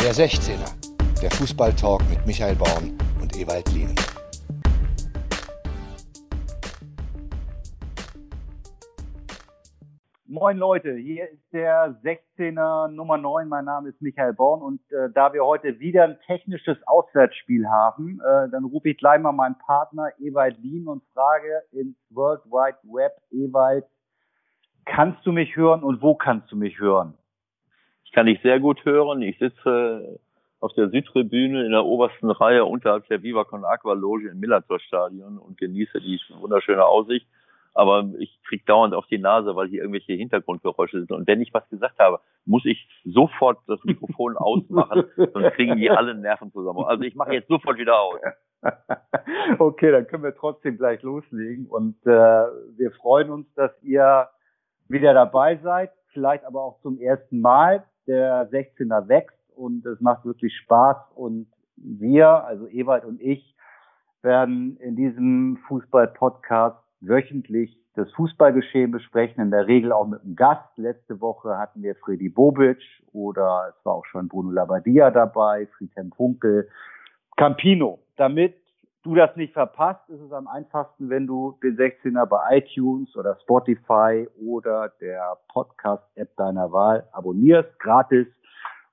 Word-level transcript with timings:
Der 0.00 0.12
16er, 0.12 1.20
der 1.20 1.30
Fußballtalk 1.32 2.08
mit 2.08 2.24
Michael 2.24 2.54
Baum 2.54 2.96
und 3.20 3.36
Ewald 3.36 3.68
Lien. 3.72 3.92
Moin 10.26 10.56
Leute, 10.56 10.94
hier 10.94 11.28
ist 11.28 11.42
der 11.52 12.00
16er 12.04 12.88
Nummer 12.88 13.18
9. 13.18 13.48
Mein 13.48 13.64
Name 13.64 13.88
ist 13.88 14.00
Michael 14.00 14.34
Born 14.34 14.62
und 14.62 14.80
äh, 14.92 15.10
da 15.12 15.32
wir 15.32 15.44
heute 15.44 15.80
wieder 15.80 16.04
ein 16.04 16.18
technisches 16.26 16.78
Auswärtsspiel 16.86 17.68
haben, 17.68 18.20
äh, 18.20 18.48
dann 18.50 18.64
rufe 18.66 18.90
ich 18.90 18.98
gleich 18.98 19.20
mal 19.20 19.32
meinen 19.32 19.58
Partner 19.58 20.12
Ewald 20.20 20.58
Lien 20.58 20.86
und 20.86 21.02
frage 21.12 21.64
ins 21.72 21.96
World 22.10 22.44
Wide 22.44 22.78
Web, 22.84 23.12
Ewald, 23.32 23.84
kannst 24.84 25.26
du 25.26 25.32
mich 25.32 25.56
hören 25.56 25.82
und 25.82 26.00
wo 26.00 26.14
kannst 26.14 26.52
du 26.52 26.56
mich 26.56 26.78
hören? 26.78 27.18
Ich 28.08 28.12
kann 28.12 28.26
dich 28.26 28.40
sehr 28.42 28.58
gut 28.58 28.84
hören. 28.84 29.20
Ich 29.20 29.38
sitze 29.38 30.18
auf 30.60 30.72
der 30.72 30.88
Südtribüne 30.88 31.64
in 31.64 31.72
der 31.72 31.84
obersten 31.84 32.30
Reihe 32.30 32.64
unterhalb 32.64 33.06
der 33.08 33.22
Viva 33.22 33.44
Con 33.44 33.64
Aqua 33.64 33.92
Loge 33.92 34.30
im 34.30 34.40
Millantor 34.40 34.80
Stadion 34.80 35.38
und 35.38 35.58
genieße 35.58 36.00
die 36.00 36.18
wunderschöne 36.40 36.84
Aussicht 36.84 37.26
aber 37.78 38.08
ich 38.18 38.40
krieg 38.42 38.66
dauernd 38.66 38.92
auf 38.92 39.06
die 39.06 39.18
Nase, 39.18 39.54
weil 39.54 39.68
hier 39.68 39.82
irgendwelche 39.82 40.14
Hintergrundgeräusche 40.14 40.98
sind. 40.98 41.12
Und 41.12 41.28
wenn 41.28 41.40
ich 41.40 41.54
was 41.54 41.68
gesagt 41.68 42.00
habe, 42.00 42.18
muss 42.44 42.64
ich 42.64 42.88
sofort 43.04 43.60
das 43.68 43.78
Mikrofon 43.84 44.36
ausmachen, 44.36 45.04
sonst 45.16 45.52
kriegen 45.52 45.76
die 45.76 45.88
alle 45.88 46.16
Nerven 46.16 46.50
zusammen. 46.50 46.84
Also 46.84 47.04
ich 47.04 47.14
mache 47.14 47.34
jetzt 47.34 47.46
sofort 47.46 47.78
wieder 47.78 48.00
aus. 48.00 48.18
okay, 49.60 49.92
dann 49.92 50.08
können 50.08 50.24
wir 50.24 50.34
trotzdem 50.34 50.76
gleich 50.76 51.02
loslegen. 51.02 51.66
Und 51.66 51.94
äh, 52.04 52.10
wir 52.10 52.90
freuen 53.00 53.30
uns, 53.30 53.54
dass 53.54 53.70
ihr 53.82 54.28
wieder 54.88 55.14
dabei 55.14 55.58
seid, 55.62 55.92
vielleicht 56.08 56.44
aber 56.44 56.64
auch 56.64 56.80
zum 56.80 56.98
ersten 56.98 57.40
Mal. 57.40 57.84
Der 58.08 58.50
16er 58.50 59.06
wächst 59.06 59.38
und 59.54 59.86
es 59.86 60.00
macht 60.00 60.24
wirklich 60.24 60.56
Spaß. 60.56 60.96
Und 61.14 61.46
wir, 61.76 62.44
also 62.44 62.66
Ewald 62.66 63.04
und 63.04 63.20
ich, 63.20 63.54
werden 64.22 64.76
in 64.78 64.96
diesem 64.96 65.58
Fußball-Podcast 65.68 66.76
wöchentlich 67.00 67.78
das 67.94 68.10
Fußballgeschehen 68.12 68.90
besprechen, 68.90 69.42
in 69.42 69.50
der 69.50 69.66
Regel 69.66 69.92
auch 69.92 70.06
mit 70.06 70.22
einem 70.22 70.36
Gast. 70.36 70.76
Letzte 70.76 71.20
Woche 71.20 71.58
hatten 71.58 71.82
wir 71.82 71.94
Freddy 71.96 72.28
Bobic 72.28 72.78
oder 73.12 73.74
es 73.76 73.84
war 73.84 73.94
auch 73.94 74.06
schon 74.06 74.28
Bruno 74.28 74.50
Labbadia 74.50 75.10
dabei, 75.10 75.66
Friedhelm 75.76 76.12
Funkel, 76.12 76.68
Campino. 77.36 78.00
Damit 78.16 78.56
du 79.02 79.14
das 79.14 79.34
nicht 79.36 79.52
verpasst, 79.52 80.08
ist 80.08 80.20
es 80.20 80.32
am 80.32 80.48
einfachsten, 80.48 81.08
wenn 81.10 81.26
du 81.26 81.58
den 81.62 81.76
16er 81.76 82.26
bei 82.26 82.58
iTunes 82.58 83.16
oder 83.16 83.36
Spotify 83.42 84.28
oder 84.44 84.90
der 85.00 85.36
Podcast-App 85.48 86.36
deiner 86.36 86.72
Wahl 86.72 87.08
abonnierst, 87.12 87.78
gratis. 87.78 88.26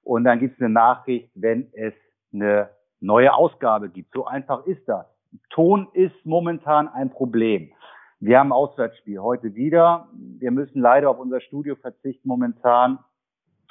Und 0.03 0.23
dann 0.23 0.39
gibt 0.39 0.55
es 0.55 0.61
eine 0.61 0.73
Nachricht, 0.73 1.31
wenn 1.35 1.67
es 1.73 1.93
eine 2.33 2.69
neue 2.99 3.33
Ausgabe 3.33 3.89
gibt. 3.89 4.13
So 4.13 4.25
einfach 4.25 4.65
ist 4.65 4.87
das. 4.87 5.05
Ton 5.49 5.87
ist 5.93 6.15
momentan 6.25 6.87
ein 6.87 7.09
Problem. 7.09 7.71
Wir 8.19 8.39
haben 8.39 8.53
Auswärtsspiel 8.53 9.19
heute 9.19 9.55
wieder. 9.55 10.07
Wir 10.13 10.51
müssen 10.51 10.79
leider 10.81 11.09
auf 11.09 11.19
unser 11.19 11.41
Studio 11.41 11.75
verzichten 11.75 12.27
momentan. 12.27 12.99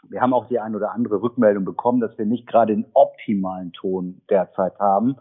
Wir 0.09 0.21
haben 0.21 0.35
auch 0.35 0.47
die 0.48 0.61
ein 0.61 0.75
oder 0.75 0.93
andere 0.93 1.23
Rückmeldung 1.23 1.65
bekommen, 1.65 2.01
dass 2.01 2.17
wir 2.19 2.27
nicht 2.27 2.47
gerade 2.47 2.75
den 2.75 2.87
optimalen 2.93 3.73
Ton 3.73 4.21
derzeit 4.29 4.79
haben. 4.79 5.17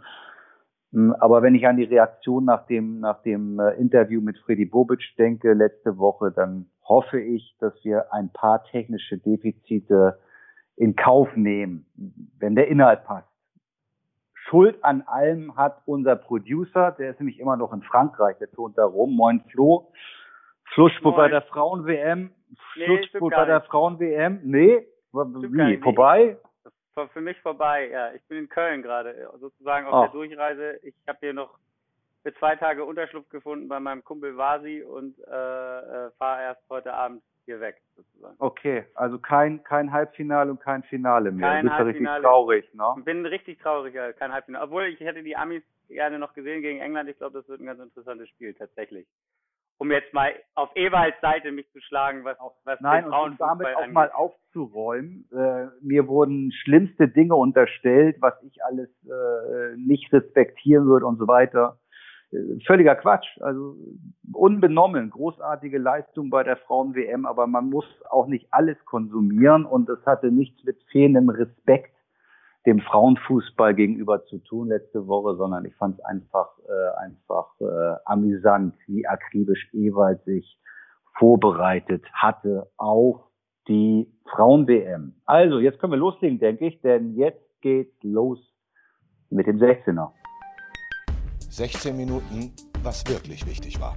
Hm, 0.93 1.15
aber 1.19 1.41
wenn 1.41 1.55
ich 1.55 1.67
an 1.67 1.77
die 1.77 1.83
Reaktion 1.83 2.45
nach 2.45 2.65
dem, 2.67 2.99
nach 2.99 3.21
dem 3.23 3.59
äh, 3.59 3.71
Interview 3.73 4.21
mit 4.21 4.37
Freddy 4.39 4.65
Bobic 4.65 5.01
denke 5.17 5.53
letzte 5.53 5.97
Woche, 5.97 6.31
dann 6.31 6.67
hoffe 6.83 7.19
ich, 7.19 7.55
dass 7.59 7.73
wir 7.83 8.13
ein 8.13 8.31
paar 8.31 8.63
technische 8.65 9.17
Defizite 9.17 10.19
in 10.75 10.95
Kauf 10.95 11.29
nehmen, 11.35 11.85
wenn 12.39 12.55
der 12.55 12.67
Inhalt 12.67 13.03
passt. 13.05 13.27
Schuld 14.33 14.83
an 14.83 15.01
allem 15.03 15.55
hat 15.55 15.81
unser 15.85 16.15
Producer, 16.15 16.91
der 16.91 17.11
ist 17.11 17.19
nämlich 17.19 17.39
immer 17.39 17.55
noch 17.55 17.73
in 17.73 17.81
Frankreich, 17.81 18.37
der 18.37 18.51
tont 18.51 18.77
da 18.77 18.85
rum. 18.85 19.15
Moin 19.15 19.41
Flo. 19.51 19.91
Schlussspurt 20.73 21.15
bei 21.15 21.27
der 21.29 21.41
Frauen-WM. 21.43 22.31
Nee, 22.75 23.07
bei 23.19 23.45
der 23.45 23.61
Frauen-WM. 23.61 24.39
Nee, 24.43 24.87
wie, 25.11 25.77
vorbei? 25.77 26.37
Für 26.93 27.21
mich 27.21 27.39
vorbei, 27.41 27.89
ja. 27.89 28.13
Ich 28.13 28.23
bin 28.25 28.37
in 28.37 28.49
Köln 28.49 28.81
gerade, 28.81 29.29
sozusagen 29.39 29.87
auf 29.87 29.93
Ach. 29.93 30.01
der 30.03 30.11
Durchreise. 30.11 30.79
Ich 30.83 30.93
habe 31.07 31.17
hier 31.21 31.33
noch 31.33 31.57
für 32.23 32.33
zwei 32.35 32.55
Tage 32.55 32.85
Unterschlupf 32.85 33.29
gefunden 33.29 33.67
bei 33.67 33.79
meinem 33.79 34.03
Kumpel 34.03 34.37
Vasi 34.37 34.81
und 34.81 35.17
äh, 35.19 35.31
äh, 35.31 36.11
fahre 36.17 36.41
erst 36.43 36.61
heute 36.69 36.93
Abend 36.93 37.21
hier 37.45 37.59
weg, 37.59 37.81
sozusagen. 37.95 38.35
Okay, 38.39 38.85
also 38.95 39.19
kein, 39.19 39.61
kein 39.63 39.91
Halbfinale 39.91 40.51
und 40.51 40.61
kein 40.61 40.83
Finale 40.83 41.31
mehr. 41.31 41.49
Kein 41.49 41.65
du 41.65 41.71
bist 41.71 41.79
Halbfinale. 41.79 42.17
richtig 42.17 42.29
traurig, 42.29 42.73
ne? 42.73 42.95
Ich 42.97 43.05
bin 43.05 43.25
richtig 43.25 43.59
traurig, 43.59 43.93
ja, 43.93 44.13
kein 44.13 44.31
Halbfinale. 44.31 44.63
Obwohl 44.63 44.83
ich 44.83 44.99
hätte 45.01 45.23
die 45.23 45.35
Amis 45.35 45.63
gerne 45.89 46.19
noch 46.19 46.33
gesehen 46.33 46.61
gegen 46.61 46.79
England. 46.79 47.09
Ich 47.09 47.17
glaube, 47.17 47.39
das 47.39 47.47
wird 47.49 47.59
ein 47.59 47.65
ganz 47.65 47.81
interessantes 47.81 48.29
Spiel, 48.29 48.53
tatsächlich. 48.53 49.05
Um 49.83 49.91
jetzt 49.91 50.13
mal 50.13 50.31
auf 50.55 50.69
Ewalds 50.75 51.19
Seite 51.19 51.51
mich 51.51 51.69
zu 51.73 51.81
schlagen, 51.81 52.23
was, 52.23 52.37
was 52.63 52.79
Nein, 52.79 53.03
den 53.03 53.13
und 53.13 53.41
damit 53.41 53.67
auch 53.67 53.79
angeht. 53.79 53.93
mal 53.93 54.11
aufzuräumen. 54.11 55.27
Äh, 55.33 55.67
mir 55.81 56.07
wurden 56.07 56.53
schlimmste 56.53 57.09
Dinge 57.09 57.35
unterstellt, 57.35 58.15
was 58.21 58.33
ich 58.43 58.63
alles 58.63 58.89
äh, 59.03 59.75
nicht 59.75 60.13
respektieren 60.13 60.85
würde 60.85 61.05
und 61.05 61.17
so 61.17 61.27
weiter 61.27 61.79
völliger 62.65 62.95
Quatsch. 62.95 63.27
Also 63.41 63.75
unbenommen, 64.31 65.09
großartige 65.09 65.77
Leistung 65.77 66.29
bei 66.29 66.43
der 66.43 66.57
Frauen-WM, 66.57 67.25
aber 67.25 67.47
man 67.47 67.69
muss 67.69 67.85
auch 68.09 68.27
nicht 68.27 68.47
alles 68.51 68.77
konsumieren 68.85 69.65
und 69.65 69.89
es 69.89 70.03
hatte 70.05 70.31
nichts 70.31 70.63
mit 70.63 70.81
fehlendem 70.91 71.29
Respekt 71.29 71.92
dem 72.65 72.79
Frauenfußball 72.79 73.75
gegenüber 73.75 74.23
zu 74.25 74.37
tun 74.37 74.69
letzte 74.69 75.07
Woche, 75.07 75.35
sondern 75.35 75.65
ich 75.65 75.75
fand 75.75 75.99
es 75.99 76.05
einfach 76.05 76.49
äh, 76.59 76.97
einfach 77.03 77.47
äh, 77.59 77.95
amüsant, 78.05 78.75
wie 78.87 79.05
akribisch 79.05 79.69
Ewald 79.73 80.23
sich 80.23 80.59
vorbereitet 81.17 82.05
hatte 82.13 82.69
auf 82.77 83.19
die 83.67 84.11
Frauen-WM. 84.31 85.15
Also, 85.25 85.59
jetzt 85.59 85.79
können 85.79 85.93
wir 85.93 85.97
loslegen, 85.97 86.39
denke 86.39 86.67
ich, 86.67 86.81
denn 86.81 87.15
jetzt 87.15 87.43
geht's 87.61 87.95
los 88.01 88.39
mit 89.29 89.47
dem 89.47 89.57
16er. 89.57 90.11
16 91.49 91.95
Minuten, 91.95 92.51
was 92.81 93.05
wirklich 93.07 93.45
wichtig 93.45 93.79
war. 93.79 93.95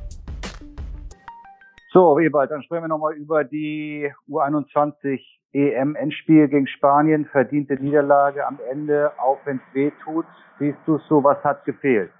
So, 1.93 2.19
Ewald, 2.19 2.50
dann 2.50 2.62
sprechen 2.62 2.84
wir 2.84 2.88
nochmal 2.88 3.15
über 3.15 3.44
die 3.44 4.12
U21 4.28 5.21
EM-Endspiel 5.56 6.49
gegen 6.49 6.67
Spanien. 6.67 7.25
Verdiente 7.27 7.75
Niederlage 7.75 8.47
am 8.47 8.59
Ende, 8.71 9.12
auch 9.19 9.39
wenn 9.44 9.56
es 9.56 9.75
weh 9.75 9.91
tut. 10.05 10.27
Siehst 10.59 10.78
du 10.87 10.99
so, 11.09 11.25
was 11.25 11.43
hat 11.43 11.65
gefehlt? 11.65 12.11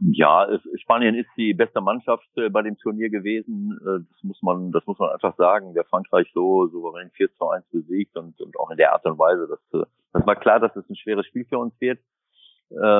Ja, 0.00 0.48
Spanien 0.76 1.14
ist 1.14 1.28
die 1.36 1.52
beste 1.52 1.82
Mannschaft 1.82 2.26
äh, 2.36 2.48
bei 2.48 2.62
dem 2.62 2.78
Turnier 2.78 3.10
gewesen. 3.10 3.78
Äh, 3.82 4.04
das 4.10 4.22
muss 4.22 4.40
man, 4.42 4.72
das 4.72 4.86
muss 4.86 4.98
man 4.98 5.10
einfach 5.10 5.36
sagen. 5.36 5.74
Der 5.74 5.84
Frankreich 5.84 6.30
so 6.32 6.68
souverän 6.68 7.10
4 7.10 7.30
zu 7.34 7.50
1 7.50 7.66
besiegt 7.70 8.16
und, 8.16 8.40
und 8.40 8.58
auch 8.58 8.70
in 8.70 8.78
der 8.78 8.94
Art 8.94 9.04
und 9.04 9.18
Weise. 9.18 9.46
Das, 9.46 9.80
äh, 9.80 9.86
das 10.14 10.26
war 10.26 10.36
klar, 10.36 10.58
dass 10.58 10.74
es 10.74 10.88
ein 10.88 10.96
schweres 10.96 11.26
Spiel 11.26 11.44
für 11.44 11.58
uns 11.58 11.78
wird. 11.80 12.00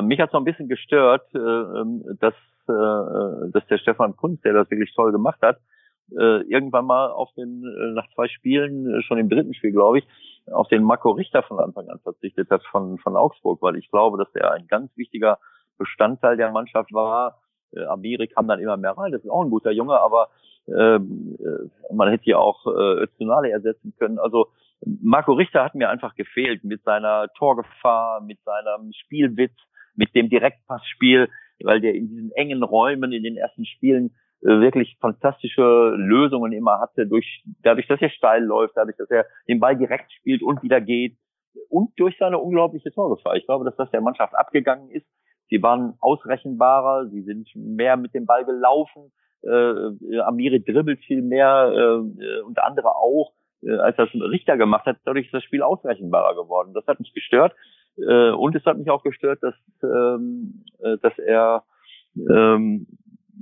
Mich 0.03 0.19
hat 0.19 0.33
so 0.33 0.37
ein 0.37 0.43
bisschen 0.43 0.69
gestört, 0.69 1.33
äh, 1.33 1.39
ähm, 1.39 2.03
dass, 2.19 2.35
dass 2.67 3.67
der 3.69 3.79
Stefan 3.79 4.17
Kunz, 4.17 4.41
der 4.41 4.53
das 4.53 4.69
wirklich 4.69 4.93
toll 4.97 5.13
gemacht 5.13 5.41
hat, 5.43 5.59
äh, 6.19 6.43
irgendwann 6.43 6.87
mal 6.87 7.11
auf 7.11 7.33
den, 7.35 7.65
äh, 7.65 7.93
nach 7.93 8.09
zwei 8.15 8.29
Spielen, 8.29 8.87
äh, 8.87 9.03
schon 9.03 9.19
im 9.19 9.29
dritten 9.29 9.55
Spiel, 9.55 9.73
glaube 9.73 9.99
ich, 9.99 10.07
auf 10.51 10.69
den 10.69 10.83
Marco 10.83 11.11
Richter 11.11 11.43
von 11.43 11.61
Anfang 11.61 11.89
an 11.89 12.01
verzichtet 12.01 12.51
hat 12.51 12.63
von, 12.71 12.99
von 12.99 13.17
Augsburg, 13.17 13.61
weil 13.63 13.77
ich 13.77 13.91
glaube, 13.91 14.19
dass 14.19 14.33
der 14.33 14.53
ein 14.53 14.67
ganz 14.67 14.91
wichtiger 14.97 15.39
Bestandteil 15.79 16.37
der 16.37 16.51
Mannschaft 16.51 16.93
war. 16.93 17.41
Äh, 17.73 17.85
Amiri 17.85 18.29
kam 18.29 18.49
dann 18.49 18.61
immer 18.61 18.77
mehr 18.77 18.93
rein, 18.93 19.13
das 19.13 19.23
ist 19.23 19.31
auch 19.31 19.45
ein 19.45 19.51
guter 19.51 19.71
Junge, 19.71 19.99
aber 20.01 20.29
äh, 20.67 20.99
man 21.93 22.09
hätte 22.11 22.31
ja 22.31 22.39
auch 22.39 22.67
äh, 22.67 23.03
Öztunale 23.03 23.51
ersetzen 23.51 23.95
können. 23.99 24.19
Also 24.19 24.49
Marco 24.85 25.33
Richter 25.33 25.65
hat 25.65 25.75
mir 25.75 25.91
einfach 25.91 26.15
gefehlt 26.15 26.65
mit 26.65 26.83
seiner 26.85 27.29
Torgefahr, 27.37 28.21
mit 28.21 28.39
seinem 28.45 28.93
Spielwitz, 28.93 29.55
mit 29.95 30.15
dem 30.15 30.29
Direktpassspiel, 30.31 31.29
weil 31.63 31.81
der 31.81 31.95
in 31.95 32.09
diesen 32.09 32.33
engen 32.33 32.63
Räumen 32.63 33.13
in 33.13 33.23
den 33.23 33.37
ersten 33.37 33.67
Spielen 33.67 34.15
wirklich 34.43 34.97
fantastische 35.01 35.95
Lösungen 35.97 36.53
immer 36.53 36.81
hatte, 36.81 37.07
durch, 37.07 37.45
dadurch, 37.63 37.87
dass 37.89 38.01
er 38.01 38.11
steil 38.11 38.43
läuft, 38.43 38.77
dadurch, 38.77 38.97
dass 38.97 39.11
er 39.11 39.27
den 39.49 39.61
Ball 39.61 39.77
direkt 39.77 40.13
spielt 40.13 40.43
und 40.43 40.63
wieder 40.63 40.81
geht 40.81 41.17
und 41.69 41.91
durch 41.99 42.17
seine 42.19 42.39
unglaubliche 42.39 42.91
Torgefahr. 42.91 43.37
Ich 43.37 43.47
glaube, 43.47 43.65
dass 43.65 43.77
das 43.77 43.91
der 43.91 44.01
Mannschaft 44.01 44.35
abgegangen 44.35 44.91
ist. 44.91 45.07
Sie 45.49 45.63
waren 45.63 45.95
ausrechenbarer, 46.01 47.09
sie 47.09 47.23
sind 47.23 47.49
mehr 47.55 47.97
mit 47.97 48.15
dem 48.15 48.25
Ball 48.25 48.45
gelaufen. 48.45 49.13
Äh, 49.43 50.21
Amiri 50.21 50.63
dribbelt 50.63 51.01
viel 51.01 51.23
mehr 51.23 51.73
äh, 51.75 52.41
und 52.43 52.59
andere 52.61 52.95
auch 52.95 53.33
äh, 53.63 53.77
als 53.77 53.97
das 53.97 54.09
Richter 54.15 54.57
gemacht 54.57 54.87
hat, 54.87 54.99
dadurch 55.05 55.27
ist 55.27 55.35
das 55.35 55.45
Spiel 55.45 55.63
ausrechenbarer 55.63 56.35
geworden. 56.35 56.73
Das 56.75 56.87
hat 56.87 57.01
mich 57.01 57.13
gestört. 57.13 57.55
Äh, 57.97 58.31
und 58.31 58.55
es 58.55 58.65
hat 58.65 58.79
mich 58.79 58.91
auch 58.91 59.03
gestört, 59.03 59.43
dass, 59.43 59.55
ähm, 59.83 60.65
äh, 60.81 60.97
dass 60.99 61.19
er 61.19 61.65
ähm, 62.17 62.87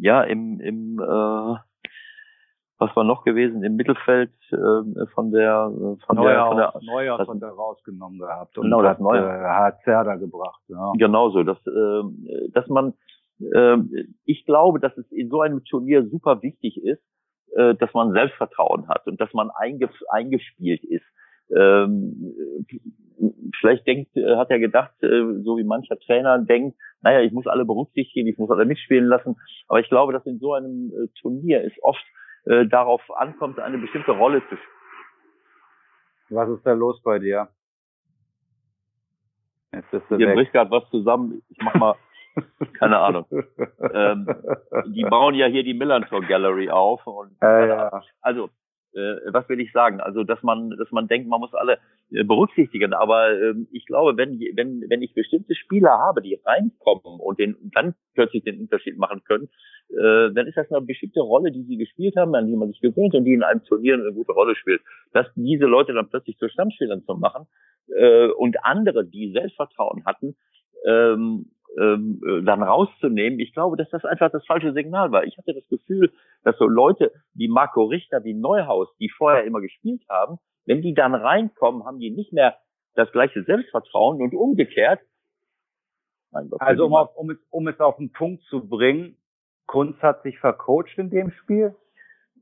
ja 0.00 0.22
im, 0.22 0.60
im 0.60 0.98
äh, 1.00 1.56
was 2.80 2.94
war 2.94 3.04
noch 3.04 3.24
gewesen 3.24 3.64
im 3.64 3.76
Mittelfeld 3.76 4.32
äh, 4.50 5.06
von 5.14 5.32
der 5.32 5.70
von 6.06 6.16
Neuer, 6.16 6.54
der 6.54 6.72
von 6.72 6.82
der 6.84 6.94
Neuer 6.94 7.18
hat 7.18 7.28
er 7.28 7.50
rausgenommen 7.50 8.18
gehabt 8.18 8.56
und 8.56 8.64
genau, 8.64 8.82
hat, 8.84 9.00
Neuer. 9.00 9.28
äh, 9.28 9.48
hat 9.48 9.80
Zerda 9.82 10.16
gebracht. 10.16 10.62
Ja. 10.68 10.92
Genauso, 10.96 11.42
dass 11.42 11.58
äh, 11.66 12.50
dass 12.52 12.68
man 12.68 12.94
äh, 13.40 13.76
ich 14.24 14.44
glaube, 14.44 14.80
dass 14.80 14.96
es 14.96 15.10
in 15.10 15.28
so 15.28 15.40
einem 15.40 15.64
Turnier 15.64 16.06
super 16.08 16.42
wichtig 16.42 16.82
ist, 16.82 17.02
äh, 17.56 17.74
dass 17.74 17.92
man 17.94 18.12
Selbstvertrauen 18.12 18.88
hat 18.88 19.06
und 19.06 19.20
dass 19.20 19.32
man 19.32 19.50
einge 19.50 19.88
eingespielt 20.10 20.84
ist. 20.84 21.04
Ähm, 21.54 22.34
vielleicht 23.60 23.86
denkt, 23.86 24.16
äh, 24.16 24.36
hat 24.36 24.50
er 24.50 24.58
gedacht, 24.58 24.92
äh, 25.02 25.42
so 25.42 25.56
wie 25.58 25.64
mancher 25.64 25.98
Trainer 25.98 26.38
denkt, 26.38 26.76
naja, 27.02 27.20
ich 27.20 27.32
muss 27.32 27.46
alle 27.46 27.64
berücksichtigen, 27.64 28.28
ich 28.28 28.38
muss 28.38 28.50
alle 28.50 28.64
mitspielen 28.64 29.06
lassen. 29.06 29.36
Aber 29.68 29.80
ich 29.80 29.88
glaube, 29.88 30.12
dass 30.12 30.26
in 30.26 30.38
so 30.38 30.54
einem 30.54 30.92
äh, 30.92 31.08
Turnier 31.20 31.64
es 31.64 31.72
oft 31.82 32.04
äh, 32.44 32.66
darauf 32.66 33.02
ankommt, 33.16 33.58
eine 33.60 33.78
bestimmte 33.78 34.12
Rolle 34.12 34.40
zu 34.48 34.56
spielen. 34.56 34.68
Was 36.30 36.48
ist 36.50 36.66
da 36.66 36.72
los 36.72 37.00
bei 37.02 37.18
dir? 37.18 37.48
Jetzt 39.72 39.90
bist 39.90 40.04
du 40.10 40.16
Hier 40.16 40.28
weg. 40.28 40.34
bricht 40.36 40.52
gerade 40.52 40.70
was 40.70 40.88
zusammen. 40.90 41.42
Ich 41.48 41.58
mach 41.62 41.74
mal, 41.74 41.94
keine 42.78 42.98
Ahnung. 42.98 43.26
Ähm, 43.92 44.26
die 44.88 45.02
bauen 45.04 45.34
ja 45.34 45.46
hier 45.46 45.62
die 45.62 45.74
Millantor 45.74 46.22
Gallery 46.22 46.70
auf 46.70 47.06
und 47.06 47.36
Ja, 47.40 47.66
ja. 47.66 48.02
also 48.20 48.46
äh, 48.46 48.48
was 48.94 49.48
will 49.48 49.60
ich 49.60 49.72
sagen? 49.72 50.00
Also 50.00 50.24
dass 50.24 50.42
man 50.42 50.70
dass 50.70 50.90
man 50.90 51.08
denkt, 51.08 51.28
man 51.28 51.40
muss 51.40 51.54
alle 51.54 51.78
äh, 52.10 52.24
berücksichtigen, 52.24 52.94
aber 52.94 53.30
ähm, 53.32 53.68
ich 53.70 53.84
glaube, 53.86 54.16
wenn 54.16 54.40
wenn 54.54 54.84
wenn 54.88 55.02
ich 55.02 55.14
bestimmte 55.14 55.54
Spieler 55.54 55.90
habe, 55.90 56.22
die 56.22 56.40
reinkommen 56.44 57.20
und 57.20 57.38
den 57.38 57.56
dann 57.74 57.94
plötzlich 58.14 58.44
den 58.44 58.60
Unterschied 58.60 58.98
machen 58.98 59.22
können, 59.24 59.48
äh, 59.90 60.32
dann 60.32 60.46
ist 60.46 60.56
das 60.56 60.70
eine 60.72 60.84
bestimmte 60.84 61.20
Rolle, 61.20 61.52
die 61.52 61.64
sie 61.64 61.76
gespielt 61.76 62.16
haben, 62.16 62.34
an 62.34 62.46
die 62.46 62.56
man 62.56 62.68
sich 62.68 62.80
gewöhnt 62.80 63.14
und 63.14 63.24
die 63.24 63.34
in 63.34 63.42
einem 63.42 63.62
Turnier 63.64 63.94
eine 63.94 64.12
gute 64.12 64.32
Rolle 64.32 64.56
spielt. 64.56 64.80
Dass 65.12 65.26
diese 65.34 65.66
Leute 65.66 65.92
dann 65.92 66.08
plötzlich 66.08 66.38
zu 66.38 66.48
Stammspielern 66.48 67.04
zu 67.04 67.14
machen 67.14 67.46
äh, 67.94 68.28
und 68.28 68.56
andere, 68.64 69.04
die 69.04 69.32
Selbstvertrauen 69.32 70.04
hatten, 70.06 70.36
ähm, 70.86 71.50
ähm, 71.76 72.20
äh, 72.26 72.42
dann 72.42 72.62
rauszunehmen. 72.62 73.38
Ich 73.40 73.52
glaube, 73.52 73.76
dass 73.76 73.90
das 73.90 74.04
einfach 74.04 74.30
das 74.30 74.44
falsche 74.46 74.72
Signal 74.72 75.12
war. 75.12 75.24
Ich 75.24 75.36
hatte 75.36 75.54
das 75.54 75.66
Gefühl, 75.68 76.12
dass 76.44 76.56
so 76.58 76.66
Leute 76.66 77.12
wie 77.34 77.48
Marco 77.48 77.84
Richter, 77.84 78.24
wie 78.24 78.34
Neuhaus, 78.34 78.88
die 78.98 79.10
vorher 79.10 79.44
immer 79.44 79.60
gespielt 79.60 80.02
haben, 80.08 80.38
wenn 80.66 80.82
die 80.82 80.94
dann 80.94 81.14
reinkommen, 81.14 81.84
haben 81.84 81.98
die 81.98 82.10
nicht 82.10 82.32
mehr 82.32 82.56
das 82.94 83.10
gleiche 83.12 83.42
Selbstvertrauen 83.44 84.20
und 84.20 84.34
umgekehrt. 84.34 85.00
Gott, 86.32 86.60
Also 86.60 86.86
um, 86.86 86.94
auf, 86.94 87.16
um, 87.16 87.30
es, 87.30 87.38
um 87.50 87.68
es 87.68 87.80
auf 87.80 87.96
den 87.96 88.12
Punkt 88.12 88.42
zu 88.44 88.68
bringen, 88.68 89.16
Kunz 89.66 89.96
hat 90.00 90.22
sich 90.22 90.38
vercoacht 90.38 90.96
in 90.98 91.10
dem 91.10 91.30
Spiel. 91.30 91.74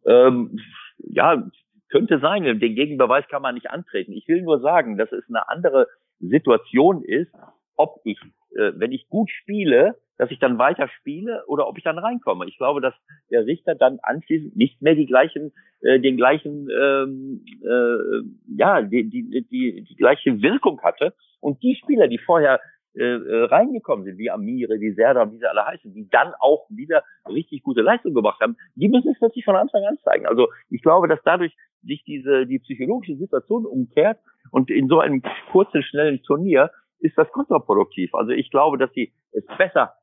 Ähm, 0.05 0.58
ja, 0.99 1.43
könnte 1.90 2.19
sein. 2.20 2.44
Den 2.44 2.75
Gegenbeweis 2.75 3.26
kann 3.28 3.43
man 3.43 3.55
nicht 3.55 3.70
antreten. 3.70 4.12
Ich 4.12 4.26
will 4.28 4.43
nur 4.43 4.61
sagen, 4.61 4.96
dass 4.96 5.11
es 5.12 5.25
eine 5.28 5.49
andere 5.49 5.88
Situation 6.19 7.02
ist, 7.02 7.32
ob 7.76 8.00
ich, 8.05 8.19
äh, 8.56 8.73
wenn 8.75 8.93
ich 8.93 9.08
gut 9.08 9.31
spiele, 9.31 9.96
dass 10.19 10.31
ich 10.31 10.38
dann 10.38 10.58
weiter 10.58 10.88
spiele 10.88 11.44
oder 11.46 11.69
ob 11.69 11.76
ich 11.76 11.84
dann 11.84 11.99
reinkomme. 11.99 12.46
Ich 12.46 12.56
glaube, 12.56 12.81
dass 12.81 12.94
der 13.31 13.46
Richter 13.46 13.75
dann 13.75 13.99
anschließend 14.02 14.56
nicht 14.56 14.81
mehr 14.81 14.94
die 14.94 15.06
gleichen, 15.06 15.52
äh, 15.82 16.00
den 16.00 16.17
gleichen, 16.17 16.69
ähm, 16.70 17.44
äh, 17.62 18.56
ja, 18.56 18.82
die, 18.82 19.08
die, 19.08 19.46
die, 19.50 19.82
die 19.82 19.96
gleiche 19.96 20.40
Wirkung 20.40 20.81
hatte. 20.82 21.14
Und 21.40 21.62
die 21.62 21.76
Spieler, 21.76 22.08
die 22.08 22.19
vorher 22.19 22.61
äh, 22.96 23.02
äh, 23.02 23.44
reingekommen 23.44 24.06
sind, 24.06 24.17
wie 24.17 24.31
Amire, 24.31 24.81
wie 24.81 24.93
Serda, 24.93 25.31
wie 25.31 25.37
sie 25.37 25.44
alle 25.44 25.67
heißen, 25.67 25.93
die 25.93 26.08
dann 26.08 26.32
auch 26.40 26.67
wieder 26.70 27.05
richtig 27.28 27.62
gute 27.62 27.82
Leistung 27.82 28.14
gemacht 28.14 28.40
haben, 28.40 28.56
die 28.75 28.88
müssen 28.88 29.12
es 29.12 29.19
plötzlich 29.19 29.44
von 29.44 29.55
Anfang 29.55 29.84
an 29.84 29.99
zeigen. 30.02 30.26
Also 30.26 30.49
ich 30.70 30.81
glaube, 30.81 31.06
dass 31.06 31.20
dadurch 31.23 31.55
sich 31.82 32.02
diese 32.05 32.46
die 32.46 32.58
psychologische 32.58 33.17
Situation 33.17 33.67
umkehrt 33.67 34.19
und 34.50 34.70
in 34.70 34.88
so 34.88 35.00
einem 35.00 35.23
kurzen, 35.52 35.82
schnellen 35.82 36.23
Turnier 36.23 36.70
ist 37.01 37.17
das 37.17 37.31
kontraproduktiv. 37.33 38.15
Also 38.15 38.33
ich 38.33 38.51
glaube, 38.51 38.79
dass 38.79 38.93
sie 38.93 39.13
es 39.33 39.45
besser, 39.59 39.95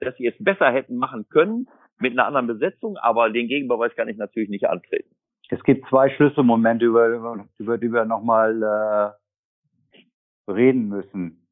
dass 0.00 0.16
sie 0.16 0.26
es 0.26 0.34
besser 0.38 0.70
hätten 0.70 0.96
machen 0.96 1.28
können 1.28 1.68
mit 1.98 2.12
einer 2.12 2.26
anderen 2.26 2.46
Besetzung, 2.46 2.96
aber 2.98 3.30
den 3.30 3.48
Gegenbeweis 3.48 3.94
kann 3.96 4.08
ich 4.08 4.16
natürlich 4.16 4.50
nicht 4.50 4.68
antreten. 4.68 5.14
Es 5.48 5.62
gibt 5.62 5.88
zwei 5.88 6.10
Schlüsselmomente, 6.10 6.84
über, 6.84 7.46
über, 7.58 7.78
die 7.78 7.92
wir 7.92 8.04
nochmal 8.04 8.62
äh, 8.62 10.50
reden 10.50 10.88
müssen. 10.88 11.46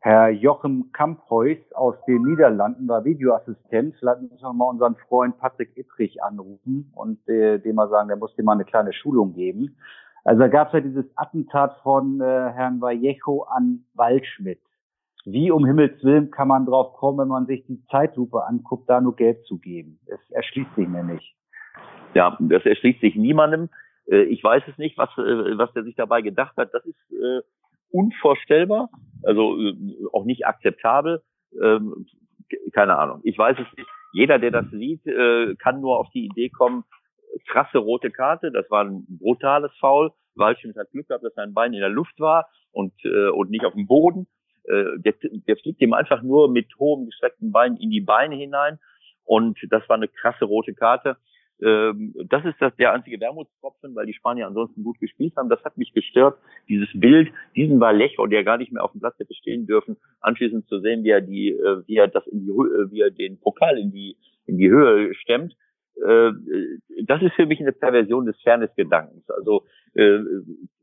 Herr 0.00 0.28
Jochem 0.28 0.92
Kamphuis 0.92 1.58
aus 1.72 1.96
den 2.06 2.22
Niederlanden 2.22 2.86
war 2.86 3.04
Videoassistent. 3.04 3.96
Vielleicht 3.98 4.22
müssen 4.22 4.42
wir 4.42 4.52
mal 4.52 4.70
unseren 4.70 4.96
Freund 5.08 5.38
Patrick 5.38 5.76
Ittrich 5.76 6.22
anrufen 6.22 6.92
und 6.94 7.26
äh, 7.28 7.58
dem 7.58 7.76
mal 7.76 7.88
sagen, 7.88 8.08
der 8.08 8.16
muss 8.16 8.34
dem 8.36 8.44
mal 8.44 8.52
eine 8.52 8.64
kleine 8.64 8.92
Schulung 8.92 9.34
geben. 9.34 9.76
Also 10.26 10.40
da 10.40 10.48
gab 10.48 10.68
es 10.68 10.72
ja 10.74 10.80
dieses 10.80 11.06
Attentat 11.16 11.78
von 11.84 12.20
äh, 12.20 12.24
Herrn 12.24 12.80
Vallejo 12.80 13.42
an 13.44 13.84
Waldschmidt. 13.94 14.58
Wie 15.24 15.52
um 15.52 15.64
Himmels 15.64 16.02
Willen 16.02 16.32
kann 16.32 16.48
man 16.48 16.66
drauf 16.66 16.94
kommen, 16.94 17.18
wenn 17.18 17.28
man 17.28 17.46
sich 17.46 17.64
die 17.66 17.80
Zeitlupe 17.86 18.44
anguckt, 18.44 18.90
da 18.90 19.00
nur 19.00 19.14
Geld 19.14 19.44
zu 19.46 19.58
geben? 19.58 20.00
Es 20.06 20.18
erschließt 20.32 20.74
sich 20.74 20.88
mir 20.88 21.04
nicht. 21.04 21.36
Ja, 22.14 22.36
das 22.40 22.66
erschließt 22.66 23.00
sich 23.00 23.14
niemandem. 23.14 23.68
Äh, 24.10 24.24
Ich 24.24 24.42
weiß 24.42 24.64
es 24.66 24.76
nicht, 24.78 24.98
was, 24.98 25.10
äh, 25.16 25.58
was 25.58 25.72
der 25.74 25.84
sich 25.84 25.94
dabei 25.94 26.22
gedacht 26.22 26.56
hat. 26.56 26.74
Das 26.74 26.84
ist 26.84 27.12
äh, 27.12 27.42
unvorstellbar, 27.92 28.88
also 29.22 29.56
äh, 29.60 29.76
auch 30.12 30.24
nicht 30.24 30.44
akzeptabel. 30.44 31.22
Ähm, 31.62 32.04
keine 32.72 32.98
Ahnung. 32.98 33.20
Ich 33.22 33.38
weiß 33.38 33.56
es 33.60 33.76
nicht. 33.76 33.88
Jeder, 34.12 34.40
der 34.40 34.50
das 34.50 34.68
sieht, 34.72 35.06
äh, 35.06 35.54
kann 35.54 35.80
nur 35.80 36.00
auf 36.00 36.08
die 36.10 36.24
Idee 36.24 36.48
kommen, 36.48 36.82
krasse 37.46 37.78
rote 37.78 38.10
Karte, 38.10 38.50
das 38.50 38.70
war 38.70 38.84
ein 38.84 39.04
brutales 39.08 39.72
Foul. 39.78 40.12
Waldschmidt 40.34 40.76
hat 40.76 40.90
Glück 40.90 41.08
gehabt, 41.08 41.24
dass 41.24 41.34
sein 41.34 41.54
Bein 41.54 41.72
in 41.72 41.80
der 41.80 41.88
Luft 41.88 42.18
war 42.20 42.48
und, 42.72 42.92
äh, 43.04 43.28
und 43.28 43.50
nicht 43.50 43.64
auf 43.64 43.72
dem 43.72 43.86
Boden. 43.86 44.26
Äh, 44.64 44.98
der, 44.98 45.14
der 45.22 45.56
fliegt 45.56 45.80
ihm 45.80 45.92
einfach 45.92 46.22
nur 46.22 46.50
mit 46.50 46.68
hohem 46.78 47.06
gestreckten 47.06 47.52
Bein 47.52 47.76
in 47.76 47.90
die 47.90 48.00
Beine 48.00 48.34
hinein 48.34 48.78
und 49.24 49.58
das 49.70 49.88
war 49.88 49.96
eine 49.96 50.08
krasse 50.08 50.44
rote 50.44 50.74
Karte. 50.74 51.16
Ähm, 51.62 52.14
das 52.28 52.44
ist 52.44 52.56
das 52.60 52.74
der 52.76 52.92
einzige 52.92 53.18
Wermutstropfen, 53.20 53.94
weil 53.94 54.06
die 54.06 54.12
Spanier 54.12 54.46
ansonsten 54.46 54.84
gut 54.84 54.98
gespielt 54.98 55.34
haben. 55.36 55.48
Das 55.48 55.64
hat 55.64 55.78
mich 55.78 55.92
gestört, 55.92 56.38
dieses 56.68 56.88
Bild, 56.94 57.32
diesen 57.54 57.80
Vallejo, 57.80 58.26
der 58.26 58.44
gar 58.44 58.58
nicht 58.58 58.72
mehr 58.72 58.84
auf 58.84 58.92
dem 58.92 59.00
Platz 59.00 59.18
hätte 59.18 59.34
stehen 59.34 59.66
dürfen, 59.66 59.96
anschließend 60.20 60.68
zu 60.68 60.80
sehen, 60.80 61.02
wie 61.02 61.10
er 61.10 61.22
die, 61.22 61.52
äh, 61.52 61.82
wie 61.86 61.96
er 61.96 62.08
das 62.08 62.26
in 62.26 62.40
die, 62.40 62.50
äh, 62.50 62.90
wie 62.90 63.00
er 63.00 63.10
den 63.10 63.40
Pokal 63.40 63.78
in 63.78 63.90
die 63.90 64.16
in 64.46 64.58
die 64.58 64.68
Höhe 64.68 65.14
stemmt. 65.14 65.56
Äh, 66.04 66.32
Das 67.04 67.22
ist 67.22 67.34
für 67.34 67.46
mich 67.46 67.60
eine 67.60 67.72
Perversion 67.72 68.26
des 68.26 68.40
Fairness-Gedankens. 68.42 69.28
Also 69.30 69.64
äh, 69.94 70.18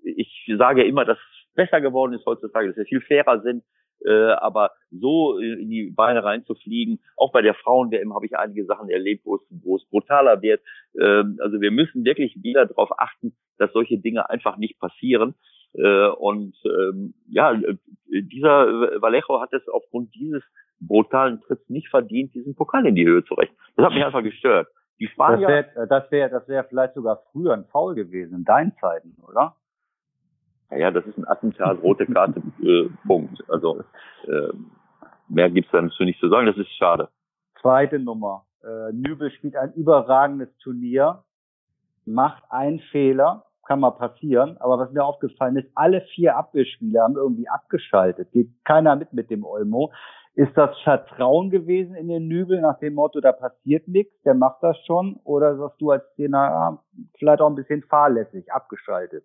ich 0.03 0.51
sage 0.57 0.83
immer, 0.83 1.05
dass 1.05 1.17
es 1.17 1.53
besser 1.55 1.81
geworden 1.81 2.13
ist 2.13 2.25
heutzutage, 2.25 2.67
dass 2.69 2.77
wir 2.77 2.85
viel 2.85 3.01
fairer 3.01 3.41
sind. 3.41 3.63
Äh, 4.05 4.31
aber 4.33 4.71
so 4.91 5.37
in 5.37 5.69
die 5.69 5.89
Beine 5.89 6.23
reinzufliegen, 6.23 6.99
auch 7.15 7.31
bei 7.31 7.41
der 7.41 7.53
Frauen-WM 7.53 8.13
habe 8.13 8.25
ich 8.25 8.37
einige 8.37 8.65
Sachen 8.65 8.89
erlebt, 8.89 9.25
wo 9.25 9.35
es, 9.35 9.41
wo 9.63 9.77
es 9.77 9.85
brutaler 9.85 10.41
wird. 10.41 10.61
Ähm, 10.99 11.37
also 11.39 11.61
wir 11.61 11.71
müssen 11.71 12.03
wirklich 12.03 12.35
wieder 12.43 12.65
darauf 12.65 12.89
achten, 12.99 13.33
dass 13.57 13.71
solche 13.71 13.97
Dinge 13.97 14.29
einfach 14.29 14.57
nicht 14.57 14.79
passieren. 14.79 15.35
Und 15.75 16.53
ähm, 16.65 17.15
ja, 17.27 17.59
dieser 18.05 19.01
Vallejo 19.01 19.41
hat 19.41 19.53
es 19.53 19.67
aufgrund 19.67 20.13
dieses 20.13 20.43
brutalen 20.79 21.41
Tritts 21.41 21.67
nicht 21.67 21.89
verdient, 21.89 22.35
diesen 22.35 22.53
Pokal 22.53 22.85
in 22.85 22.93
die 22.93 23.05
Höhe 23.05 23.23
zu 23.23 23.33
rechnen. 23.33 23.57
Das 23.75 23.87
hat 23.87 23.93
mich 23.93 24.05
einfach 24.05 24.21
gestört. 24.21 24.67
Die 24.99 25.05
Das 25.05 25.13
Spanier, 25.13 25.47
wäre 25.47 25.87
das 25.87 26.11
wär, 26.11 26.29
das 26.29 26.47
wär 26.47 26.63
vielleicht 26.63 26.93
sogar 26.93 27.23
früher 27.31 27.53
ein 27.53 27.65
Foul 27.65 27.95
gewesen, 27.95 28.35
in 28.35 28.43
deinen 28.43 28.75
Zeiten, 28.77 29.15
oder? 29.27 29.55
ja, 30.77 30.91
das 30.91 31.05
ist 31.05 31.17
ein 31.17 31.27
Attentat, 31.27 31.81
rote 31.81 32.05
Karte, 32.07 32.41
äh, 32.61 32.89
Punkt. 33.05 33.43
Also 33.49 33.81
äh, 34.27 34.53
mehr 35.27 35.49
gibt's 35.49 35.71
dazu 35.71 36.03
nicht 36.03 36.19
zu 36.19 36.29
sagen. 36.29 36.47
Das 36.47 36.57
ist 36.57 36.71
schade. 36.77 37.09
Zweite 37.61 37.99
Nummer. 37.99 38.45
Äh, 38.63 38.93
Nübel 38.93 39.31
spielt 39.31 39.55
ein 39.55 39.73
überragendes 39.73 40.55
Turnier, 40.57 41.23
macht 42.05 42.43
einen 42.49 42.79
Fehler, 42.79 43.45
kann 43.65 43.79
mal 43.79 43.91
passieren, 43.91 44.57
aber 44.59 44.77
was 44.77 44.91
mir 44.91 45.03
aufgefallen 45.03 45.55
ist, 45.55 45.69
alle 45.75 46.01
vier 46.13 46.35
Abwehrspieler 46.35 47.03
haben 47.03 47.15
irgendwie 47.15 47.47
abgeschaltet. 47.47 48.31
Geht 48.31 48.49
keiner 48.65 48.95
mit 48.95 49.13
mit 49.13 49.29
dem 49.29 49.45
Olmo. 49.45 49.91
Ist 50.35 50.57
das 50.57 50.75
Vertrauen 50.81 51.51
gewesen 51.51 51.95
in 51.95 52.07
den 52.07 52.27
Nübel 52.27 52.59
nach 52.59 52.79
dem 52.79 52.95
Motto, 52.95 53.21
da 53.21 53.31
passiert 53.31 53.87
nichts, 53.87 54.19
der 54.23 54.33
macht 54.33 54.63
das 54.63 54.77
schon? 54.85 55.19
Oder 55.23 55.57
sagst 55.57 55.79
du 55.79 55.91
als 55.91 56.03
Trainer, 56.15 56.79
vielleicht 57.19 57.39
auch 57.39 57.49
ein 57.49 57.55
bisschen 57.55 57.83
fahrlässig, 57.83 58.51
abgeschaltet? 58.51 59.23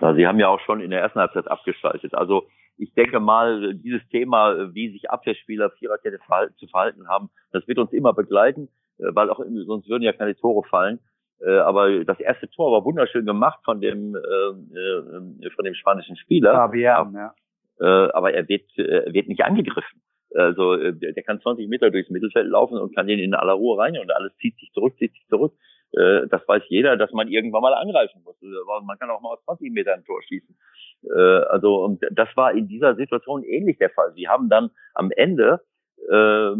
Ja, 0.00 0.14
Sie 0.14 0.26
haben 0.26 0.38
ja 0.38 0.48
auch 0.48 0.60
schon 0.60 0.80
in 0.80 0.90
der 0.90 1.00
ersten 1.00 1.20
Halbzeit 1.20 1.48
abgeschaltet. 1.48 2.14
Also 2.14 2.44
ich 2.76 2.92
denke 2.94 3.20
mal, 3.20 3.74
dieses 3.74 4.06
Thema, 4.08 4.74
wie 4.74 4.90
sich 4.92 5.10
Abwehrspieler 5.10 5.70
Viererkette 5.70 6.18
zu 6.56 6.66
verhalten 6.66 7.08
haben, 7.08 7.30
das 7.52 7.66
wird 7.66 7.78
uns 7.78 7.92
immer 7.92 8.12
begleiten, 8.12 8.68
äh, 8.98 9.04
weil 9.14 9.30
auch 9.30 9.40
sonst 9.66 9.88
würden 9.88 10.02
ja 10.02 10.12
keine 10.12 10.36
Tore 10.36 10.66
fallen. 10.68 11.00
Äh, 11.40 11.58
Aber 11.58 12.04
das 12.04 12.20
erste 12.20 12.48
Tor 12.50 12.72
war 12.72 12.84
wunderschön 12.84 13.24
gemacht 13.24 13.60
von 13.64 13.80
dem 13.80 14.14
äh, 14.16 15.50
von 15.50 15.64
dem 15.64 15.74
spanischen 15.74 16.16
Spieler. 16.16 16.52
Fabian, 16.52 17.14
ja. 17.14 17.34
Äh, 17.80 17.84
aber 17.84 18.34
er 18.34 18.48
wird, 18.48 18.70
äh, 18.78 19.12
wird 19.12 19.28
nicht 19.28 19.44
angegriffen. 19.44 20.02
Also 20.34 20.74
äh, 20.74 20.92
der 20.92 21.22
kann 21.22 21.40
20 21.40 21.68
Meter 21.68 21.90
durchs 21.90 22.10
Mittelfeld 22.10 22.46
laufen 22.46 22.78
und 22.78 22.94
kann 22.94 23.06
den 23.06 23.18
in 23.18 23.34
aller 23.34 23.54
Ruhe 23.54 23.78
rein 23.78 23.98
und 23.98 24.12
alles 24.12 24.36
zieht 24.36 24.56
sich 24.58 24.70
zurück, 24.72 24.96
zieht 24.98 25.12
sich 25.12 25.26
zurück. 25.28 25.54
Äh, 25.92 26.28
das 26.28 26.46
weiß 26.46 26.62
jeder, 26.68 26.96
dass 26.96 27.12
man 27.12 27.28
irgendwann 27.28 27.62
mal 27.62 27.74
angreifen 27.74 28.22
muss. 28.24 28.36
Also, 28.42 28.84
man 28.84 28.98
kann 28.98 29.10
auch 29.10 29.20
mal 29.20 29.32
aus 29.32 29.44
20 29.44 29.72
Metern 29.72 30.00
ein 30.00 30.04
Tor 30.04 30.22
schießen. 30.22 30.56
Äh, 31.04 31.18
also 31.18 31.84
und 31.84 32.04
das 32.12 32.28
war 32.36 32.52
in 32.52 32.68
dieser 32.68 32.94
Situation 32.94 33.42
ähnlich 33.42 33.78
der 33.78 33.90
Fall. 33.90 34.12
Sie 34.14 34.28
haben 34.28 34.48
dann 34.48 34.70
am 34.94 35.10
Ende 35.10 35.60
äh, 36.08 36.54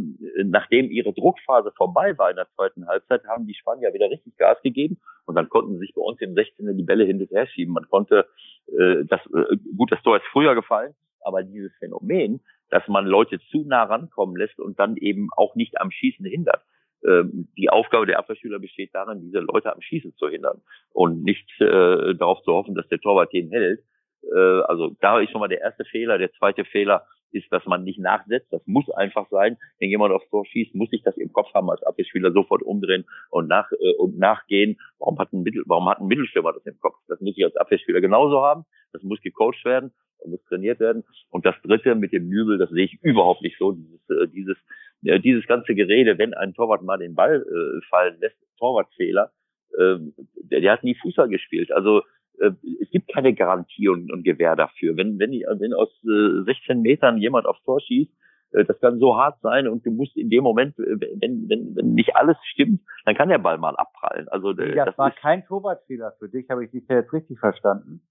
nachdem 0.45 0.91
ihre 0.91 1.13
Druckphase 1.13 1.73
vorbei 1.77 2.17
war 2.19 2.31
in 2.31 2.37
der 2.37 2.49
zweiten 2.55 2.87
Halbzeit, 2.87 3.25
haben 3.25 3.47
die 3.47 3.55
Spanier 3.55 3.93
wieder 3.95 4.11
richtig 4.11 4.37
Gas 4.37 4.61
gegeben 4.63 5.01
und 5.25 5.35
dann 5.35 5.49
konnten 5.49 5.75
sie 5.75 5.87
sich 5.87 5.95
bei 5.95 6.03
uns 6.03 6.21
im 6.21 6.35
16. 6.35 6.77
die 6.77 6.83
Bälle 6.83 7.05
hin 7.05 7.21
und 7.21 7.31
her 7.31 7.47
schieben. 7.47 7.75
Man 7.75 7.89
konnte, 7.89 8.27
äh, 8.67 9.05
das, 9.07 9.21
äh, 9.35 9.57
gut, 9.77 9.91
das 9.93 10.03
Tor 10.03 10.17
ist 10.17 10.27
früher 10.31 10.55
gefallen, 10.55 10.95
aber 11.23 11.43
dieses 11.43 11.73
Phänomen, 11.79 12.41
dass 12.71 12.87
man 12.89 13.07
Leute 13.07 13.41
zu 13.51 13.65
nah 13.65 13.85
rankommen 13.85 14.37
lässt 14.37 14.59
und 14.59 14.79
dann 14.79 14.97
eben 14.97 15.29
auch 15.37 15.55
nicht 15.55 15.81
am 15.81 15.91
Schießen 15.91 16.25
hindert. 16.25 16.63
Ähm, 17.05 17.49
die 17.57 17.71
Aufgabe 17.71 18.07
der 18.07 18.19
Abwehrschüler 18.19 18.59
besteht 18.59 18.95
darin, 18.95 19.21
diese 19.21 19.41
Leute 19.41 19.73
am 19.73 19.81
Schießen 19.81 20.15
zu 20.17 20.29
hindern 20.29 20.61
und 20.93 21.23
nicht 21.23 21.49
äh, 21.61 22.15
darauf 22.15 22.43
zu 22.43 22.53
hoffen, 22.53 22.75
dass 22.75 22.89
der 22.89 23.01
Torwart 23.01 23.33
den 23.33 23.51
hält. 23.51 23.81
Äh, 24.23 24.61
also 24.63 24.95
da 25.01 25.19
ist 25.21 25.31
schon 25.31 25.41
mal 25.41 25.49
der 25.49 25.61
erste 25.61 25.85
Fehler. 25.85 26.19
Der 26.19 26.33
zweite 26.33 26.65
Fehler, 26.65 27.07
ist, 27.33 27.51
dass 27.53 27.65
man 27.67 27.85
nicht 27.85 27.99
nachsetzt. 27.99 28.53
Das 28.53 28.63
muss 28.67 28.89
einfach 28.91 29.29
sein. 29.31 29.57
Wenn 29.79 29.91
jemand 29.91 30.13
aufs 30.13 30.29
Tor 30.31 30.45
schießt, 30.47 30.75
muss 30.75 30.93
ich 30.93 31.03
das 31.03 31.17
im 31.17 31.33
Kopf 31.33 31.53
haben 31.55 31.71
als 31.71 31.83
Abwehrspieler 31.83 32.33
sofort 32.33 32.63
umdrehen 32.63 33.05
und 33.31 33.49
nach 33.49 33.71
äh, 33.73 33.95
und 33.99 34.19
nachgehen. 34.19 34.79
Warum 34.99 35.19
hat 35.19 35.33
ein 35.33 35.43
Mittel, 35.43 35.63
warum 35.67 35.89
hat 35.89 36.01
ein 36.01 36.07
Mittelstürmer 36.07 36.53
das 36.53 36.67
im 36.67 36.79
Kopf? 36.81 36.97
Das 37.09 37.21
muss 37.21 37.37
ich 37.37 37.45
als 37.45 37.57
Abwehrspieler 37.57 38.01
genauso 38.01 38.43
haben. 38.43 38.65
Das 38.93 39.03
muss 39.03 39.21
gecoacht 39.21 39.65
werden, 39.65 39.93
muss 40.27 40.43
trainiert 40.45 40.81
werden. 40.81 41.05
Und 41.31 41.47
das 41.47 41.55
Dritte 41.63 41.95
mit 41.95 42.13
dem 42.13 42.29
Nübel, 42.29 42.59
das 42.59 42.71
sehe 42.71 42.85
ich 42.85 42.99
überhaupt 43.03 43.43
nicht 43.43 43.59
so. 43.59 43.73
Dieses, 43.73 44.01
äh, 44.11 44.29
dieses, 44.29 44.57
äh, 45.05 45.21
dieses 45.21 45.47
ganze 45.47 45.75
Gerede, 45.75 46.19
wenn 46.19 46.35
ein 46.35 46.55
Torwart 46.55 46.83
mal 46.83 46.99
den 46.99 47.15
Ball 47.15 47.43
äh, 47.43 47.87
fallen 47.89 48.19
lässt, 48.21 48.37
Torwartfehler, 48.59 49.31
äh, 49.79 49.97
der, 50.43 50.61
der 50.61 50.73
hat 50.73 50.85
nie 50.85 50.95
Fußball 50.95 51.29
gespielt. 51.29 51.73
Also 51.73 52.03
äh, 52.39 52.51
es 52.81 52.91
gibt 52.91 53.13
keine 53.13 53.35
Garantie 53.35 53.89
und, 53.89 54.13
und 54.13 54.25
Gewähr 54.25 54.57
dafür. 54.57 54.97
Wenn, 54.97 55.19
wenn, 55.19 55.31
wenn 55.33 55.75
aus 55.75 55.91
äh, 56.05 56.45
16 56.45 56.81
Metern 56.83 57.19
jemand 57.19 57.47
aufs 57.47 57.63
Tor 57.65 57.81
schießt, 57.81 58.13
das 58.53 58.81
kann 58.81 58.99
so 58.99 59.17
hart 59.17 59.41
sein 59.43 59.69
und 59.69 59.87
du 59.87 59.93
musst 59.93 60.17
in 60.17 60.29
dem 60.29 60.43
Moment, 60.43 60.77
wenn, 60.77 61.49
wenn, 61.49 61.77
wenn 61.77 61.95
nicht 61.95 62.17
alles 62.17 62.37
stimmt, 62.53 62.81
dann 63.05 63.15
kann 63.15 63.29
der 63.29 63.39
Ball 63.39 63.59
mal 63.59 63.77
abprallen. 63.77 64.27
Also 64.27 64.53
das, 64.53 64.75
das 64.75 64.99
war 64.99 65.13
kein 65.13 65.45
Torwartfehler 65.45 66.17
für 66.19 66.29
dich, 66.29 66.51
habe 66.51 66.65
ich 66.65 66.73
dich 66.73 66.83
jetzt 66.89 67.13
richtig 67.13 67.39
verstanden? 67.39 68.03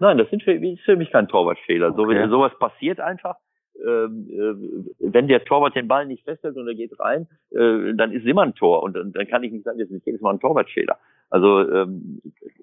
Nein, 0.00 0.18
das 0.18 0.28
sind 0.30 0.42
für, 0.42 0.52
ist 0.52 0.82
für 0.82 0.96
mich 0.96 1.10
kein 1.10 1.28
Torwartfehler. 1.28 1.96
Okay. 1.96 2.24
So, 2.24 2.30
sowas 2.30 2.52
passiert 2.58 3.00
einfach. 3.00 3.36
Ähm, 3.76 4.28
äh, 4.30 5.12
wenn 5.12 5.26
der 5.26 5.44
Torwart 5.44 5.74
den 5.74 5.88
Ball 5.88 6.06
nicht 6.06 6.24
festhält 6.24 6.56
und 6.56 6.68
er 6.68 6.74
geht 6.74 6.98
rein, 7.00 7.26
äh, 7.50 7.92
dann 7.94 8.12
ist 8.12 8.24
immer 8.24 8.42
ein 8.42 8.54
Tor 8.54 8.82
und, 8.84 8.96
und 8.96 9.16
dann 9.16 9.26
kann 9.26 9.42
ich 9.42 9.52
nicht 9.52 9.64
sagen, 9.64 9.78
das 9.78 9.90
ist 9.90 10.06
jedes 10.06 10.20
Mal 10.20 10.34
ein 10.34 10.40
Torwartfehler. 10.40 10.98
Also 11.28 11.68
ähm, 11.68 12.20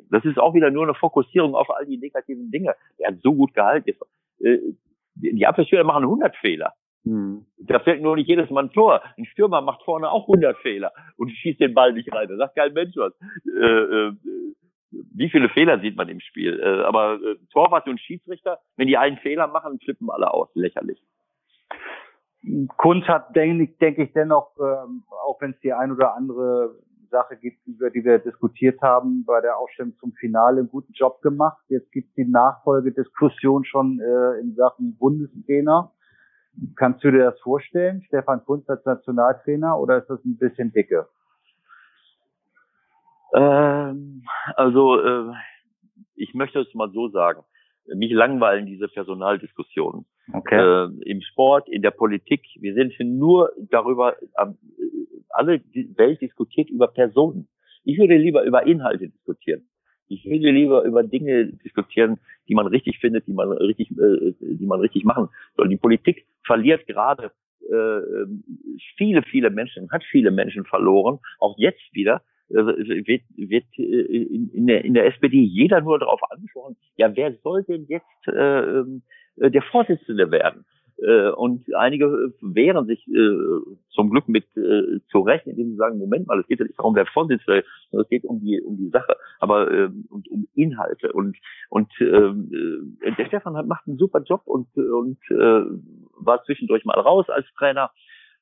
das 0.10 0.24
ist 0.24 0.40
auch 0.40 0.54
wieder 0.54 0.72
nur 0.72 0.84
eine 0.84 0.94
Fokussierung 0.94 1.54
auf 1.54 1.70
all 1.70 1.86
die 1.86 1.98
negativen 1.98 2.50
Dinge. 2.50 2.76
Er 2.98 3.10
hat 3.10 3.20
so 3.22 3.34
gut 3.34 3.54
gehalten. 3.54 3.92
Äh, 4.40 4.60
die 5.16 5.46
Abwehrspieler 5.46 5.84
machen 5.84 6.04
100 6.04 6.36
Fehler. 6.38 6.74
Hm. 7.04 7.46
Da 7.58 7.80
fällt 7.80 8.02
nur 8.02 8.16
nicht 8.16 8.30
jedes 8.30 8.50
Mal 8.50 8.66
ein 8.66 8.72
Tor. 8.72 9.02
Ein 9.18 9.26
Stürmer 9.26 9.62
macht 9.62 9.84
vorne 9.84 10.10
auch 10.10 10.24
100 10.24 10.58
Fehler 10.60 10.92
und 11.18 11.30
schießt 11.32 11.60
den 11.60 11.74
Ball 11.74 11.94
nicht 11.94 12.14
rein. 12.14 12.28
Da 12.30 12.38
sagt 12.38 12.56
kein 12.56 12.74
Mensch 12.74 12.96
was. 12.96 13.14
Äh, 13.46 13.66
äh, 13.66 14.14
wie 14.92 15.30
viele 15.30 15.50
Fehler 15.50 15.80
sieht 15.80 15.96
man 15.96 16.10
im 16.10 16.20
Spiel? 16.20 16.60
Äh, 16.60 16.84
aber 16.84 17.16
äh, 17.16 17.36
Torwart 17.52 17.88
und 17.88 18.00
Schiedsrichter, 18.00 18.60
wenn 18.78 18.88
die 18.88 18.98
einen 18.98 19.18
Fehler 19.18 19.48
machen, 19.48 19.80
flippen 19.80 20.10
alle 20.10 20.34
aus. 20.34 20.50
Lächerlich. 20.54 21.02
Kunz 22.78 23.06
hat, 23.08 23.36
denke 23.36 23.74
denk 23.80 24.00
ich, 24.00 24.14
dennoch, 24.14 24.56
ähm, 24.60 25.04
auch 25.26 25.40
wenn 25.42 25.52
es 25.52 25.60
die 25.60 25.74
ein 25.74 25.92
oder 25.92 26.16
andere 26.16 26.76
Sache 27.12 27.36
gibt, 27.38 27.68
über 27.68 27.90
die 27.90 28.04
wir 28.04 28.20
diskutiert 28.20 28.82
haben, 28.82 29.26
bei 29.26 29.42
der 29.42 29.58
Ausstellung 29.58 29.96
zum 30.00 30.14
Finale 30.14 30.60
einen 30.60 30.70
guten 30.70 30.94
Job 30.94 31.22
gemacht. 31.22 31.62
Jetzt 31.68 31.92
gibt 31.92 32.10
es 32.10 32.16
die 32.16 32.26
Nachfolgediskussion 32.26 33.66
schon 33.66 34.00
äh, 34.00 34.40
in 34.40 34.56
Sachen 34.56 34.98
Bundestrainer. 34.98 35.92
Kannst 36.76 37.04
du 37.04 37.12
dir 37.12 37.32
das 37.32 37.40
vorstellen, 37.42 38.02
Stefan 38.08 38.44
Kunz 38.44 38.68
als 38.70 38.84
Nationaltrainer, 38.86 39.80
oder 39.80 40.00
ist 40.00 40.10
das 40.10 40.24
ein 40.26 40.38
bisschen 40.38 40.72
dicke? 40.72 41.08
Ähm, 43.34 44.24
also 44.56 45.00
äh, 45.00 45.34
ich 46.16 46.34
möchte 46.34 46.60
es 46.60 46.74
mal 46.74 46.92
so 46.92 47.10
sagen. 47.10 47.44
Mich 47.94 48.12
langweilen 48.12 48.68
diese 48.68 48.88
Personaldiskussionen. 48.88 50.06
Okay. 50.32 50.56
Äh, 50.56 51.10
Im 51.10 51.22
Sport, 51.22 51.68
in 51.68 51.82
der 51.82 51.92
Politik, 51.92 52.42
wir 52.60 52.74
sind 52.74 52.94
nur 53.00 53.52
darüber, 53.58 54.16
äh, 54.22 54.46
alle 55.30 55.60
die 55.60 55.98
Welt 55.98 56.22
diskutiert 56.22 56.70
über 56.70 56.88
Personen. 56.88 57.48
Ich 57.84 57.98
würde 57.98 58.18
lieber 58.18 58.44
über 58.44 58.66
Inhalte 58.66 59.10
diskutieren. 59.10 59.68
Ich 60.08 60.26
würde 60.26 60.52
lieber 60.52 60.84
über 60.84 61.04
Dinge 61.04 61.48
diskutieren, 61.48 62.20
die 62.48 62.54
man 62.54 62.68
richtig 62.68 63.00
findet, 63.00 63.28
die 63.28 63.34
man 63.34 63.52
richtig, 63.52 63.90
äh, 63.92 64.34
die 64.40 64.66
man 64.66 64.80
richtig 64.80 65.04
machen 65.04 65.30
soll. 65.56 65.70
Die 65.70 65.78
Politik 65.78 66.26
verliert 66.46 66.86
gerade 66.86 67.32
äh, 67.70 68.26
viele, 68.98 69.24
viele 69.24 69.50
Menschen, 69.50 69.90
hat 69.92 70.04
viele 70.04 70.32
Menschen 70.32 70.66
verloren, 70.66 71.20
auch 71.40 71.58
jetzt 71.58 71.94
wieder, 71.94 72.22
wird, 72.54 73.22
wird 73.36 73.66
äh, 73.78 73.82
in, 73.82 74.68
der, 74.68 74.84
in 74.84 74.94
der 74.94 75.08
SPD 75.08 75.42
jeder 75.42 75.82
nur 75.82 76.00
darauf 76.00 76.22
angesprochen, 76.30 76.76
ja, 76.98 77.16
wer 77.16 77.34
soll 77.44 77.64
denn 77.64 77.86
jetzt 77.88 78.28
äh, 78.28 78.80
ähm, 78.80 79.04
der 79.38 79.62
Vorsitzende 79.62 80.32
werden? 80.32 80.66
Äh, 81.02 81.32
und 81.32 81.66
einige 81.76 82.32
wehren 82.42 82.86
sich 82.86 83.08
äh, 83.08 83.38
zum 83.90 84.12
Glück 84.12 84.28
mit 84.28 84.46
äh, 84.56 85.00
zu 85.10 85.22
Recht, 85.22 85.48
indem 85.48 85.72
sie 85.72 85.76
sagen, 85.76 85.98
Moment 85.98 86.28
mal, 86.28 86.40
es 86.40 86.48
geht 86.48 86.60
ja 86.60 86.66
nicht 86.66 86.78
darum, 86.78 86.96
wer 86.96 87.08
Vorsitzende 87.08 87.62
ist, 87.62 87.68
sondern 87.90 88.04
es 88.04 88.10
geht 88.10 88.24
um 88.24 88.40
die 88.40 88.62
um 88.62 88.78
die 88.78 88.90
Sache, 88.90 89.16
aber 89.40 89.72
äh, 89.72 89.90
und 90.10 90.30
um 90.30 90.48
Inhalte. 90.54 91.12
Und 91.12 91.38
und 91.70 91.90
äh, 92.00 93.14
der 93.18 93.26
Stefan 93.26 93.58
hat, 93.58 93.66
macht 93.66 93.88
einen 93.88 93.98
super 93.98 94.22
Job 94.22 94.42
und 94.46 94.68
und 94.78 95.18
äh, 95.32 95.64
war 96.20 96.44
zwischendurch 96.44 96.86
mal 96.86 97.00
raus 97.00 97.26
als 97.30 97.48
Trainer 97.58 97.90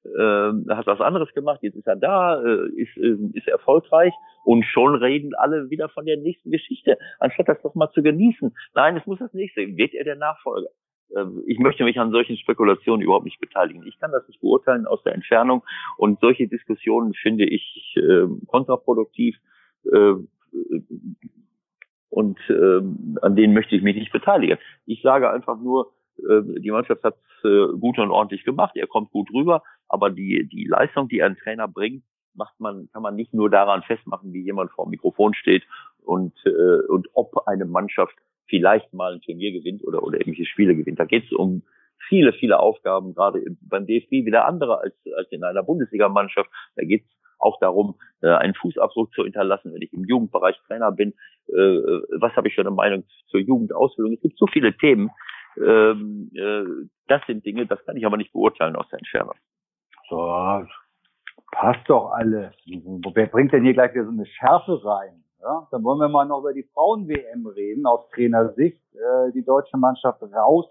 äh, 0.06 0.74
hat 0.74 0.88
was 0.88 1.02
anderes 1.02 1.32
gemacht, 1.34 1.60
jetzt 1.62 1.76
ist 1.76 1.88
er 1.88 1.96
da, 1.96 2.42
äh, 2.42 2.70
ist, 2.76 2.98
äh, 2.98 3.18
ist 3.34 3.48
erfolgreich 3.48 4.14
und 4.46 4.66
schon 4.66 4.96
reden 4.96 5.36
alle 5.36 5.70
wieder 5.70 5.90
von 5.90 6.06
der 6.06 6.18
nächsten 6.18 6.52
Geschichte, 6.52 6.98
anstatt 7.20 7.50
das 7.50 7.62
doch 7.62 7.76
mal 7.76 7.92
zu 7.92 8.02
genießen. 8.02 8.56
Nein, 8.74 8.98
es 8.98 9.06
muss 9.06 9.20
das 9.20 9.34
nächste. 9.34 9.62
Wird 9.78 9.94
er 9.94 10.06
der 10.06 10.16
Nachfolger? 10.16 10.70
Äh, 11.16 11.26
ich 11.48 11.60
möchte 11.60 11.84
mich 11.84 12.00
an 12.00 12.12
solchen 12.12 12.38
Spekulationen 12.38 13.02
überhaupt 13.02 13.26
nicht 13.26 13.40
beteiligen. 13.40 13.86
Ich 13.86 14.00
kann 14.00 14.12
das 14.12 14.28
nicht 14.28 14.42
beurteilen 14.42 14.86
aus 14.86 15.04
der 15.04 15.14
Entfernung 15.14 15.64
und 15.98 16.20
solche 16.20 16.48
Diskussionen 16.48 17.14
finde 17.14 17.46
ich 17.46 17.96
äh, 17.98 18.28
kontraproduktiv 18.48 19.38
äh, 19.92 20.14
und 22.10 22.40
äh, 22.50 22.82
an 23.22 23.36
denen 23.36 23.54
möchte 23.54 23.76
ich 23.76 23.84
mich 23.84 23.96
nicht 23.96 24.12
beteiligen. 24.12 24.58
Ich 24.86 25.02
sage 25.02 25.30
einfach 25.30 25.60
nur, 25.60 25.92
die 26.60 26.72
Mannschaft 26.72 27.04
hat 27.04 27.18
äh, 27.44 27.68
gut 27.80 27.98
und 28.00 28.12
ordentlich 28.12 28.44
gemacht, 28.44 28.76
er 28.76 28.88
kommt 28.88 29.12
gut 29.12 29.30
rüber, 29.34 29.64
aber 29.88 30.10
die, 30.10 30.48
die 30.48 30.66
Leistung, 30.66 31.08
die 31.08 31.24
ein 31.24 31.38
Trainer 31.38 31.68
bringt, 31.68 32.04
macht 32.34 32.60
man, 32.60 32.90
kann 32.92 33.04
man 33.04 33.16
nicht 33.16 33.34
nur 33.34 33.50
daran 33.50 33.84
festmachen, 33.84 34.34
wie 34.34 34.44
jemand 34.44 34.72
vor 34.72 34.86
dem 34.86 34.92
Mikrofon 34.92 35.34
steht 35.34 35.64
und, 36.04 36.34
äh, 36.46 36.88
und 36.88 37.08
ob 37.14 37.48
eine 37.48 37.66
Mannschaft 37.66 38.16
vielleicht 38.48 38.94
mal 38.94 39.14
ein 39.14 39.22
Turnier 39.22 39.52
gewinnt 39.52 39.84
oder, 39.86 40.04
oder 40.04 40.18
irgendwelche 40.18 40.46
Spiele 40.46 40.76
gewinnt. 40.76 41.00
Da 41.00 41.06
geht 41.06 41.26
es 41.26 41.32
um 41.32 41.64
viele, 42.08 42.34
viele 42.34 42.60
Aufgaben, 42.60 43.14
gerade 43.14 43.44
beim 43.62 43.86
DFB 43.86 44.26
wieder 44.26 44.46
andere 44.46 44.80
als, 44.80 44.96
als 45.16 45.32
in 45.32 45.44
einer 45.44 45.64
Bundesligamannschaft. 45.64 46.50
Da 46.76 46.84
geht 46.84 47.04
es 47.04 47.10
auch 47.38 47.60
darum, 47.60 47.96
äh, 48.22 48.30
einen 48.30 48.56
Fußabdruck 48.56 49.14
zu 49.14 49.24
hinterlassen, 49.24 49.74
wenn 49.74 49.82
ich 49.82 49.94
im 49.94 50.06
Jugendbereich 50.06 50.58
Trainer 50.68 50.92
bin. 50.92 51.14
Äh, 51.48 51.54
was 52.20 52.36
habe 52.36 52.48
ich 52.48 52.56
für 52.56 52.62
eine 52.62 52.72
Meinung 52.72 53.04
zur 53.28 53.40
Jugendausbildung? 53.40 54.14
Es 54.14 54.22
gibt 54.22 54.38
so 54.38 54.48
viele 54.48 54.76
Themen, 54.76 55.10
ähm, 55.60 56.32
äh, 56.34 56.88
das 57.08 57.22
sind 57.28 57.46
Dinge, 57.46 57.66
das 57.66 57.84
kann 57.86 57.98
ich 57.98 58.06
aber 58.06 58.18
nicht 58.18 58.34
beurteilen 58.34 58.76
aus 58.76 58.88
der 58.90 59.00
Entfernung. 59.00 59.36
So, 60.10 60.66
passt 61.52 61.90
doch 61.90 62.12
alles. 62.12 62.54
Wer 62.66 63.28
bringt 63.28 63.54
denn 63.54 63.64
hier 63.64 63.74
gleich 63.74 63.94
wieder 63.94 64.06
so 64.06 64.12
eine 64.12 64.26
Schärfe 64.26 64.84
rein? 64.84 65.24
Ja, 65.42 65.68
dann 65.72 65.84
wollen 65.84 66.00
wir 66.00 66.10
mal 66.10 66.26
noch 66.26 66.40
über 66.40 66.54
die 66.54 66.68
Frauen-WM 66.74 67.48
reden, 67.48 67.86
aus 67.86 68.10
Trainersicht. 68.10 68.82
Äh, 68.94 69.32
die 69.34 69.44
deutsche 69.44 69.78
Mannschaft 69.78 70.22
raus 70.22 70.66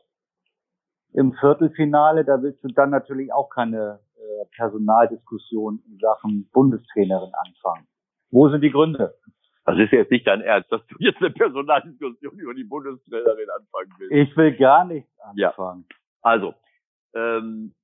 im 1.14 1.32
Viertelfinale. 1.32 2.24
Da 2.24 2.42
willst 2.42 2.62
du 2.62 2.68
dann 2.68 2.90
natürlich 2.90 3.32
auch 3.32 3.48
keine 3.48 4.00
äh, 4.16 4.44
Personaldiskussion 4.56 5.82
in 5.86 5.98
Sachen 5.98 6.50
Bundestrainerin 6.52 7.32
anfangen. 7.34 7.86
Wo 8.30 8.50
sind 8.50 8.60
die 8.60 8.70
Gründe? 8.70 9.14
Das 9.68 9.78
ist 9.78 9.92
jetzt 9.92 10.10
nicht 10.10 10.26
dein 10.26 10.40
Ernst, 10.40 10.72
dass 10.72 10.80
du 10.86 10.96
jetzt 10.98 11.18
eine 11.18 11.30
Personaldiskussion 11.30 12.38
über 12.38 12.54
die 12.54 12.64
Bundestrainerin 12.64 13.50
anfangen 13.50 13.92
willst. 13.98 14.30
Ich 14.30 14.36
will 14.36 14.56
gar 14.56 14.86
nichts 14.86 15.10
anfangen. 15.20 15.84
Ja. 15.88 15.96
Also, 16.22 16.54
ähm, 17.14 17.74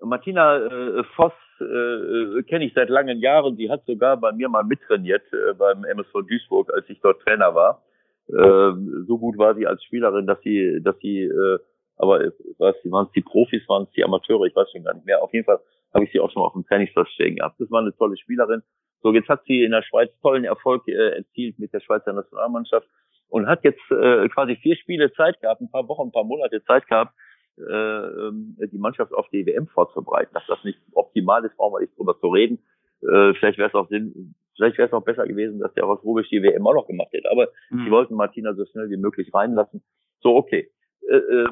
Martina 0.00 0.56
äh, 0.56 1.04
Voss 1.14 1.32
äh, 1.60 1.64
äh, 1.64 2.42
kenne 2.42 2.64
ich 2.64 2.74
seit 2.74 2.88
langen 2.88 3.18
Jahren. 3.20 3.56
Die 3.56 3.70
hat 3.70 3.84
sogar 3.86 4.16
bei 4.16 4.32
mir 4.32 4.48
mal 4.48 4.64
mittrainiert 4.64 5.22
äh, 5.32 5.54
beim 5.54 5.84
MSV 5.84 6.12
Duisburg, 6.28 6.72
als 6.74 6.88
ich 6.88 7.00
dort 7.00 7.20
Trainer 7.22 7.54
war. 7.54 7.82
Äh, 8.28 8.72
so 9.06 9.18
gut 9.18 9.38
war 9.38 9.54
sie 9.54 9.66
als 9.66 9.82
Spielerin, 9.84 10.26
dass 10.26 10.40
sie, 10.40 10.80
dass 10.82 10.98
sie 10.98 11.22
äh, 11.22 11.58
aber 11.98 12.32
was, 12.58 12.76
waren 12.84 13.06
es 13.06 13.12
die 13.12 13.22
Profis, 13.22 13.68
waren 13.68 13.84
es 13.84 13.90
die 13.90 14.04
Amateure, 14.04 14.44
ich 14.44 14.54
weiß 14.54 14.70
schon 14.70 14.84
gar 14.84 14.94
nicht 14.94 15.06
mehr. 15.06 15.22
Auf 15.22 15.32
jeden 15.32 15.44
Fall 15.44 15.60
habe 15.92 16.04
ich 16.04 16.12
sie 16.12 16.20
auch 16.20 16.30
schon 16.30 16.40
mal 16.40 16.46
auf 16.46 16.52
dem 16.52 16.64
Trainingsplatz 16.64 17.08
stehen 17.10 17.36
gehabt. 17.36 17.60
Das 17.60 17.70
war 17.70 17.80
eine 17.80 17.94
tolle 17.96 18.16
Spielerin. 18.16 18.62
So, 19.02 19.12
jetzt 19.12 19.28
hat 19.28 19.44
sie 19.46 19.62
in 19.62 19.70
der 19.70 19.82
Schweiz 19.82 20.10
tollen 20.20 20.44
Erfolg 20.44 20.86
äh, 20.88 21.16
erzielt 21.16 21.58
mit 21.58 21.72
der 21.72 21.80
Schweizer 21.80 22.12
Nationalmannschaft 22.12 22.88
und 23.28 23.46
hat 23.46 23.64
jetzt 23.64 23.80
äh, 23.90 24.28
quasi 24.28 24.56
vier 24.56 24.76
Spiele 24.76 25.12
Zeit 25.12 25.40
gehabt, 25.40 25.60
ein 25.60 25.70
paar 25.70 25.86
Wochen, 25.88 26.08
ein 26.08 26.12
paar 26.12 26.24
Monate 26.24 26.62
Zeit 26.64 26.86
gehabt, 26.88 27.14
äh, 27.58 27.62
ähm, 27.62 28.56
die 28.72 28.78
Mannschaft 28.78 29.12
auf 29.12 29.28
die 29.30 29.46
WM 29.46 29.66
vorzubereiten. 29.68 30.32
Dass 30.34 30.46
das 30.46 30.62
nicht 30.64 30.78
optimal 30.92 31.44
ist, 31.44 31.56
brauchen 31.56 31.74
wir 31.74 31.80
nicht 31.80 31.96
drüber 31.98 32.18
zu 32.18 32.28
reden. 32.28 32.58
Äh, 33.02 33.34
vielleicht 33.34 33.58
wäre 33.58 33.68
es 33.68 33.74
auch 33.74 33.88
Sinn, 33.88 34.34
vielleicht 34.56 34.78
wäre 34.78 34.88
es 34.88 34.92
auch 34.92 35.04
besser 35.04 35.26
gewesen, 35.26 35.60
dass 35.60 35.72
der 35.74 35.86
aus 35.86 36.02
Rubisch 36.02 36.28
die 36.30 36.42
WM 36.42 36.66
auch 36.66 36.74
noch 36.74 36.86
gemacht 36.86 37.12
hätte. 37.12 37.30
Aber 37.30 37.48
mhm. 37.70 37.84
sie 37.84 37.90
wollten 37.90 38.14
Martina 38.14 38.54
so 38.54 38.64
schnell 38.66 38.90
wie 38.90 38.96
möglich 38.96 39.32
reinlassen. 39.32 39.82
So, 40.20 40.36
okay. 40.36 40.70
Äh, 41.08 41.16
äh, 41.16 41.48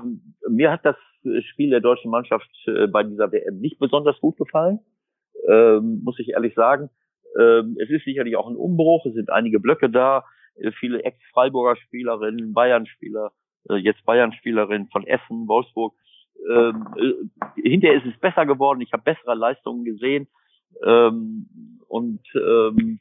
mir 0.49 0.71
hat 0.71 0.85
das 0.85 0.97
Spiel 1.50 1.71
der 1.71 1.81
deutschen 1.81 2.11
Mannschaft 2.11 2.49
äh, 2.67 2.87
bei 2.87 3.03
dieser 3.03 3.33
WM 3.33 3.59
nicht 3.59 3.79
besonders 3.79 4.19
gut 4.21 4.37
gefallen, 4.37 4.81
ähm, 5.49 6.03
muss 6.05 6.19
ich 6.19 6.31
ehrlich 6.31 6.55
sagen. 6.55 6.91
Ähm, 7.38 7.76
es 7.81 7.90
ist 7.90 8.05
sicherlich 8.05 8.37
auch 8.37 8.49
ein 8.49 8.57
Umbruch, 8.57 9.07
es 9.07 9.14
sind 9.14 9.31
einige 9.31 9.61
Blöcke 9.61 9.90
da, 9.90 10.25
äh, 10.57 10.71
viele 10.73 11.02
Ex-Freiburger 11.02 11.76
Spielerinnen, 11.76 12.52
Bayern-Spieler, 12.52 13.33
äh, 13.71 13.76
jetzt 13.76 14.05
Bayern-Spielerinnen 14.05 14.88
von 14.88 15.07
Essen, 15.07 15.49
Wolfsburg. 15.49 15.95
Ähm, 16.50 16.87
äh, 16.97 17.61
hinterher 17.62 17.99
ist 17.99 18.12
es 18.12 18.21
besser 18.21 18.47
geworden, 18.47 18.81
ich 18.81 18.93
habe 18.93 19.02
bessere 19.02 19.35
Leistungen 19.35 19.85
gesehen. 19.85 20.28
Ähm, 20.85 21.81
und 21.88 22.21
ähm, 22.35 23.00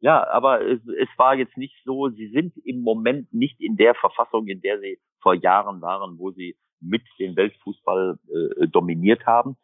ja, 0.00 0.26
aber 0.28 0.60
es, 0.66 0.80
es 0.98 1.08
war 1.16 1.36
jetzt 1.36 1.56
nicht 1.56 1.76
so, 1.84 2.08
sie 2.08 2.28
sind 2.28 2.56
im 2.64 2.82
Moment 2.82 3.32
nicht 3.32 3.60
in 3.60 3.76
der 3.76 3.94
Verfassung, 3.94 4.48
in 4.48 4.60
der 4.60 4.80
sie 4.80 4.98
vor 5.20 5.34
Jahren 5.34 5.80
waren, 5.80 6.18
wo 6.18 6.32
sie 6.32 6.56
mit 6.80 7.02
den 7.20 7.36
Weltfußball 7.36 8.18
äh, 8.28 8.66
dominiert 8.66 9.24
haben. 9.26 9.56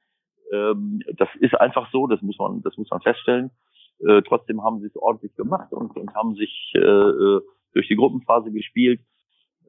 Ähm, 0.52 1.02
das 1.16 1.28
ist 1.40 1.60
einfach 1.60 1.90
so, 1.90 2.06
das 2.06 2.22
muss 2.22 2.38
man, 2.38 2.62
das 2.62 2.76
muss 2.76 2.88
man 2.90 3.00
feststellen. 3.00 3.50
Äh, 4.07 4.23
trotzdem 4.23 4.62
haben 4.62 4.81
sie 4.81 4.87
es 4.87 4.97
ordentlich 4.97 5.35
gemacht 5.35 5.73
und, 5.73 5.97
und 5.97 6.14
haben 6.14 6.35
sich 6.35 6.73
äh, 6.75 6.81
äh 6.81 7.40
durch 7.75 7.87
die 7.87 7.97
Gruppenphase 7.97 8.50
gespielt. 8.50 9.00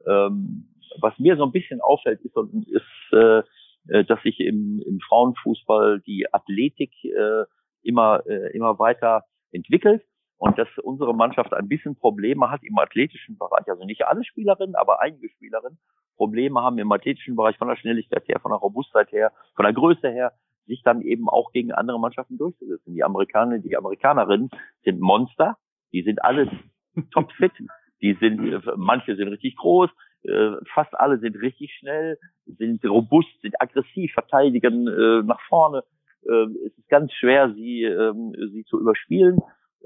Ähm, 0.06 0.74
was 1.00 1.16
mir 1.18 1.36
so 1.36 1.44
ein 1.44 1.52
bisschen 1.52 1.80
auffällt, 1.82 2.20
ist, 2.22 2.34
ist 2.34 3.12
äh, 3.12 3.42
äh, 3.88 4.04
dass 4.04 4.22
sich 4.22 4.38
im, 4.40 4.82
im 4.86 5.00
Frauenfußball 5.00 6.00
die 6.00 6.32
Athletik 6.32 6.92
äh, 7.04 7.44
immer, 7.82 8.22
äh, 8.26 8.54
immer 8.54 8.78
weiter 8.78 9.24
entwickelt 9.52 10.02
und 10.36 10.58
dass 10.58 10.68
unsere 10.82 11.14
Mannschaft 11.14 11.52
ein 11.54 11.68
bisschen 11.68 11.96
Probleme 11.96 12.50
hat 12.50 12.62
im 12.62 12.78
athletischen 12.78 13.38
Bereich. 13.38 13.66
Also 13.68 13.84
nicht 13.84 14.06
alle 14.06 14.24
Spielerinnen, 14.24 14.74
aber 14.74 15.00
einige 15.00 15.28
Spielerinnen 15.30 15.78
Probleme 16.16 16.60
haben 16.60 16.78
im 16.78 16.92
athletischen 16.92 17.36
Bereich 17.36 17.56
von 17.56 17.68
der 17.68 17.76
Schnelligkeit 17.76 18.28
her, 18.28 18.38
von 18.40 18.52
der 18.52 18.58
Robustheit 18.58 19.10
her, 19.12 19.32
von 19.56 19.64
der 19.64 19.72
Größe 19.72 20.10
her, 20.10 20.32
sich 20.70 20.82
dann 20.82 21.02
eben 21.02 21.28
auch 21.28 21.52
gegen 21.52 21.72
andere 21.72 22.00
Mannschaften 22.00 22.38
durchzusetzen. 22.38 22.94
Die 22.94 23.04
Amerikaner, 23.04 23.58
die 23.58 23.76
Amerikanerinnen 23.76 24.50
sind 24.84 25.00
Monster, 25.00 25.56
die 25.92 26.02
sind 26.02 26.24
alle 26.24 26.50
topfit, 27.12 27.52
die 28.00 28.14
sind, 28.14 28.62
manche 28.76 29.16
sind 29.16 29.28
richtig 29.28 29.56
groß, 29.56 29.90
äh, 30.22 30.52
fast 30.72 30.94
alle 30.98 31.18
sind 31.18 31.36
richtig 31.36 31.74
schnell, 31.78 32.18
sind 32.46 32.84
robust, 32.84 33.28
sind 33.42 33.60
aggressiv, 33.60 34.12
verteidigen 34.12 34.86
äh, 34.86 35.22
nach 35.22 35.40
vorne. 35.48 35.82
Äh, 36.26 36.46
es 36.66 36.78
ist 36.78 36.88
ganz 36.88 37.12
schwer, 37.14 37.52
sie, 37.54 37.82
ähm, 37.82 38.34
sie 38.52 38.64
zu 38.64 38.80
überspielen. 38.80 39.40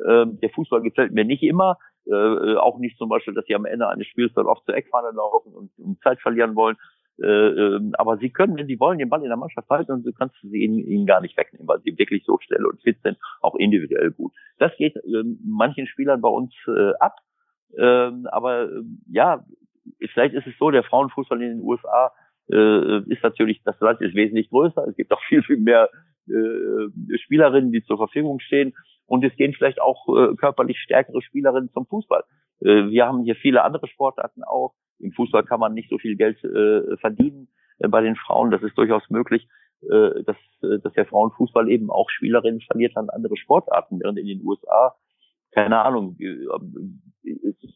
Ähm, 0.06 0.38
der 0.40 0.50
Fußball 0.50 0.82
gefällt 0.82 1.12
mir 1.12 1.24
nicht 1.24 1.42
immer. 1.42 1.78
Äh, 2.06 2.56
auch 2.56 2.78
nicht 2.78 2.98
zum 2.98 3.08
Beispiel, 3.08 3.32
dass 3.32 3.46
sie 3.46 3.54
am 3.54 3.64
Ende 3.64 3.88
eines 3.88 4.06
Spiels 4.08 4.32
dann 4.34 4.46
oft 4.46 4.64
zur 4.66 4.74
Eckfahne 4.74 5.16
laufen 5.16 5.54
und, 5.54 5.70
und 5.78 6.02
Zeit 6.02 6.20
verlieren 6.20 6.54
wollen. 6.54 6.76
Äh, 7.22 7.26
ähm, 7.26 7.94
aber 7.96 8.16
sie 8.18 8.30
können, 8.30 8.56
wenn 8.56 8.66
sie 8.66 8.80
wollen, 8.80 8.98
den 8.98 9.08
Ball 9.08 9.22
in 9.22 9.28
der 9.28 9.36
Mannschaft 9.36 9.68
halten 9.70 9.92
und 9.92 10.04
du 10.04 10.12
kannst 10.12 10.34
sie 10.42 10.64
ihnen, 10.64 10.78
ihnen 10.78 11.06
gar 11.06 11.20
nicht 11.20 11.36
wegnehmen, 11.36 11.68
weil 11.68 11.80
sie 11.82 11.96
wirklich 11.96 12.24
so 12.24 12.38
schnell 12.40 12.66
und 12.66 12.82
fit 12.82 12.98
sind, 13.02 13.18
auch 13.40 13.54
individuell 13.54 14.10
gut. 14.10 14.32
Das 14.58 14.76
geht 14.76 14.96
äh, 14.96 15.22
manchen 15.44 15.86
Spielern 15.86 16.20
bei 16.20 16.28
uns 16.28 16.52
äh, 16.66 16.92
ab. 16.98 17.18
Ähm, 17.76 18.26
aber 18.30 18.68
ja, 19.08 19.44
vielleicht 20.12 20.34
ist 20.34 20.46
es 20.46 20.54
so, 20.58 20.70
der 20.70 20.82
Frauenfußball 20.82 21.40
in 21.40 21.58
den 21.58 21.62
USA 21.62 22.12
äh, 22.50 22.98
ist 23.08 23.22
natürlich, 23.22 23.62
das 23.64 23.78
Land 23.80 24.00
ist 24.00 24.14
wesentlich 24.14 24.50
größer. 24.50 24.86
Es 24.88 24.96
gibt 24.96 25.12
auch 25.12 25.22
viel, 25.28 25.42
viel 25.42 25.58
mehr 25.58 25.88
Spielerinnen, 26.26 27.70
die 27.70 27.84
zur 27.84 27.98
Verfügung 27.98 28.40
stehen. 28.40 28.74
Und 29.04 29.22
es 29.26 29.36
gehen 29.36 29.52
vielleicht 29.52 29.78
auch 29.78 30.06
körperlich 30.38 30.78
stärkere 30.78 31.20
Spielerinnen 31.20 31.70
zum 31.70 31.84
Fußball. 31.84 32.24
Wir 32.60 33.04
haben 33.04 33.24
hier 33.24 33.34
viele 33.34 33.62
andere 33.62 33.86
Sportarten 33.88 34.42
auch. 34.42 34.72
Im 34.98 35.12
Fußball 35.12 35.44
kann 35.44 35.60
man 35.60 35.74
nicht 35.74 35.90
so 35.90 35.98
viel 35.98 36.16
Geld 36.16 36.42
äh, 36.44 36.96
verdienen 36.98 37.48
äh, 37.78 37.88
bei 37.88 38.00
den 38.00 38.16
Frauen. 38.16 38.50
Das 38.50 38.62
ist 38.62 38.76
durchaus 38.76 39.08
möglich, 39.10 39.48
äh, 39.82 40.22
dass, 40.24 40.36
äh, 40.62 40.78
dass 40.82 40.92
der 40.94 41.06
Frauenfußball 41.06 41.68
eben 41.68 41.90
auch 41.90 42.08
Spielerinnen 42.10 42.60
verliert 42.60 42.96
an 42.96 43.10
andere 43.10 43.36
Sportarten, 43.36 44.00
während 44.00 44.18
in 44.18 44.26
den 44.26 44.42
USA, 44.44 44.94
keine 45.52 45.82
Ahnung, 45.82 46.16
äh, 46.18 46.46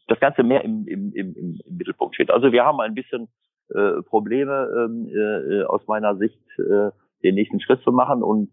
das 0.07 0.19
Ganze 0.19 0.43
mehr 0.43 0.63
im, 0.63 0.87
im, 0.87 1.13
im, 1.13 1.35
im 1.35 1.77
Mittelpunkt 1.77 2.15
steht. 2.15 2.31
Also 2.31 2.51
wir 2.51 2.65
haben 2.65 2.79
ein 2.79 2.95
bisschen 2.95 3.29
äh, 3.69 4.01
Probleme 4.03 4.67
ähm, 4.75 5.07
äh, 5.07 5.63
aus 5.63 5.85
meiner 5.87 6.15
Sicht, 6.17 6.41
äh, 6.57 6.89
den 7.23 7.35
nächsten 7.35 7.59
Schritt 7.59 7.81
zu 7.83 7.91
machen. 7.91 8.23
Und 8.23 8.49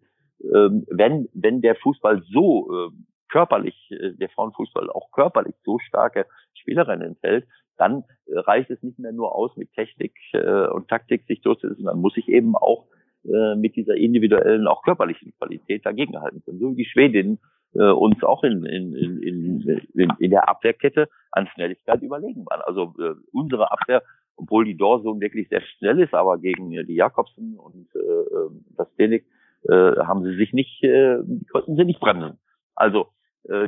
ähm, 0.55 0.85
wenn, 0.91 1.29
wenn 1.33 1.61
der 1.63 1.77
Fußball 1.77 2.23
so 2.31 2.71
äh, 2.71 2.91
körperlich, 3.31 3.91
äh, 3.91 4.13
der 4.13 4.29
Frauenfußball 4.31 4.91
auch 4.91 5.11
körperlich 5.13 5.55
so 5.65 5.79
starke 5.79 6.27
Spielerinnen 6.55 7.09
enthält, 7.09 7.47
dann 7.79 8.05
äh, 8.27 8.39
reicht 8.39 8.71
es 8.71 8.83
nicht 8.83 8.99
mehr 8.99 9.13
nur 9.13 9.35
aus, 9.35 9.57
mit 9.57 9.73
Technik 9.73 10.15
äh, 10.33 10.67
und 10.69 10.89
Taktik 10.89 11.25
sich 11.27 11.41
durchzusetzen, 11.41 11.85
dann 11.85 12.01
muss 12.01 12.17
ich 12.17 12.29
eben 12.29 12.57
auch 12.57 12.87
äh, 13.25 13.55
mit 13.57 13.77
dieser 13.77 13.97
individuellen, 13.97 14.67
auch 14.67 14.83
körperlichen 14.83 15.33
Qualität 15.39 15.85
dagegenhalten 15.85 16.43
können. 16.45 16.59
So 16.59 16.73
wie 16.73 16.85
die 16.85 16.89
Schwedinnen 16.89 17.39
äh, 17.75 17.91
uns 17.91 18.23
auch 18.23 18.45
in, 18.45 18.65
in, 18.65 18.95
in, 18.95 19.61
in, 19.95 20.13
in 20.19 20.31
der 20.31 20.49
Abwehrkette 20.49 21.09
an 21.33 21.49
Schnelligkeit 21.49 22.03
überlegen 22.03 22.47
waren. 22.47 22.63
Also 22.63 22.95
äh, 22.99 23.15
unsere 23.33 23.71
Abwehr, 23.73 24.03
obwohl 24.37 24.65
die 24.65 24.77
Dorson 24.77 25.21
wirklich 25.21 25.49
sehr 25.49 25.63
schnell 25.63 26.01
ist, 26.01 26.15
aber 26.15 26.39
gegen 26.39 26.73
äh, 26.73 26.85
die 26.85 26.95
Jakobsen 26.95 27.57
und 27.57 27.89
äh, 27.95 27.99
äh 27.99 28.51
das 28.77 28.95
Denik 28.97 29.27
äh, 29.69 29.73
haben 29.73 30.23
sie 30.23 30.37
sich 30.37 30.53
nicht, 30.53 30.83
äh, 30.85 31.19
konnten 31.51 31.77
sie 31.77 31.85
nicht 31.85 32.01
bremsen. 32.01 32.39
Also 32.75 33.09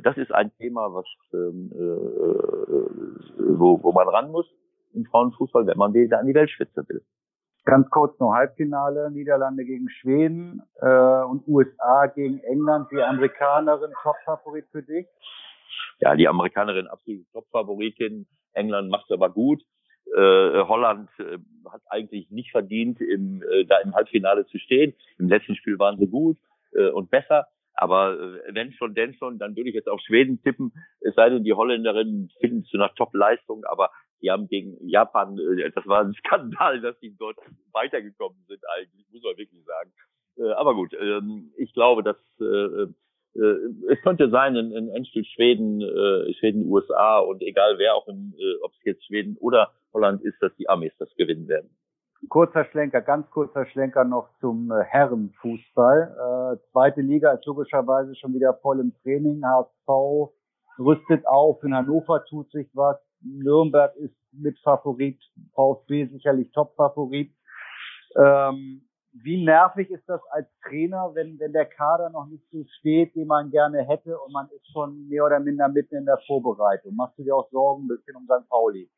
das 0.03 0.17
ist 0.17 0.33
ein 0.33 0.51
Thema, 0.59 0.93
was 0.93 1.07
ähm, 1.33 1.71
äh, 1.73 2.79
wo, 3.59 3.83
wo 3.83 3.93
man 3.93 4.09
ran 4.09 4.31
muss 4.31 4.47
im 4.95 5.05
Frauenfußball, 5.05 5.67
wenn 5.67 5.79
man 5.79 5.95
wieder 5.95 6.19
an 6.19 6.27
die 6.27 6.35
Weltspitze 6.35 6.89
will. 6.89 7.03
Ganz 7.65 7.91
kurz 7.91 8.19
noch 8.19 8.33
Halbfinale, 8.33 9.11
Niederlande 9.11 9.65
gegen 9.65 9.91
Schweden 9.91 10.63
äh, 10.81 11.23
und 11.25 11.47
USA 11.47 12.07
gegen 12.07 12.39
England. 12.41 12.89
Die 12.91 13.03
Amerikanerin 13.03 13.93
Topfavorit 14.03 14.65
für 14.73 14.83
dich? 14.83 15.07
Ja, 16.01 16.17
die 16.17 16.29
Amerikanerin 16.29 16.87
absolut 16.87 17.31
Topfavoritin. 17.33 18.27
England 18.55 18.91
macht 18.91 19.05
es 19.05 19.11
aber 19.11 19.29
gut. 19.31 19.63
Äh, 20.17 20.63
Holland 20.63 21.11
äh, 21.19 21.39
hat 21.71 21.83
eigentlich 21.89 22.31
nicht 22.31 22.53
verdient, 22.53 23.01
im, 23.03 23.43
äh, 23.43 23.67
da 23.67 23.79
im 23.81 23.95
Halbfinale 23.95 24.47
zu 24.47 24.59
stehen. 24.59 24.95
Im 25.19 25.29
letzten 25.29 25.55
Spiel 25.55 25.79
waren 25.79 25.99
sie 25.99 26.07
gut 26.07 26.39
äh, 26.73 26.89
und 26.89 27.11
besser. 27.11 27.49
Aber 27.81 28.19
äh, 28.19 28.55
wenn 28.55 28.73
schon, 28.73 28.95
denn 28.95 29.15
schon, 29.15 29.39
dann 29.39 29.55
würde 29.57 29.69
ich 29.69 29.75
jetzt 29.75 29.89
auf 29.89 30.01
Schweden 30.01 30.43
tippen. 30.43 30.73
Es 31.01 31.15
sei 31.15 31.31
denn, 31.31 31.45
die 31.45 31.53
Holländerinnen 31.53 32.29
finden 32.41 32.65
zu 32.65 32.77
einer 32.77 32.93
Top-Leistung, 32.95 33.65
aber 33.65 33.91
die 34.21 34.33
haben 34.33 34.49
gegen 34.49 34.77
Japan, 34.85 35.39
äh, 35.39 35.71
das 35.71 35.87
war 35.87 36.01
ein 36.01 36.13
Skandal, 36.19 36.81
dass 36.81 36.99
die 36.99 37.15
dort 37.17 37.39
weitergekommen 37.73 38.43
sind 38.49 38.61
eigentlich, 38.77 39.07
muss 39.13 39.23
man 39.23 39.37
wirklich 39.37 39.65
sagen. 39.65 39.93
Äh, 40.39 40.51
aber 40.55 40.75
gut, 40.75 40.93
ähm, 41.01 41.53
ich 41.57 41.73
glaube, 41.73 42.03
dass 42.03 42.17
es 42.41 44.03
könnte 44.03 44.31
sein, 44.31 44.57
ein, 44.57 44.73
ein 44.73 44.89
Endspiel 44.89 45.25
Schweden, 45.25 45.81
Schweden, 46.41 46.67
USA 46.67 47.19
und 47.19 47.43
egal 47.43 47.79
wer 47.79 47.95
auch, 47.95 48.09
ob 48.09 48.73
es 48.73 48.85
jetzt 48.85 49.05
Schweden 49.07 49.37
oder 49.39 49.73
Holland 49.93 50.23
ist, 50.23 50.41
dass 50.41 50.57
die 50.57 50.69
Amis 50.69 50.93
das 50.99 51.15
gewinnen 51.15 51.47
werden. 51.47 51.71
Kurzer 52.29 52.65
Schlenker, 52.67 53.01
ganz 53.01 53.31
kurzer 53.31 53.65
Schlenker 53.67 54.05
noch 54.05 54.29
zum 54.41 54.73
Herrenfußball. 54.73 56.57
Äh, 56.59 56.71
zweite 56.73 57.01
Liga 57.01 57.33
ist 57.33 57.47
logischerweise 57.47 58.15
schon 58.17 58.35
wieder 58.35 58.55
voll 58.61 58.81
im 58.81 58.93
Training. 59.03 59.43
HSV 59.45 60.33
rüstet 60.79 61.27
auf, 61.27 61.63
in 61.63 61.75
Hannover 61.75 62.25
tut 62.25 62.51
sich 62.51 62.69
was. 62.75 62.99
Nürnberg 63.21 63.95
ist 63.97 64.15
mit 64.33 64.59
Favorit, 64.61 65.21
VfB 65.55 66.07
sicherlich 66.07 66.51
Top-Favorit. 66.53 67.33
Ähm, 68.17 68.83
wie 69.13 69.43
nervig 69.45 69.91
ist 69.91 70.09
das 70.09 70.21
als 70.31 70.47
Trainer, 70.69 71.13
wenn, 71.15 71.39
wenn 71.39 71.53
der 71.53 71.67
Kader 71.67 72.11
noch 72.11 72.27
nicht 72.27 72.45
so 72.51 72.65
steht, 72.79 73.15
wie 73.15 73.25
man 73.25 73.51
gerne 73.51 73.83
hätte 73.85 74.19
und 74.19 74.33
man 74.33 74.49
ist 74.55 74.71
schon 74.73 75.09
mehr 75.09 75.25
oder 75.25 75.41
minder 75.41 75.69
mitten 75.69 75.97
in 75.97 76.05
der 76.05 76.19
Vorbereitung? 76.27 76.95
Machst 76.95 77.19
du 77.19 77.25
dir 77.25 77.35
auch 77.35 77.49
Sorgen 77.51 77.85
ein 77.85 77.89
bisschen 77.89 78.17
um 78.17 78.25
St. 78.25 78.49
Pauli? 78.49 78.89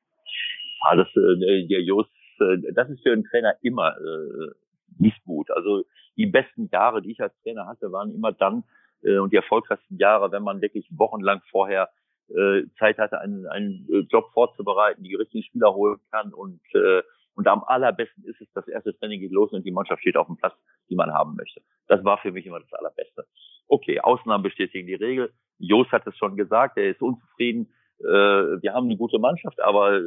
Ja, 0.85 0.97
das, 0.97 1.09
äh, 1.09 1.67
der 1.69 1.83
Just, 1.83 2.11
äh, 2.41 2.73
das 2.75 2.89
ist 2.91 3.03
für 3.03 3.13
einen 3.13 3.25
Trainer 3.25 3.55
immer 3.63 3.97
äh, 3.97 4.51
nicht 4.99 5.23
gut. 5.25 5.51
Also 5.51 5.85
die 6.17 6.27
besten 6.27 6.69
Jahre, 6.73 7.03
die 7.03 7.13
ich 7.13 7.21
als 7.21 7.35
Trainer 7.43 7.67
hatte, 7.67 7.93
waren 7.93 8.11
immer 8.11 8.33
dann 8.33 8.65
äh, 9.03 9.19
und 9.19 9.33
die 9.33 9.37
erfolgreichsten 9.37 9.97
Jahre, 9.99 10.33
wenn 10.33 10.43
man 10.43 10.61
wirklich 10.61 10.87
wochenlang 10.91 11.41
vorher 11.51 11.91
äh, 12.29 12.63
Zeit 12.79 12.99
hatte, 12.99 13.21
einen, 13.21 13.47
einen 13.47 13.87
äh, 13.91 14.07
Job 14.11 14.31
vorzubereiten, 14.33 15.03
die 15.05 15.15
richtigen 15.15 15.45
Spieler 15.45 15.75
holen 15.75 16.01
kann 16.11 16.33
und, 16.35 16.61
äh, 16.75 17.03
Und 17.35 17.47
am 17.47 17.63
allerbesten 17.65 18.25
ist 18.25 18.41
es, 18.41 18.49
das 18.53 18.67
erste 18.69 18.93
Training 18.99 19.21
geht 19.21 19.33
los 19.33 19.53
und 19.53 19.65
die 19.65 19.73
Mannschaft 19.73 20.03
steht 20.03 20.17
auf 20.17 20.27
dem 20.27 20.37
Platz, 20.37 20.55
die 20.89 20.97
man 20.97 21.11
haben 21.13 21.37
möchte. 21.37 21.61
Das 21.87 22.05
war 22.05 22.19
für 22.19 22.33
mich 22.33 22.45
immer 22.47 22.61
das 22.61 22.73
Allerbeste. 22.73 23.25
Okay, 23.69 24.01
Ausnahmen 24.01 24.43
bestätigen 24.43 24.87
die 24.87 24.95
Regel. 24.95 25.33
Jos 25.59 25.89
hat 25.93 26.07
es 26.07 26.17
schon 26.17 26.37
gesagt, 26.37 26.77
er 26.77 26.91
ist 26.91 27.01
unzufrieden. 27.01 27.73
Äh, 28.01 28.63
wir 28.63 28.73
haben 28.75 28.87
eine 28.87 28.97
gute 28.97 29.19
Mannschaft, 29.19 29.61
aber 29.61 30.01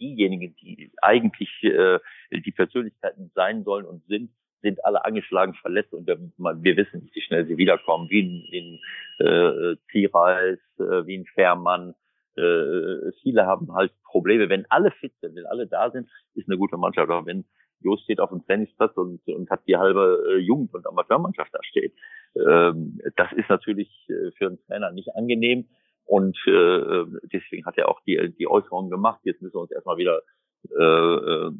diejenigen, 0.00 0.54
die 0.56 0.81
eigentlich 1.02 1.50
äh, 1.62 1.98
die 2.30 2.52
Persönlichkeiten 2.52 3.30
sein 3.34 3.64
sollen 3.64 3.84
und 3.84 4.04
sind, 4.06 4.30
sind 4.62 4.84
alle 4.84 5.04
angeschlagen, 5.04 5.54
verletzt 5.54 5.92
und 5.92 6.06
wir, 6.06 6.18
wir 6.18 6.76
wissen 6.76 7.00
nicht, 7.00 7.14
wie 7.14 7.20
schnell 7.22 7.46
sie 7.46 7.56
wiederkommen, 7.56 8.08
wie 8.10 8.22
ein, 8.22 8.46
wie 8.50 8.80
ein 9.20 9.26
äh, 9.26 9.76
Zierreis, 9.90 10.58
äh, 10.78 11.06
wie 11.06 11.18
ein 11.18 11.26
Fährmann. 11.26 11.94
Äh, 12.36 13.12
viele 13.22 13.46
haben 13.46 13.74
halt 13.74 13.92
Probleme. 14.04 14.48
Wenn 14.48 14.64
alle 14.70 14.90
fit 14.92 15.12
sind, 15.20 15.34
wenn 15.34 15.46
alle 15.46 15.66
da 15.66 15.90
sind, 15.90 16.08
ist 16.34 16.48
eine 16.48 16.56
gute 16.56 16.76
Mannschaft. 16.76 17.10
Aber 17.10 17.26
wenn 17.26 17.44
Jos 17.80 18.00
steht 18.02 18.20
auf 18.20 18.30
dem 18.30 18.44
Trainingsplatz 18.46 18.96
und, 18.96 19.26
und 19.26 19.50
hat 19.50 19.66
die 19.66 19.76
halbe 19.76 20.24
äh, 20.28 20.38
Jugend- 20.38 20.72
und 20.74 20.86
Amateurmannschaft 20.86 21.52
da 21.52 21.58
steht, 21.62 21.92
ähm, 22.36 23.00
das 23.16 23.32
ist 23.32 23.50
natürlich 23.50 23.88
äh, 24.08 24.30
für 24.38 24.46
einen 24.46 24.64
Trainer 24.66 24.92
nicht 24.92 25.14
angenehm. 25.14 25.66
Und 26.04 26.36
äh, 26.46 27.04
deswegen 27.32 27.64
hat 27.64 27.78
er 27.78 27.88
auch 27.88 28.00
die, 28.06 28.34
die 28.38 28.48
Äußerungen 28.48 28.90
gemacht. 28.90 29.20
Jetzt 29.24 29.40
müssen 29.40 29.54
wir 29.54 29.60
uns 29.60 29.70
erstmal 29.70 29.96
wieder 29.96 30.22
äh, 30.70 30.82
äh 30.82 31.52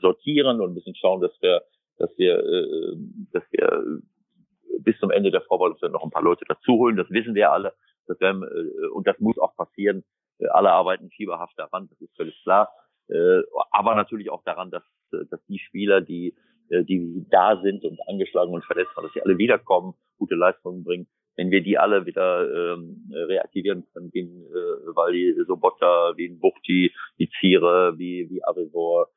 sortieren 0.00 0.60
und 0.60 0.74
müssen 0.74 0.94
schauen, 0.94 1.20
dass 1.20 1.32
wir 1.40 1.62
dass 1.98 2.10
wir, 2.16 2.38
äh, 2.38 2.96
dass 3.32 3.42
wir 3.52 4.00
bis 4.80 4.98
zum 4.98 5.10
Ende 5.10 5.30
der 5.30 5.42
Vorbereitung 5.42 5.92
noch 5.92 6.02
ein 6.02 6.10
paar 6.10 6.22
Leute 6.22 6.44
dazuholen. 6.46 6.96
Das 6.96 7.10
wissen 7.10 7.34
wir 7.34 7.52
alle. 7.52 7.74
Das 8.06 8.20
werden, 8.20 8.42
äh, 8.42 8.88
und 8.88 9.06
das 9.06 9.18
muss 9.20 9.38
auch 9.38 9.54
passieren. 9.56 10.04
Alle 10.50 10.72
arbeiten 10.72 11.10
fieberhaft 11.10 11.56
daran, 11.56 11.88
das 11.88 12.00
ist 12.00 12.16
völlig 12.16 12.40
klar. 12.42 12.68
Äh, 13.08 13.42
aber 13.70 13.94
natürlich 13.94 14.30
auch 14.30 14.42
daran, 14.44 14.70
dass, 14.70 14.82
dass 15.10 15.44
die 15.46 15.58
Spieler, 15.58 16.00
die, 16.00 16.34
äh, 16.70 16.82
die 16.84 17.24
da 17.30 17.60
sind 17.62 17.84
und 17.84 18.00
angeschlagen 18.08 18.52
und 18.52 18.64
verletzt 18.64 18.96
waren, 18.96 19.04
dass 19.04 19.12
sie 19.12 19.22
alle 19.22 19.38
wiederkommen, 19.38 19.94
gute 20.18 20.34
Leistungen 20.34 20.82
bringen. 20.82 21.06
Wenn 21.36 21.50
wir 21.50 21.62
die 21.62 21.78
alle 21.78 22.06
wieder 22.06 22.74
ähm, 22.74 23.10
reaktivieren 23.12 23.84
können, 23.92 24.10
wie 24.12 24.20
äh, 24.20 24.94
weil 24.94 25.12
die 25.12 25.44
Sobotta, 25.46 26.12
wie 26.16 26.28
ein 26.28 26.38
Buchti, 26.38 26.92
wie 27.16 27.28
Ziere, 27.40 27.94
wie, 27.98 28.28
wie 28.30 28.44
Arivor, 28.44 29.08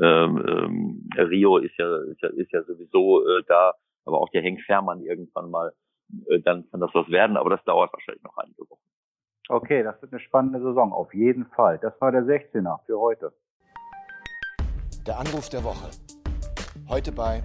ähm, 0.00 0.44
ähm, 0.46 1.10
Rio 1.16 1.58
ist 1.58 1.76
ja, 1.78 2.02
ist 2.04 2.22
ja, 2.22 2.28
ist 2.30 2.52
ja 2.52 2.62
sowieso 2.62 3.26
äh, 3.26 3.42
da, 3.46 3.74
aber 4.04 4.20
auch 4.20 4.28
der 4.30 4.42
Henk 4.42 4.60
Fährmann 4.62 5.00
irgendwann 5.00 5.50
mal, 5.50 5.72
äh, 6.26 6.40
dann 6.40 6.68
kann 6.70 6.80
das 6.80 6.90
was 6.94 7.08
werden, 7.10 7.36
aber 7.36 7.50
das 7.50 7.64
dauert 7.64 7.92
wahrscheinlich 7.92 8.22
noch 8.22 8.36
einige 8.36 8.68
Wochen. 8.68 8.82
Okay, 9.48 9.82
das 9.82 10.00
wird 10.02 10.12
eine 10.12 10.20
spannende 10.20 10.60
Saison, 10.60 10.92
auf 10.92 11.14
jeden 11.14 11.46
Fall. 11.46 11.78
Das 11.78 11.98
war 12.00 12.12
der 12.12 12.22
16er 12.24 12.84
für 12.84 12.98
heute. 12.98 13.32
Der 15.06 15.18
Anruf 15.18 15.48
der 15.48 15.64
Woche. 15.64 15.90
Heute 16.86 17.12
bei 17.12 17.42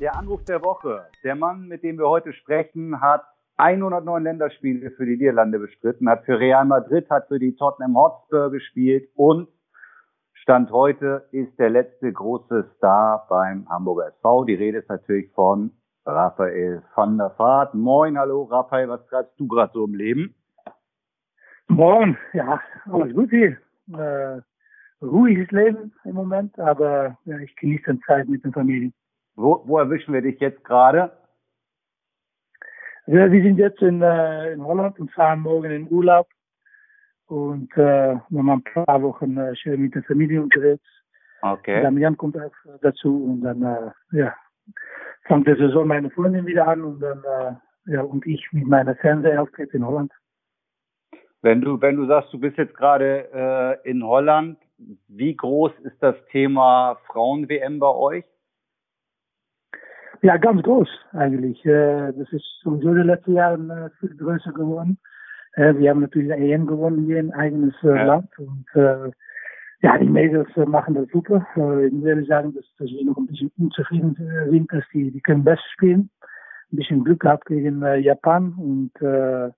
Der 0.00 0.16
Anruf 0.16 0.44
der 0.44 0.64
Woche. 0.64 1.06
Der 1.24 1.34
Mann, 1.34 1.68
mit 1.68 1.82
dem 1.82 1.98
wir 1.98 2.08
heute 2.08 2.32
sprechen, 2.32 3.02
hat 3.02 3.22
109 3.58 4.22
Länderspiele 4.22 4.90
für 4.90 5.06
die 5.06 5.16
Niederlande 5.16 5.58
bestritten, 5.58 6.08
hat 6.08 6.24
für 6.24 6.38
Real 6.38 6.64
Madrid, 6.64 7.08
hat 7.10 7.28
für 7.28 7.38
die 7.38 7.56
Tottenham 7.56 7.96
Hotspur 7.96 8.50
gespielt 8.50 9.08
und 9.14 9.48
Stand 10.34 10.70
heute 10.70 11.26
ist 11.32 11.58
der 11.58 11.70
letzte 11.70 12.12
große 12.12 12.70
Star 12.76 13.26
beim 13.28 13.68
Hamburger 13.68 14.08
SV. 14.08 14.44
Die 14.44 14.54
Rede 14.54 14.78
ist 14.78 14.88
natürlich 14.88 15.32
von 15.32 15.72
Raphael 16.04 16.82
van 16.94 17.18
der 17.18 17.34
Vaart. 17.36 17.74
Moin, 17.74 18.16
hallo 18.16 18.44
Raphael, 18.44 18.88
was 18.88 19.04
treibst 19.08 19.40
du 19.40 19.48
gerade 19.48 19.72
so 19.72 19.86
im 19.86 19.94
Leben? 19.94 20.34
Moin, 21.66 22.16
ja, 22.32 22.60
alles 22.84 23.12
gut 23.12 23.30
hier. 23.30 23.56
Äh, 23.92 24.40
ruhiges 25.04 25.50
Leben 25.50 25.92
im 26.04 26.14
Moment, 26.14 26.56
aber 26.60 27.18
ja, 27.24 27.38
ich 27.38 27.56
genieße 27.56 27.94
die 27.94 28.00
Zeit 28.02 28.28
mit 28.28 28.44
der 28.44 28.52
Familie. 28.52 28.92
Wo, 29.34 29.62
wo 29.66 29.78
erwischen 29.78 30.14
wir 30.14 30.22
dich 30.22 30.38
jetzt 30.38 30.62
gerade? 30.64 31.10
Ja, 33.06 33.30
wir 33.30 33.42
sind 33.42 33.58
jetzt 33.58 33.80
in, 33.82 34.02
äh, 34.02 34.52
in 34.52 34.64
Holland 34.64 34.98
und 34.98 35.12
fahren 35.12 35.40
morgen 35.40 35.70
in 35.70 35.88
Urlaub 35.90 36.26
und 37.26 37.72
äh, 37.76 38.16
wir 38.28 38.38
haben 38.38 38.50
ein 38.50 38.64
paar 38.64 39.00
Wochen 39.02 39.36
äh, 39.36 39.54
schön 39.54 39.80
mit 39.80 39.94
der 39.94 40.02
Familie 40.02 40.42
unterwegs. 40.42 40.84
Okay. 41.42 41.82
Damian 41.82 42.16
kommt 42.16 42.36
auch 42.36 42.52
dazu 42.80 43.24
und 43.24 43.42
dann 43.42 43.62
äh, 43.62 43.90
ja, 44.10 44.34
fängt 45.22 45.46
der 45.46 45.56
Saison 45.56 45.86
meine 45.86 46.10
Freundin 46.10 46.46
wieder 46.46 46.66
an 46.66 46.82
und 46.82 47.00
dann 47.00 47.22
äh, 47.24 47.92
ja 47.92 48.02
und 48.02 48.26
ich 48.26 48.44
mit 48.50 48.66
meiner 48.66 48.96
Fernsehauftritt 48.96 49.72
in 49.72 49.86
Holland. 49.86 50.12
Wenn 51.42 51.60
du 51.60 51.80
wenn 51.80 51.96
du 51.96 52.06
sagst, 52.06 52.32
du 52.32 52.40
bist 52.40 52.56
jetzt 52.56 52.74
gerade 52.74 53.28
äh, 53.84 53.88
in 53.88 54.04
Holland, 54.04 54.58
wie 55.06 55.36
groß 55.36 55.72
ist 55.84 56.02
das 56.02 56.16
Thema 56.32 56.98
Frauen-WM 57.06 57.78
bei 57.78 57.94
euch? 57.94 58.24
Ja, 60.22 60.36
ganz 60.36 60.62
groß 60.62 60.88
eigentlich. 61.12 61.64
Äh, 61.64 62.12
das 62.12 62.32
ist 62.32 62.44
sowieso 62.62 62.90
in 62.90 62.96
den 62.96 63.06
letzten 63.06 63.34
Jahren 63.34 63.90
viel 64.00 64.16
größer 64.16 64.52
geworden. 64.52 64.98
Äh, 65.54 65.74
wir 65.76 65.90
haben 65.90 66.00
natürlich 66.00 66.32
eine 66.32 66.46
EM 66.46 66.66
gewonnen 66.66 67.06
hier 67.06 67.18
in 67.18 67.32
eigenes 67.32 67.74
äh, 67.82 67.88
ja. 67.88 68.04
Land 68.04 68.38
und 68.38 68.66
ja, 69.82 69.98
die 69.98 70.08
Mädels 70.08 70.48
machen 70.56 70.94
das 70.94 71.06
super. 71.12 71.46
Ich 71.54 72.02
würde 72.02 72.24
sagen, 72.24 72.54
dass, 72.54 72.64
dass 72.78 72.88
wir 72.88 73.04
noch 73.04 73.18
ein 73.18 73.26
bisschen 73.26 73.52
unzufrieden 73.58 74.16
sind, 74.50 74.72
dass 74.72 74.82
die, 74.92 75.10
die 75.10 75.20
können 75.20 75.44
besser 75.44 75.62
spielen. 75.74 76.08
Ein 76.72 76.76
bisschen 76.76 77.04
Glück 77.04 77.20
gehabt 77.20 77.44
gegen 77.44 77.82
Japan 77.82 78.54
und 78.56 78.90
äh, 79.02 79.50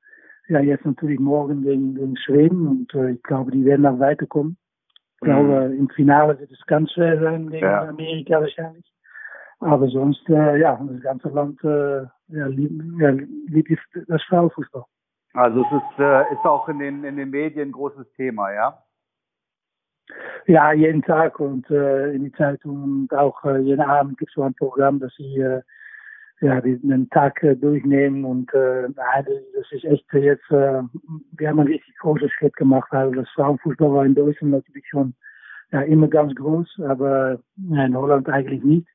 ja, 0.48 0.60
jetzt 0.60 0.84
natürlich 0.84 1.20
morgen 1.20 1.62
gegen, 1.62 1.94
gegen 1.94 2.16
Schweden 2.16 2.66
und 2.66 2.94
äh, 2.94 3.12
ich 3.12 3.22
glaube, 3.22 3.52
die 3.52 3.64
werden 3.64 3.86
auch 3.86 4.00
weiterkommen. 4.00 4.56
Ich 5.14 5.20
glaube, 5.20 5.68
mhm. 5.68 5.78
im 5.78 5.88
Finale 5.90 6.38
wird 6.38 6.50
es 6.50 6.66
ganz 6.66 6.92
schwer 6.92 7.20
sein 7.20 7.48
gegen 7.48 7.64
ja. 7.64 7.88
Amerika 7.88 8.40
wahrscheinlich. 8.40 8.84
Aber 9.60 9.88
sonst, 9.88 10.28
äh, 10.28 10.58
ja, 10.58 10.80
das 10.80 11.02
ganze 11.02 11.28
Land 11.28 11.62
äh, 11.64 12.02
ja, 12.28 12.46
liebt, 12.46 12.80
ja, 13.00 13.10
liebt 13.10 13.70
das 14.06 14.22
Frauenfußball. 14.24 14.84
Also 15.34 15.60
es 15.60 15.72
ist, 15.72 15.98
äh, 15.98 16.32
ist 16.32 16.44
auch 16.44 16.68
in 16.68 16.78
den, 16.78 17.04
in 17.04 17.16
den 17.16 17.30
Medien 17.30 17.68
ein 17.68 17.72
großes 17.72 18.10
Thema, 18.14 18.52
ja? 18.52 18.82
Ja, 20.46 20.72
jeden 20.72 21.02
Tag 21.02 21.38
und 21.38 21.68
äh, 21.70 22.12
in 22.12 22.24
die 22.24 22.32
Zeitung 22.32 22.82
und 22.82 23.14
auch 23.14 23.44
äh, 23.44 23.58
jeden 23.58 23.82
Abend 23.82 24.16
gibt 24.18 24.30
es 24.30 24.34
so 24.34 24.42
ein 24.42 24.54
Programm, 24.54 25.00
dass 25.00 25.14
sie 25.16 25.38
äh, 25.38 25.60
ja, 26.40 26.60
den 26.60 27.10
Tag 27.10 27.42
äh, 27.42 27.56
durchnehmen 27.56 28.24
und 28.24 28.52
äh, 28.54 28.88
das 28.94 29.72
ist 29.72 29.84
echt 29.84 30.06
jetzt, 30.12 30.50
äh, 30.50 30.82
wir 31.32 31.48
haben 31.48 31.60
einen 31.60 31.68
richtig 31.68 31.96
großen 31.98 32.30
Schritt 32.30 32.54
gemacht. 32.56 32.90
Also 32.92 33.14
das 33.16 33.28
Frauenfußball 33.30 33.92
war 33.92 34.06
in 34.06 34.14
Deutschland 34.14 34.52
natürlich 34.52 34.86
schon 34.88 35.14
ja, 35.72 35.82
immer 35.82 36.08
ganz 36.08 36.34
groß, 36.34 36.80
aber 36.86 37.38
in 37.56 37.96
Holland 37.96 38.28
eigentlich 38.28 38.62
nicht. 38.62 38.88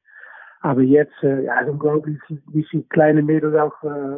Aber 0.63 0.81
jetzt, 0.81 1.21
äh, 1.23 1.43
ja, 1.43 1.61
unglaublich, 1.65 2.17
wie 2.29 2.63
viele 2.63 2.83
kleine 2.83 3.21
Mädels 3.21 3.53
auch 3.55 3.83
äh, 3.83 4.15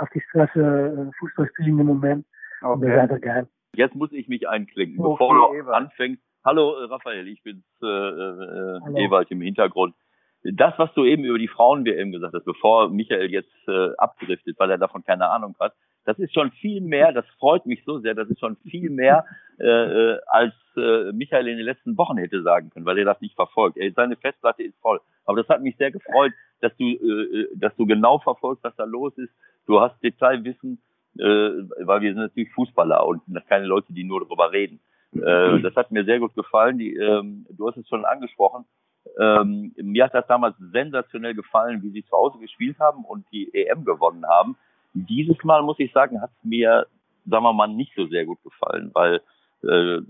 auf 0.00 0.08
die 0.14 0.20
Straße 0.20 0.60
äh, 0.60 1.18
Fußball 1.18 1.48
spielen 1.48 1.78
im 1.78 1.86
Moment. 1.86 2.26
Okay. 2.60 2.86
Das 2.86 2.94
ist 2.94 3.00
einfach 3.00 3.20
geil. 3.22 3.48
Jetzt 3.74 3.94
muss 3.94 4.12
ich 4.12 4.28
mich 4.28 4.46
einklinken, 4.46 5.02
okay, 5.02 5.16
bevor 5.18 5.34
du 5.34 5.56
Ewald. 5.56 5.74
anfängst. 5.74 6.22
Hallo 6.44 6.74
äh, 6.74 6.84
Raphael, 6.84 7.26
ich 7.26 7.42
bin's 7.42 7.64
äh, 7.82 7.86
äh, 7.86 9.04
Ewald 9.04 9.30
im 9.30 9.40
Hintergrund. 9.40 9.94
Das, 10.42 10.74
was 10.76 10.92
du 10.92 11.04
eben 11.04 11.24
über 11.24 11.38
die 11.38 11.48
Frauen-WM 11.48 12.12
gesagt 12.12 12.34
hast, 12.34 12.44
bevor 12.44 12.90
Michael 12.90 13.30
jetzt 13.30 13.54
äh, 13.66 13.96
abdriftet, 13.96 14.58
weil 14.58 14.70
er 14.70 14.78
davon 14.78 15.02
keine 15.04 15.30
Ahnung 15.30 15.56
hat, 15.58 15.72
das 16.04 16.18
ist 16.18 16.34
schon 16.34 16.50
viel 16.50 16.82
mehr, 16.82 17.12
das 17.12 17.24
freut 17.38 17.64
mich 17.64 17.82
so 17.86 17.98
sehr, 18.00 18.14
das 18.14 18.28
ist 18.28 18.40
schon 18.40 18.56
viel 18.56 18.90
mehr, 18.90 19.24
äh, 19.58 19.64
äh, 19.66 20.18
als 20.26 20.54
äh, 20.76 21.12
Michael 21.12 21.48
in 21.48 21.56
den 21.56 21.64
letzten 21.64 21.96
Wochen 21.96 22.18
hätte 22.18 22.42
sagen 22.42 22.68
können, 22.68 22.84
weil 22.84 22.98
er 22.98 23.06
das 23.06 23.20
nicht 23.22 23.36
verfolgt. 23.36 23.78
Er, 23.78 23.90
seine 23.92 24.16
Festplatte 24.16 24.64
ist 24.64 24.78
voll. 24.80 25.00
Aber 25.24 25.42
das 25.42 25.48
hat 25.48 25.62
mich 25.62 25.76
sehr 25.76 25.90
gefreut, 25.90 26.32
dass 26.60 26.76
du, 26.76 26.84
äh, 26.84 27.48
dass 27.54 27.74
du 27.76 27.86
genau 27.86 28.18
verfolgst, 28.18 28.64
was 28.64 28.76
da 28.76 28.84
los 28.84 29.16
ist. 29.18 29.32
Du 29.66 29.80
hast 29.80 30.00
Detailwissen, 30.02 30.82
äh, 31.18 31.24
weil 31.24 32.00
wir 32.00 32.12
sind 32.12 32.22
natürlich 32.22 32.52
Fußballer 32.52 33.06
und 33.06 33.22
keine 33.48 33.66
Leute, 33.66 33.92
die 33.92 34.04
nur 34.04 34.20
darüber 34.20 34.52
reden. 34.52 34.80
Äh, 35.14 35.60
das 35.60 35.74
hat 35.76 35.90
mir 35.90 36.04
sehr 36.04 36.18
gut 36.18 36.34
gefallen. 36.34 36.78
Die, 36.78 36.94
ähm, 36.94 37.46
du 37.50 37.68
hast 37.68 37.76
es 37.76 37.88
schon 37.88 38.04
angesprochen. 38.04 38.64
Ähm, 39.18 39.74
mir 39.76 40.04
hat 40.04 40.14
das 40.14 40.26
damals 40.26 40.56
sensationell 40.58 41.34
gefallen, 41.34 41.82
wie 41.82 41.90
sie 41.90 42.04
zu 42.04 42.12
Hause 42.12 42.38
gespielt 42.38 42.78
haben 42.78 43.04
und 43.04 43.26
die 43.32 43.52
EM 43.52 43.84
gewonnen 43.84 44.24
haben. 44.26 44.56
Dieses 44.94 45.42
Mal 45.44 45.62
muss 45.62 45.78
ich 45.78 45.92
sagen, 45.92 46.20
hat 46.20 46.30
es 46.30 46.44
mir, 46.44 46.86
sagen 47.26 47.44
wir 47.44 47.52
mal, 47.52 47.66
nicht 47.66 47.92
so 47.96 48.06
sehr 48.06 48.24
gut 48.24 48.42
gefallen, 48.42 48.90
weil 48.94 49.16
äh, 49.62 50.00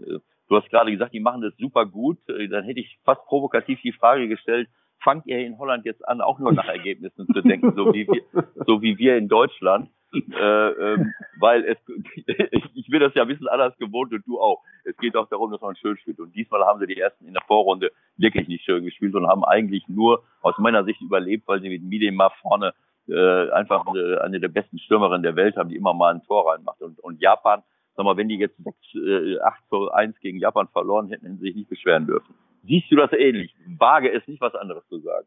du 0.48 0.56
hast 0.56 0.68
gerade 0.70 0.90
gesagt, 0.90 1.14
die 1.14 1.20
machen 1.20 1.42
das 1.42 1.56
super 1.56 1.86
gut. 1.86 2.18
Äh, 2.28 2.48
dann 2.48 2.64
hätte 2.64 2.80
ich 2.80 2.98
fast 3.04 3.24
provokativ 3.26 3.80
die 3.82 3.92
Frage 3.92 4.28
gestellt, 4.28 4.68
fangt 5.02 5.26
ihr 5.26 5.38
in 5.38 5.58
Holland 5.58 5.84
jetzt 5.84 6.06
an, 6.08 6.20
auch 6.20 6.38
nur 6.38 6.52
nach 6.52 6.68
Ergebnissen 6.68 7.26
zu 7.26 7.40
denken, 7.42 7.74
so 7.76 7.92
wie 7.92 8.06
wir, 8.06 8.22
so 8.66 8.82
wie 8.82 8.98
wir 8.98 9.16
in 9.16 9.28
Deutschland? 9.28 9.90
Äh, 10.14 10.68
ähm, 10.68 11.14
weil 11.38 11.64
es, 11.64 11.78
ich 12.74 12.90
will 12.90 13.00
das 13.00 13.14
ja 13.14 13.22
ein 13.22 13.28
bisschen 13.28 13.48
anders 13.48 13.76
gewohnt 13.78 14.12
und 14.12 14.26
du 14.26 14.38
auch. 14.38 14.62
Es 14.84 14.96
geht 14.98 15.16
auch 15.16 15.28
darum, 15.28 15.50
dass 15.50 15.62
man 15.62 15.74
schön 15.76 15.96
spielt. 15.96 16.20
Und 16.20 16.34
diesmal 16.34 16.62
haben 16.64 16.80
sie 16.80 16.86
die 16.86 17.00
ersten 17.00 17.26
in 17.26 17.32
der 17.32 17.42
Vorrunde 17.46 17.92
wirklich 18.18 18.46
nicht 18.46 18.64
schön 18.64 18.84
gespielt 18.84 19.14
und 19.14 19.26
haben 19.26 19.44
eigentlich 19.44 19.88
nur 19.88 20.22
aus 20.42 20.58
meiner 20.58 20.84
Sicht 20.84 21.00
überlebt, 21.00 21.48
weil 21.48 21.62
sie 21.62 21.70
mit 21.70 21.82
Midema 21.82 22.30
vorne 22.42 22.74
äh, 23.08 23.50
einfach 23.52 23.86
eine, 23.86 24.20
eine 24.20 24.38
der 24.38 24.48
besten 24.48 24.78
Stürmerinnen 24.78 25.22
der 25.22 25.36
Welt 25.36 25.56
haben, 25.56 25.70
die 25.70 25.76
immer 25.76 25.94
mal 25.94 26.14
ein 26.14 26.22
Tor 26.24 26.50
reinmacht. 26.50 26.82
Und, 26.82 27.00
und 27.00 27.20
Japan, 27.20 27.62
sag 27.96 28.04
mal, 28.04 28.16
wenn 28.16 28.28
die 28.28 28.36
jetzt 28.36 28.56
6, 28.62 28.76
äh, 28.94 29.40
8 29.40 29.68
zu 29.70 29.90
1 29.92 30.20
gegen 30.20 30.38
Japan 30.38 30.68
verloren 30.68 31.08
hätten, 31.08 31.24
hätten 31.24 31.38
sie 31.38 31.46
sich 31.46 31.56
nicht 31.56 31.70
beschweren 31.70 32.06
dürfen. 32.06 32.34
Siehst 32.62 32.90
du 32.90 32.96
das 32.96 33.12
ähnlich? 33.12 33.54
Wage 33.78 34.12
es 34.12 34.26
nicht, 34.26 34.40
was 34.40 34.54
anderes 34.54 34.86
zu 34.88 34.98
sagen. 35.00 35.26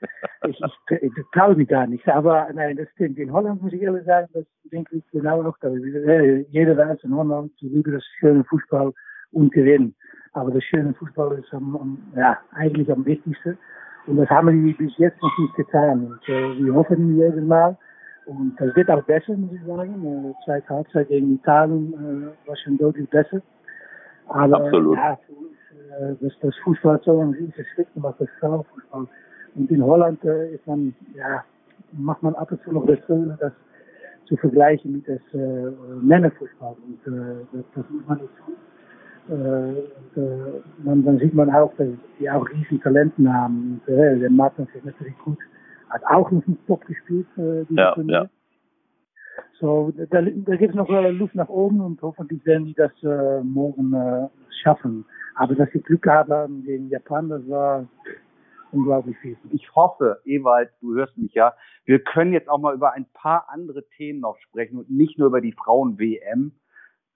ich, 0.48 0.60
ich, 0.60 1.02
ich 1.02 1.24
traue 1.32 1.54
mich 1.54 1.68
gar 1.68 1.86
nicht. 1.86 2.06
Aber 2.08 2.48
nein, 2.52 2.76
das 2.76 2.88
stimmt. 2.90 3.18
In 3.18 3.32
Holland 3.32 3.62
muss 3.62 3.72
ich 3.72 3.82
ehrlich 3.82 4.04
sagen, 4.04 4.28
das 4.32 4.44
denke 4.64 4.96
ich 4.96 5.04
genau 5.10 5.42
auch. 5.42 5.56
Jeder 6.50 6.76
weiß 6.76 7.04
in 7.04 7.14
Holland, 7.14 7.52
lieben 7.60 7.92
das 7.92 8.04
schöne 8.18 8.44
Fußball 8.44 8.92
und 9.32 9.52
gewinnen. 9.52 9.94
Aber 10.32 10.50
das 10.50 10.64
schöne 10.64 10.94
Fußball 10.94 11.38
ist 11.38 11.52
am, 11.54 11.76
am, 11.76 12.12
ja, 12.16 12.38
eigentlich 12.52 12.90
am 12.90 13.04
wichtigsten. 13.06 13.56
Und 14.06 14.16
das 14.16 14.28
haben 14.28 14.66
die 14.66 14.72
bis 14.72 14.96
jetzt 14.98 15.20
noch 15.22 15.38
nicht 15.38 15.54
getan. 15.54 16.06
Und 16.06 16.28
äh, 16.28 16.58
wir 16.58 16.74
hoffen 16.74 17.16
jedes 17.16 17.42
Mal. 17.44 17.76
Und 18.26 18.58
das 18.58 18.74
wird 18.74 18.90
auch 18.90 19.02
besser, 19.04 19.36
muss 19.36 19.52
ich 19.52 19.62
sagen. 19.66 20.04
Äh, 20.04 20.44
zweite 20.44 20.68
Halbzeit 20.68 21.08
gegen 21.08 21.34
Italien 21.34 21.92
äh, 21.94 22.48
war 22.48 22.56
schon 22.56 22.78
deutlich 22.78 23.08
besser. 23.10 23.40
Aber 24.28 24.64
Absolut. 24.64 24.96
ja, 24.96 25.18
äh, 26.00 26.14
das, 26.20 26.32
das 26.40 26.54
Fußball 26.64 27.00
so 27.04 27.20
ein 27.20 27.30
riesiges 27.30 27.66
Schritt 27.74 27.92
gemacht, 27.94 28.16
das 28.18 28.28
Frauenfußball. 28.40 29.06
Und 29.54 29.70
in 29.70 29.82
Holland 29.82 30.24
äh, 30.24 30.54
ist 30.54 30.66
man, 30.66 30.94
ja, 31.14 31.44
macht 31.92 32.22
man 32.22 32.34
ab 32.34 32.50
und 32.50 32.62
zu 32.62 32.72
noch 32.72 32.86
das 32.86 32.98
Fehler, 33.06 33.36
das 33.40 33.52
zu 34.26 34.36
vergleichen 34.36 34.92
mit 34.92 35.08
das 35.08 35.20
äh, 35.32 35.70
Männerfußball. 36.02 36.76
Und 36.86 37.12
äh, 37.12 37.44
das, 37.52 37.64
das 37.74 37.84
muss 37.90 38.06
man 38.06 38.18
nicht 38.18 38.32
tun. 38.44 38.54
Äh, 39.26 40.20
äh, 40.20 40.62
man, 40.82 41.04
dann 41.04 41.18
sieht 41.18 41.34
man 41.34 41.50
auch, 41.50 41.72
dass 41.76 41.88
die 42.18 42.30
auch 42.30 42.48
riesen 42.50 42.80
Talenten 42.80 43.32
haben. 43.32 43.80
Und, 43.86 43.94
äh, 43.94 44.18
der 44.18 44.30
Martin 44.30 44.66
ist 44.74 44.84
natürlich 44.84 45.16
gut. 45.18 45.38
Hat 45.90 46.04
auch 46.06 46.30
noch 46.30 46.46
einen 46.46 46.58
Top 46.66 46.84
gespielt, 46.86 47.26
äh, 47.38 47.64
Ja, 47.70 47.92
Turnier. 47.94 48.12
ja. 48.12 48.28
So, 49.60 49.92
da, 49.96 50.20
da 50.20 50.56
gibt 50.56 50.70
es 50.70 50.74
noch 50.74 50.90
äh, 50.90 51.10
Luft 51.10 51.34
nach 51.34 51.48
oben 51.48 51.80
und 51.80 52.02
hoffentlich 52.02 52.44
werden 52.44 52.66
die 52.66 52.74
das 52.74 52.90
äh, 53.02 53.42
morgen 53.42 53.92
äh, 53.94 54.28
schaffen. 54.62 55.04
Aber 55.34 55.54
dass 55.54 55.70
sie 55.72 55.80
Glück 55.80 56.02
gehabt 56.02 56.30
haben 56.30 56.62
gegen 56.64 56.88
Japan, 56.88 57.28
das 57.28 57.48
war 57.48 57.86
unglaublich 58.72 59.16
viel. 59.18 59.36
Ich 59.50 59.74
hoffe, 59.74 60.20
Ewald, 60.24 60.70
du 60.80 60.94
hörst 60.94 61.16
mich 61.16 61.32
ja, 61.34 61.54
wir 61.84 62.00
können 62.00 62.32
jetzt 62.32 62.48
auch 62.48 62.58
mal 62.58 62.74
über 62.74 62.92
ein 62.92 63.06
paar 63.12 63.48
andere 63.50 63.86
Themen 63.96 64.20
noch 64.20 64.38
sprechen 64.38 64.78
und 64.78 64.90
nicht 64.90 65.18
nur 65.18 65.28
über 65.28 65.40
die 65.40 65.52
Frauen-WM. 65.52 66.52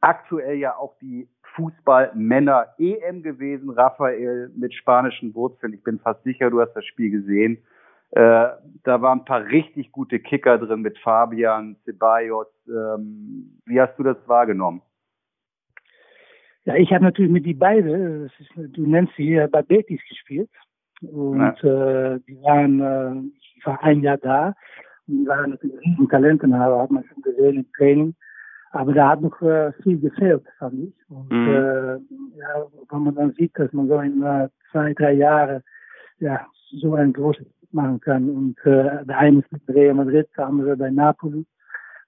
Aktuell 0.01 0.57
ja 0.59 0.77
auch 0.77 0.97
die 1.01 1.29
Fußball-Männer-EM 1.55 3.23
gewesen. 3.23 3.71
Raphael 3.71 4.51
mit 4.55 4.75
spanischen 4.75 5.35
Wurzeln. 5.35 5.73
Ich 5.73 5.83
bin 5.83 5.99
fast 5.99 6.23
sicher, 6.23 6.51
du 6.51 6.61
hast 6.61 6.75
das 6.75 6.85
Spiel 6.85 7.11
gesehen. 7.11 7.65
Äh, 8.11 8.49
da 8.85 9.03
waren 9.03 9.21
ein 9.21 9.25
paar 9.25 9.45
richtig 9.45 9.93
gute 9.93 10.19
Kicker 10.21 10.59
drin 10.59 10.81
mit 10.81 10.99
Fabian, 10.99 11.77
Ceballos. 11.85 12.47
Ähm, 12.69 13.61
wie 13.67 13.81
hast 13.81 13.99
du 13.99 14.03
das 14.03 14.17
wahrgenommen? 14.27 14.83
Ja, 16.69 16.75
ich 16.75 16.93
habe 16.93 17.05
natürlich 17.05 17.31
mit 17.33 17.47
die 17.47 17.55
beiden, 17.55 18.25
das 18.25 18.33
ist, 18.41 18.77
du 18.77 18.87
nennst 18.87 19.15
sie 19.17 19.43
bei 19.51 19.63
Betis 19.63 20.03
gespielt. 20.07 20.51
Und 21.01 21.65
äh, 21.65 22.21
die 22.29 22.37
waren, 22.43 22.81
äh, 22.81 23.31
ich 23.57 23.65
war 23.65 23.83
ein 23.83 24.03
Jahr 24.03 24.19
da 24.19 24.49
und 25.07 25.23
die 25.23 25.27
waren 25.27 25.53
natürlich 25.53 25.81
riesen 25.81 26.11
Talenten, 26.11 26.53
aber 26.53 26.83
hat 26.83 26.91
man 26.91 27.05
schon 27.05 27.23
gesehen 27.23 27.57
im 27.57 27.73
Training. 27.75 28.15
Aber 28.73 28.93
da 28.93 29.09
hat 29.09 29.23
noch 29.23 29.41
äh, 29.41 29.73
viel 29.83 29.99
gefehlt, 29.99 30.45
fand 30.59 30.75
ich. 30.75 30.95
Und 31.09 31.31
Mhm. 31.31 31.49
äh, 31.49 31.93
ja, 32.37 32.67
wenn 32.91 33.03
man 33.03 33.15
dann 33.15 33.33
sieht, 33.33 33.59
dass 33.59 33.73
man 33.73 33.89
so 33.89 33.99
in 34.01 34.23
äh, 34.23 34.51
zwei, 34.71 34.93
drei 34.93 35.13
Jahren 35.13 35.63
ja, 36.19 36.47
so 36.83 36.97
ein 36.97 37.15
großes 37.15 37.47
machen 37.73 37.99
kann. 38.01 38.29
Und 38.29 38.59
äh, 38.67 39.07
der 39.07 39.17
eine 39.17 39.39
ist 39.39 39.51
mit 39.51 39.63
Real 39.69 39.95
Madrid, 39.95 40.29
der 40.37 40.49
andere 40.49 40.77
bei 40.77 40.91
Napoli. 40.91 41.47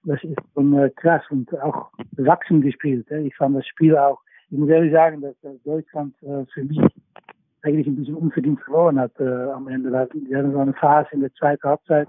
Das 0.03 0.23
ist 0.23 0.37
schon 0.53 0.77
äh, 0.77 0.91
krass 0.91 1.23
und 1.31 1.51
auch 1.63 1.89
wachsen 2.17 2.61
gespielt. 2.61 3.09
Äh. 3.09 3.21
Ich 3.21 3.35
fand 3.35 3.57
das 3.57 3.65
Spiel 3.65 3.97
auch, 3.97 4.19
ich 4.51 4.57
muss 4.57 4.69
ehrlich 4.69 4.91
sagen, 4.91 5.21
dass 5.21 5.35
Deutschland 5.63 6.13
äh, 6.23 6.45
für 6.53 6.63
mich 6.65 6.79
eigentlich 7.61 7.87
ein 7.87 7.95
bisschen 7.95 8.15
unverdient 8.15 8.59
verloren 8.61 8.99
hat 8.99 9.17
äh, 9.19 9.23
am 9.23 9.67
Ende. 9.69 9.89
Die 10.13 10.35
hatten 10.35 10.51
so 10.51 10.59
eine 10.59 10.73
Phase 10.73 11.09
in 11.13 11.21
der 11.21 11.33
zweiten 11.33 11.63
Halbzeit 11.63 12.07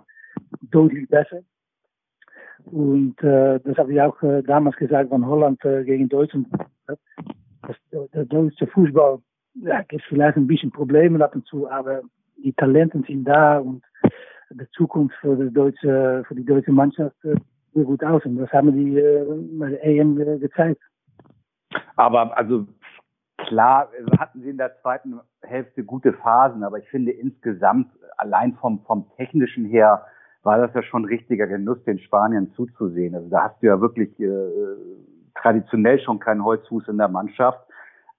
deutlich 0.70 1.08
besser. 1.08 1.40
Und 2.64 3.22
äh, 3.22 3.60
das 3.60 3.76
habe 3.76 3.92
ich 3.92 4.00
auch 4.00 4.20
äh, 4.22 4.42
damals 4.42 4.76
gesagt, 4.76 5.10
wenn 5.10 5.26
Holland 5.26 5.64
äh, 5.64 5.84
gegen 5.84 6.08
Deutschland. 6.08 6.48
Das, 6.86 7.76
der 8.12 8.24
deutsche 8.24 8.66
Fußball 8.66 9.18
ja, 9.54 9.82
gibt 9.82 10.02
vielleicht 10.08 10.36
ein 10.36 10.46
bisschen 10.48 10.72
Probleme 10.72 11.24
ab 11.24 11.36
und 11.36 11.46
zu, 11.46 11.70
aber 11.70 12.02
die 12.42 12.52
Talenten 12.54 13.04
sind 13.04 13.24
da 13.24 13.58
und 13.58 13.84
die 14.50 14.68
Zukunft 14.72 15.14
für 15.20 15.36
die 15.36 15.52
deutsche, 15.52 16.24
für 16.26 16.34
die 16.34 16.44
deutsche 16.44 16.72
Mannschaft 16.72 17.16
sieht 17.22 17.84
gut 17.84 18.02
aus. 18.02 18.24
Und 18.24 18.38
das 18.38 18.52
haben 18.52 18.72
die 18.72 19.00
bei 19.58 19.70
der 19.70 19.84
EM 19.84 20.16
gezeigt. 20.16 20.80
Aber 21.96 22.36
also 22.36 22.66
klar 23.38 23.88
hatten 24.18 24.42
sie 24.42 24.50
in 24.50 24.58
der 24.58 24.80
zweiten 24.80 25.20
Hälfte 25.42 25.84
gute 25.84 26.12
Phasen, 26.12 26.62
aber 26.64 26.78
ich 26.78 26.88
finde 26.88 27.12
insgesamt 27.12 27.88
allein 28.16 28.54
vom, 28.54 28.84
vom 28.84 29.06
technischen 29.16 29.64
her 29.64 30.04
war 30.42 30.58
das 30.58 30.74
ja 30.74 30.82
schon 30.82 31.04
richtiger 31.04 31.46
Genuss, 31.46 31.82
den 31.84 31.98
Spaniern 31.98 32.52
zuzusehen. 32.52 33.14
Also 33.14 33.28
da 33.28 33.44
hast 33.44 33.62
du 33.62 33.66
ja 33.66 33.80
wirklich 33.80 34.18
äh, 34.18 34.28
traditionell 35.40 36.00
schon 36.00 36.18
keinen 36.18 36.44
Holzfuß 36.44 36.88
in 36.88 36.98
der 36.98 37.08
Mannschaft. 37.08 37.60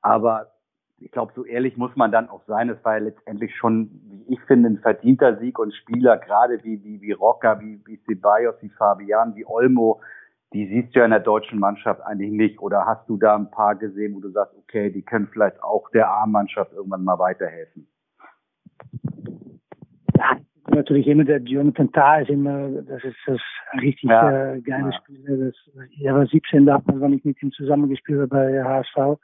Aber 0.02 0.52
ich 1.00 1.12
glaube, 1.12 1.34
so 1.36 1.46
ehrlich 1.46 1.76
muss 1.76 1.96
man 1.96 2.12
dann 2.12 2.30
auch 2.30 2.42
sein. 2.48 2.70
Es 2.70 2.84
war 2.86 2.98
ja 2.98 3.04
letztendlich 3.04 3.56
schon, 3.56 3.90
wie 4.06 4.34
ich 4.34 4.42
finde, 4.42 4.70
ein 4.70 4.80
verdienter 4.80 5.38
Sieg 5.38 5.60
und 5.60 5.74
Spieler, 5.74 6.18
gerade 6.18 6.64
wie, 6.64 6.82
wie, 6.84 7.02
wie 7.02 7.12
Rocker, 7.12 7.60
wie, 7.60 7.82
wie 7.86 8.00
Ceballos, 8.06 8.56
wie 8.62 8.70
Fabian, 8.70 9.36
wie 9.36 9.46
Olmo, 9.46 10.00
die 10.54 10.68
siehst 10.68 10.96
du 10.96 11.00
ja 11.00 11.06
in 11.06 11.12
der 11.12 11.20
deutschen 11.20 11.60
Mannschaft 11.60 12.02
eigentlich 12.02 12.32
nicht. 12.32 12.60
Oder 12.62 12.86
hast 12.86 13.08
du 13.10 13.18
da 13.18 13.36
ein 13.36 13.50
paar 13.50 13.76
gesehen, 13.76 14.16
wo 14.16 14.20
du 14.20 14.30
sagst, 14.30 14.56
okay, 14.58 14.92
die 14.92 15.02
können 15.02 15.28
vielleicht 15.32 15.62
auch 15.64 15.90
der 15.92 16.10
A-Mannschaft 16.10 16.74
irgendwann 16.74 17.04
mal 17.04 17.18
weiterhelfen? 17.20 17.88
Ja, 20.18 20.38
natürlich 20.68 21.08
immer 21.08 21.24
der 21.24 21.40
Jonathan 21.42 21.92
Tah 21.92 22.20
ist 22.20 22.30
immer, 22.30 22.70
das 22.70 23.04
ist 23.04 23.18
das 23.26 23.42
richtig 23.82 24.10
Ja. 24.10 24.54
äh, 24.54 24.62
geile 24.62 24.92
Ja. 24.92 24.94
Spieler. 24.94 25.38
Das, 25.38 25.56
er 26.02 26.16
war 26.16 26.26
17 26.28 26.66
damals, 26.66 27.02
wenn 27.02 27.14
ich 27.14 27.26
mit 27.26 27.42
ihm 27.42 27.52
zusammengespielt 27.52 28.20
habe 28.20 28.28
bei 28.28 28.64
HSV. 28.64 29.20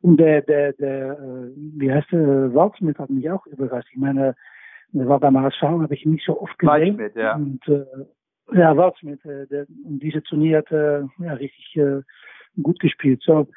Und 0.00 0.18
der, 0.18 0.42
der, 0.42 0.72
der, 0.74 1.12
äh, 1.18 1.50
wie 1.56 1.92
heißt 1.92 2.12
der, 2.12 2.54
Waldschmidt 2.54 2.98
hat 2.98 3.10
mich 3.10 3.28
auch 3.30 3.44
überrascht. 3.46 3.88
Ich 3.92 3.98
meine, 3.98 4.36
der 4.92 5.08
war 5.08 5.18
beim 5.18 5.36
HSV, 5.38 5.62
habe 5.62 5.94
ich 5.94 6.06
nicht 6.06 6.24
so 6.24 6.40
oft 6.40 6.56
gesehen. 6.58 6.98
Waldschmidt, 6.98 7.16
ja. 7.16 7.34
Und, 7.34 7.66
äh, 7.68 7.84
ja, 8.52 8.76
Waldschmidt, 8.76 9.24
äh, 9.24 9.46
der, 9.46 9.66
diese 9.68 10.22
Turnier 10.22 10.58
hat 10.58 10.70
äh, 10.72 11.02
ja, 11.18 11.34
richtig 11.34 11.76
äh, 11.76 12.02
gut 12.62 12.78
gespielt. 12.80 13.22
So, 13.24 13.48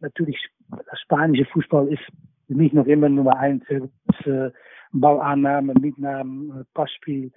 natürlich, 0.00 0.38
das 0.70 1.00
spanische 1.00 1.44
Fußball 1.46 1.88
ist 1.88 2.02
für 2.46 2.54
mich 2.54 2.72
noch 2.72 2.86
immer 2.86 3.08
Nummer 3.08 3.38
eins. 3.38 3.64
äh, 3.68 3.80
äh, 4.26 4.50
Ballannahme, 4.92 5.74
Mitnahme, 5.80 6.60
äh, 6.60 6.64
Passspiel. 6.74 7.32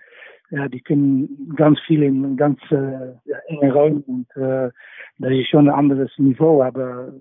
Ja, 0.52 0.68
die 0.68 0.82
können 0.82 1.54
ganz 1.56 1.80
viel 1.82 2.04
in 2.04 2.38
ganz 2.38 2.60
äh, 2.70 3.14
ja, 3.26 3.38
enge 3.48 3.74
Räumen 3.74 4.04
und 4.04 4.28
äh, 4.36 4.70
das 5.18 5.32
ist 5.32 5.50
schon 5.50 5.68
ein 5.70 5.74
anderes 5.76 6.12
Niveau. 6.18 6.62
Aber 6.62 7.14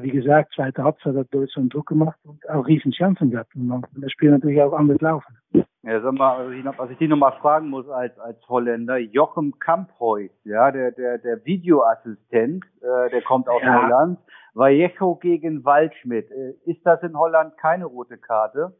wie 0.00 0.10
gesagt, 0.10 0.52
zweite 0.54 0.84
Halbzeit 0.84 1.16
hat 1.16 1.26
Deutschland 1.32 1.74
Druck 1.74 1.86
gemacht 1.86 2.18
und 2.24 2.48
auch 2.48 2.66
riesen 2.66 2.92
Chancen 2.92 3.30
gehabt. 3.30 3.54
Und 3.54 3.84
das 3.96 4.12
Spiel 4.12 4.30
natürlich 4.30 4.62
auch 4.62 4.72
anders 4.72 5.00
laufen. 5.00 5.36
Ja, 5.82 6.00
sag 6.02 6.12
mal, 6.12 6.36
also 6.36 6.50
ich 6.52 6.62
noch, 6.62 6.78
was 6.78 6.90
ich 6.90 6.98
dich 6.98 7.08
noch 7.08 7.16
mal 7.16 7.32
fragen 7.40 7.70
muss 7.70 7.88
als, 7.88 8.18
als 8.18 8.36
Holländer, 8.48 8.98
Jochem 8.98 9.58
Kamphuis, 9.58 10.30
ja, 10.44 10.70
der, 10.70 10.92
der, 10.92 11.18
der 11.18 11.44
Videoassistent, 11.44 12.64
äh, 12.82 13.10
der 13.10 13.22
kommt 13.22 13.48
aus 13.48 13.62
Ja. 13.62 13.82
Holland, 13.82 14.18
Vallejo 14.54 15.16
gegen 15.16 15.64
Waldschmidt. 15.64 16.30
Äh, 16.30 16.52
ist 16.70 16.84
das 16.84 17.02
in 17.02 17.16
Holland 17.18 17.56
keine 17.56 17.86
rote 17.86 18.18
Karte? 18.18 18.74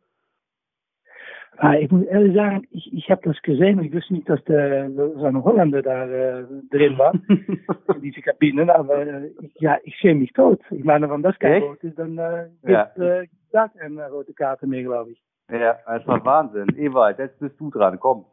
Ah, 1.59 1.75
ich 1.75 1.91
muss 1.91 2.05
ehrlich 2.07 2.35
sagen, 2.35 2.67
ich, 2.71 2.93
ich 2.93 3.11
habe 3.11 3.21
das 3.25 3.41
gesehen. 3.43 3.83
Ich 3.83 3.93
wusste 3.93 4.15
nicht, 4.15 4.29
dass 4.29 4.43
der 4.45 4.91
so 4.91 5.25
ein 5.25 5.45
Holländer 5.45 5.83
da 5.83 6.07
äh, 6.07 6.45
drin 6.71 6.97
war, 6.97 7.13
in 7.29 7.67
diese 8.03 8.23
Kabinen. 8.23 8.71
Aber 8.71 9.07
äh, 9.07 9.27
ich, 9.41 9.55
ja, 9.61 9.77
ich 9.85 9.95
sehe 10.01 10.15
mich 10.15 10.33
tot. 10.33 10.61
Ich 10.71 10.85
meine, 10.85 11.11
wenn 11.11 11.23
das 11.23 11.39
kein 11.39 11.55
Echt? 11.55 11.67
Rot 11.67 11.85
ist, 11.85 11.99
dann 11.99 12.17
äh, 12.17 12.49
Ja. 12.67 12.85
gibt 12.85 12.99
äh, 12.99 13.27
da 13.53 13.69
keine 13.69 14.11
rote 14.11 14.33
Karte 14.33 14.67
mehr, 14.67 14.83
glaube 14.83 15.11
ich. 15.13 15.23
Ja, 15.51 15.77
das 15.87 16.07
war 16.07 16.25
Wahnsinn. 16.25 16.69
Ewald, 16.79 17.19
jetzt 17.19 17.39
bist 17.41 17.59
du 17.61 17.71
dran, 17.71 17.99
komm. 18.01 18.25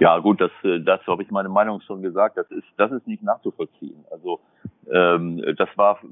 Ja, 0.00 0.18
gut, 0.18 0.40
das, 0.40 0.50
äh, 0.64 0.80
dazu 0.80 1.12
habe 1.12 1.22
ich 1.22 1.30
meine 1.30 1.48
Meinung 1.48 1.80
schon 1.82 2.02
gesagt. 2.02 2.36
Das 2.36 2.50
ist, 2.50 2.66
das 2.76 2.90
ist 2.90 3.06
nicht 3.06 3.22
nachzuvollziehen. 3.22 4.04
Also 4.10 4.40
ähm, 4.90 5.40
das 5.56 5.68
war, 5.76 6.00
äh, 6.02 6.06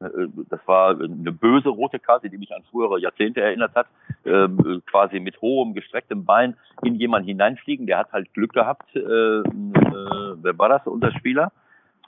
das 0.00 0.60
war 0.66 0.90
eine 1.00 1.32
böse 1.32 1.68
rote 1.68 1.98
Karte, 1.98 2.28
die 2.28 2.38
mich 2.38 2.54
an 2.54 2.62
frühere 2.70 2.98
Jahrzehnte 3.00 3.40
erinnert 3.40 3.74
hat. 3.74 3.86
Ähm, 4.24 4.82
quasi 4.86 5.20
mit 5.20 5.40
hohem 5.40 5.74
gestrecktem 5.74 6.24
Bein 6.24 6.56
in 6.82 6.94
jemanden 6.96 7.28
hineinfliegen. 7.28 7.86
Der 7.86 7.98
hat 7.98 8.12
halt 8.12 8.32
Glück 8.34 8.52
gehabt. 8.52 8.94
Äh, 8.94 9.00
äh, 9.00 9.42
wer 9.44 10.58
war 10.58 10.68
das? 10.68 10.86
Unser 10.86 11.12
Spieler? 11.12 11.52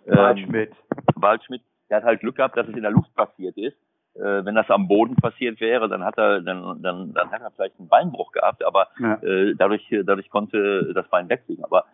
Ähm, 0.06 0.16
Waldschmidt. 0.16 0.72
Waldschmidt. 1.14 1.62
Der 1.90 1.98
hat 1.98 2.04
halt 2.04 2.20
Glück 2.20 2.36
gehabt, 2.36 2.56
dass 2.56 2.68
es 2.68 2.74
in 2.76 2.82
der 2.82 2.90
Luft 2.90 3.14
passiert 3.14 3.56
ist. 3.56 3.76
Äh, 4.14 4.44
wenn 4.44 4.54
das 4.54 4.68
am 4.70 4.88
Boden 4.88 5.14
passiert 5.16 5.60
wäre, 5.60 5.88
dann 5.88 6.04
hat 6.04 6.16
er, 6.18 6.40
dann, 6.40 6.82
dann, 6.82 7.12
dann 7.12 7.30
hat 7.30 7.42
er 7.42 7.50
vielleicht 7.50 7.78
einen 7.78 7.88
Beinbruch 7.88 8.32
gehabt, 8.32 8.64
aber 8.64 8.88
Ja. 8.98 9.14
äh, 9.22 9.54
dadurch, 9.56 9.86
dadurch 10.04 10.30
konnte 10.30 10.92
das 10.94 11.06
Bein 11.08 11.28
wegfliegen. 11.28 11.64
Aber 11.64 11.84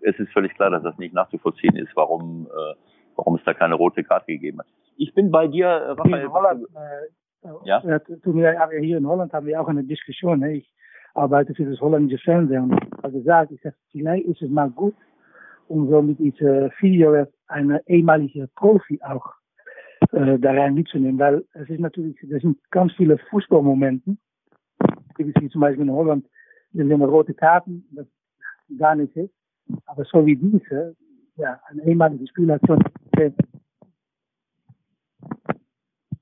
es 0.00 0.18
ist 0.18 0.32
völlig 0.32 0.54
klar, 0.54 0.70
dass 0.70 0.82
das 0.82 0.96
nicht 0.98 1.14
nachzuvollziehen 1.14 1.76
ist, 1.76 1.94
warum, 1.96 2.46
äh, 2.46 2.74
warum 3.20 3.36
es 3.36 3.44
da 3.44 3.52
keine 3.54 3.74
rote 3.74 4.02
Karte 4.02 4.32
gegeben 4.32 4.60
hat. 4.60 4.66
Ich 4.96 5.14
bin 5.14 5.30
bei 5.30 5.46
dir, 5.46 5.66
äh, 5.66 5.90
Raphael. 5.90 6.24
in 6.24 6.32
Holland, 6.32 6.64
äh, 6.74 7.48
ja? 7.64 7.80
toen 8.22 8.36
wir, 8.36 8.60
aber 8.60 8.76
hier 8.78 8.98
in 8.98 9.06
Holland 9.06 9.32
haben 9.32 9.46
wir 9.46 9.60
auch 9.60 9.68
eine 9.68 9.84
Diskussion. 9.84 10.40
Ne? 10.40 10.54
Ich 10.54 10.74
arbeite 11.14 11.54
für 11.54 11.64
das 11.64 11.80
holländische 11.80 12.22
Fernsehen 12.24 12.64
und 12.64 12.72
ich 12.74 13.02
habe 13.02 13.12
gesagt, 13.12 13.52
ich 13.52 13.60
sag, 13.62 13.74
vielleicht 13.90 14.26
ist 14.26 14.42
es 14.42 14.50
mal 14.50 14.70
gut, 14.70 14.94
um 15.68 15.88
so 15.88 16.00
mit 16.02 16.18
diesem 16.18 16.70
Video 16.80 17.26
eine 17.46 17.82
ehemalige 17.86 18.48
Profi 18.56 19.00
auch 19.02 19.26
äh, 20.12 20.38
da 20.38 20.52
rein 20.52 20.74
mitzunehmen, 20.74 21.18
weil 21.18 21.44
es 21.52 21.68
ist 21.68 21.80
natürlich, 21.80 22.16
das 22.22 22.40
sind 22.40 22.58
ganz 22.70 22.92
viele 22.94 23.18
Fußballmomente, 23.30 24.16
wie 25.18 25.50
zum 25.50 25.60
Beispiel 25.60 25.84
in 25.84 25.92
Holland, 25.92 26.26
sind 26.72 26.88
wir 26.88 26.96
rote 26.96 27.34
Karten, 27.34 27.84
das 27.92 28.06
gar 28.78 28.94
nicht 28.94 29.14
ist. 29.16 29.34
Aber 29.86 30.04
so 30.04 30.24
wie 30.24 30.36
diese, 30.36 30.96
ja, 31.36 31.60
ein 31.68 31.80
ehemaliger 31.80 32.26
Spieler 32.26 32.54
hat 32.54 32.66
schon. 32.66 32.82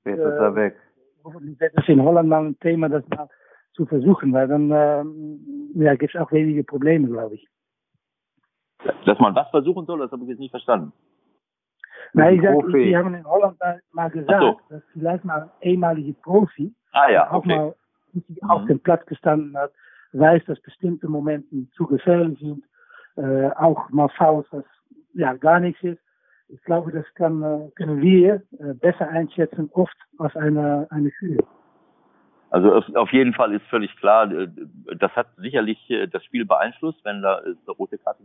Jetzt 0.05 0.19
ist 0.19 0.19
er 0.19 0.55
weg. 0.55 0.75
Hoffentlich 1.23 1.59
wird 1.59 1.73
es 1.75 1.87
in 1.87 2.01
Holland 2.01 2.29
mal 2.29 2.45
ein 2.45 2.59
Thema, 2.59 2.89
das 2.89 3.07
mal 3.09 3.29
zu 3.73 3.85
versuchen, 3.85 4.33
weil 4.33 4.47
dann 4.47 4.71
ähm, 4.71 5.71
ja, 5.75 5.95
gibt 5.95 6.15
es 6.15 6.21
auch 6.21 6.31
wenige 6.31 6.63
Probleme, 6.63 7.07
glaube 7.07 7.35
ich. 7.35 7.47
Dass 9.05 9.19
man 9.19 9.35
was 9.35 9.49
versuchen 9.49 9.85
soll, 9.85 9.99
das 9.99 10.11
habe 10.11 10.23
ich 10.23 10.29
jetzt 10.29 10.39
nicht 10.39 10.51
verstanden. 10.51 10.93
Nein, 12.13 12.35
ich 12.35 12.41
sag, 12.41 12.55
die 12.73 12.97
haben 12.97 13.13
in 13.13 13.25
Holland 13.25 13.57
mal 13.91 14.09
gesagt, 14.09 14.41
so. 14.41 14.59
dass 14.69 14.83
vielleicht 14.93 15.23
mal 15.25 15.43
ein 15.43 15.49
ehemaliger 15.61 16.13
Profi 16.21 16.73
ah, 16.91 17.09
ja, 17.09 17.29
auch 17.29 17.39
okay. 17.39 17.55
mal 17.55 17.75
auf 18.47 18.63
mhm. 18.63 18.67
dem 18.67 18.79
Platz 18.79 19.05
gestanden 19.05 19.55
hat, 19.57 19.71
weiß, 20.13 20.43
dass 20.45 20.59
bestimmte 20.61 21.07
Momente 21.07 21.69
zu 21.75 21.85
gefährlich 21.85 22.39
sind, 22.39 22.63
äh, 23.15 23.49
auch 23.51 23.89
mal 23.89 24.09
Fouls, 24.09 24.47
was 24.51 24.63
ja 25.13 25.33
gar 25.33 25.59
nichts 25.59 25.83
ist. 25.83 26.01
Ich 26.51 26.63
glaube, 26.63 26.91
das 26.91 27.05
kann, 27.13 27.43
äh, 27.43 27.69
können 27.75 28.01
wir 28.01 28.41
äh, 28.59 28.73
besser 28.73 29.07
einschätzen, 29.07 29.69
oft 29.73 29.95
als 30.17 30.35
eine, 30.35 30.87
eine 30.89 31.11
Schule. 31.11 31.37
Also 32.49 32.73
auf 32.95 33.11
jeden 33.11 33.35
Fall 33.35 33.53
ist 33.53 33.65
völlig 33.67 33.95
klar, 33.97 34.31
äh, 34.31 34.47
das 34.97 35.11
hat 35.15 35.27
sicherlich 35.37 35.77
das 36.11 36.23
Spiel 36.25 36.45
beeinflusst, 36.45 37.05
wenn 37.05 37.21
da 37.21 37.37
eine 37.37 37.55
rote 37.77 37.99
Karte 37.99 38.23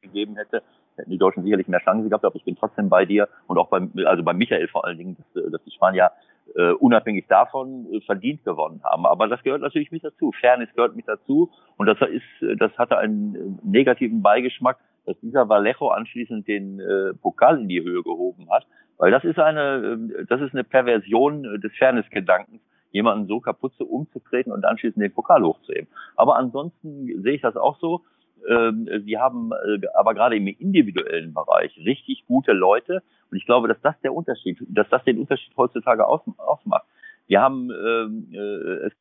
gegeben 0.00 0.36
hätte, 0.36 0.62
hätten 0.96 1.10
die 1.10 1.18
Deutschen 1.18 1.42
sicherlich 1.42 1.68
mehr 1.68 1.80
Chancen 1.80 2.08
gehabt, 2.08 2.24
aber 2.24 2.36
ich 2.36 2.44
bin 2.44 2.56
trotzdem 2.56 2.88
bei 2.88 3.04
dir 3.04 3.28
und 3.46 3.58
auch 3.58 3.68
bei, 3.68 3.86
also 4.06 4.22
bei 4.22 4.32
Michael 4.32 4.68
vor 4.68 4.86
allen 4.86 4.96
Dingen, 4.96 5.16
dass, 5.34 5.52
dass 5.52 5.62
die 5.64 5.70
Spanier 5.70 6.12
äh, 6.56 6.72
unabhängig 6.72 7.26
davon 7.28 7.86
äh, 7.92 8.00
verdient 8.00 8.42
gewonnen 8.44 8.80
haben. 8.84 9.04
Aber 9.04 9.28
das 9.28 9.42
gehört 9.42 9.60
natürlich 9.60 9.90
mit 9.90 10.02
dazu. 10.02 10.32
Fairness 10.40 10.72
gehört 10.74 10.96
mit 10.96 11.06
dazu 11.06 11.50
und 11.76 11.86
das 11.86 11.98
ist, 12.08 12.58
das 12.58 12.76
hatte 12.78 12.96
einen 12.96 13.60
negativen 13.62 14.22
Beigeschmack, 14.22 14.78
dass 15.04 15.18
dieser 15.20 15.48
Vallejo 15.48 15.88
anschließend 15.88 16.46
den 16.46 16.80
äh, 16.80 17.14
Pokal 17.14 17.60
in 17.60 17.68
die 17.68 17.82
Höhe 17.82 18.02
gehoben 18.02 18.50
hat, 18.50 18.66
weil 18.98 19.10
das 19.10 19.24
ist 19.24 19.38
eine, 19.38 19.98
äh, 20.18 20.24
das 20.26 20.40
ist 20.40 20.52
eine 20.52 20.64
Perversion 20.64 21.42
des 21.60 21.72
Fairness-Gedankens, 21.76 22.60
jemanden 22.90 23.26
so 23.26 23.40
kaputt 23.40 23.74
zu 23.74 23.88
umzutreten 23.88 24.52
und 24.52 24.64
anschließend 24.64 25.02
den 25.02 25.12
Pokal 25.12 25.42
hochzuheben. 25.42 25.88
Aber 26.16 26.36
ansonsten 26.36 27.22
sehe 27.22 27.34
ich 27.34 27.42
das 27.42 27.56
auch 27.56 27.78
so. 27.78 28.02
Ähm, 28.48 28.88
sie 29.04 29.18
haben 29.18 29.52
äh, 29.52 29.86
aber 29.94 30.14
gerade 30.14 30.36
im 30.36 30.46
individuellen 30.48 31.32
Bereich 31.32 31.76
richtig 31.78 32.24
gute 32.26 32.52
Leute 32.52 33.02
und 33.30 33.38
ich 33.38 33.46
glaube, 33.46 33.68
dass 33.68 33.80
das 33.82 33.94
der 34.02 34.12
Unterschied, 34.12 34.58
dass 34.68 34.88
das 34.88 35.04
den 35.04 35.18
Unterschied 35.18 35.56
heutzutage 35.56 36.06
ausmacht. 36.06 36.84
Wir 37.28 37.40
haben 37.40 37.70
ähm, 37.70 38.28
äh, 38.32 38.86
es 38.86 38.92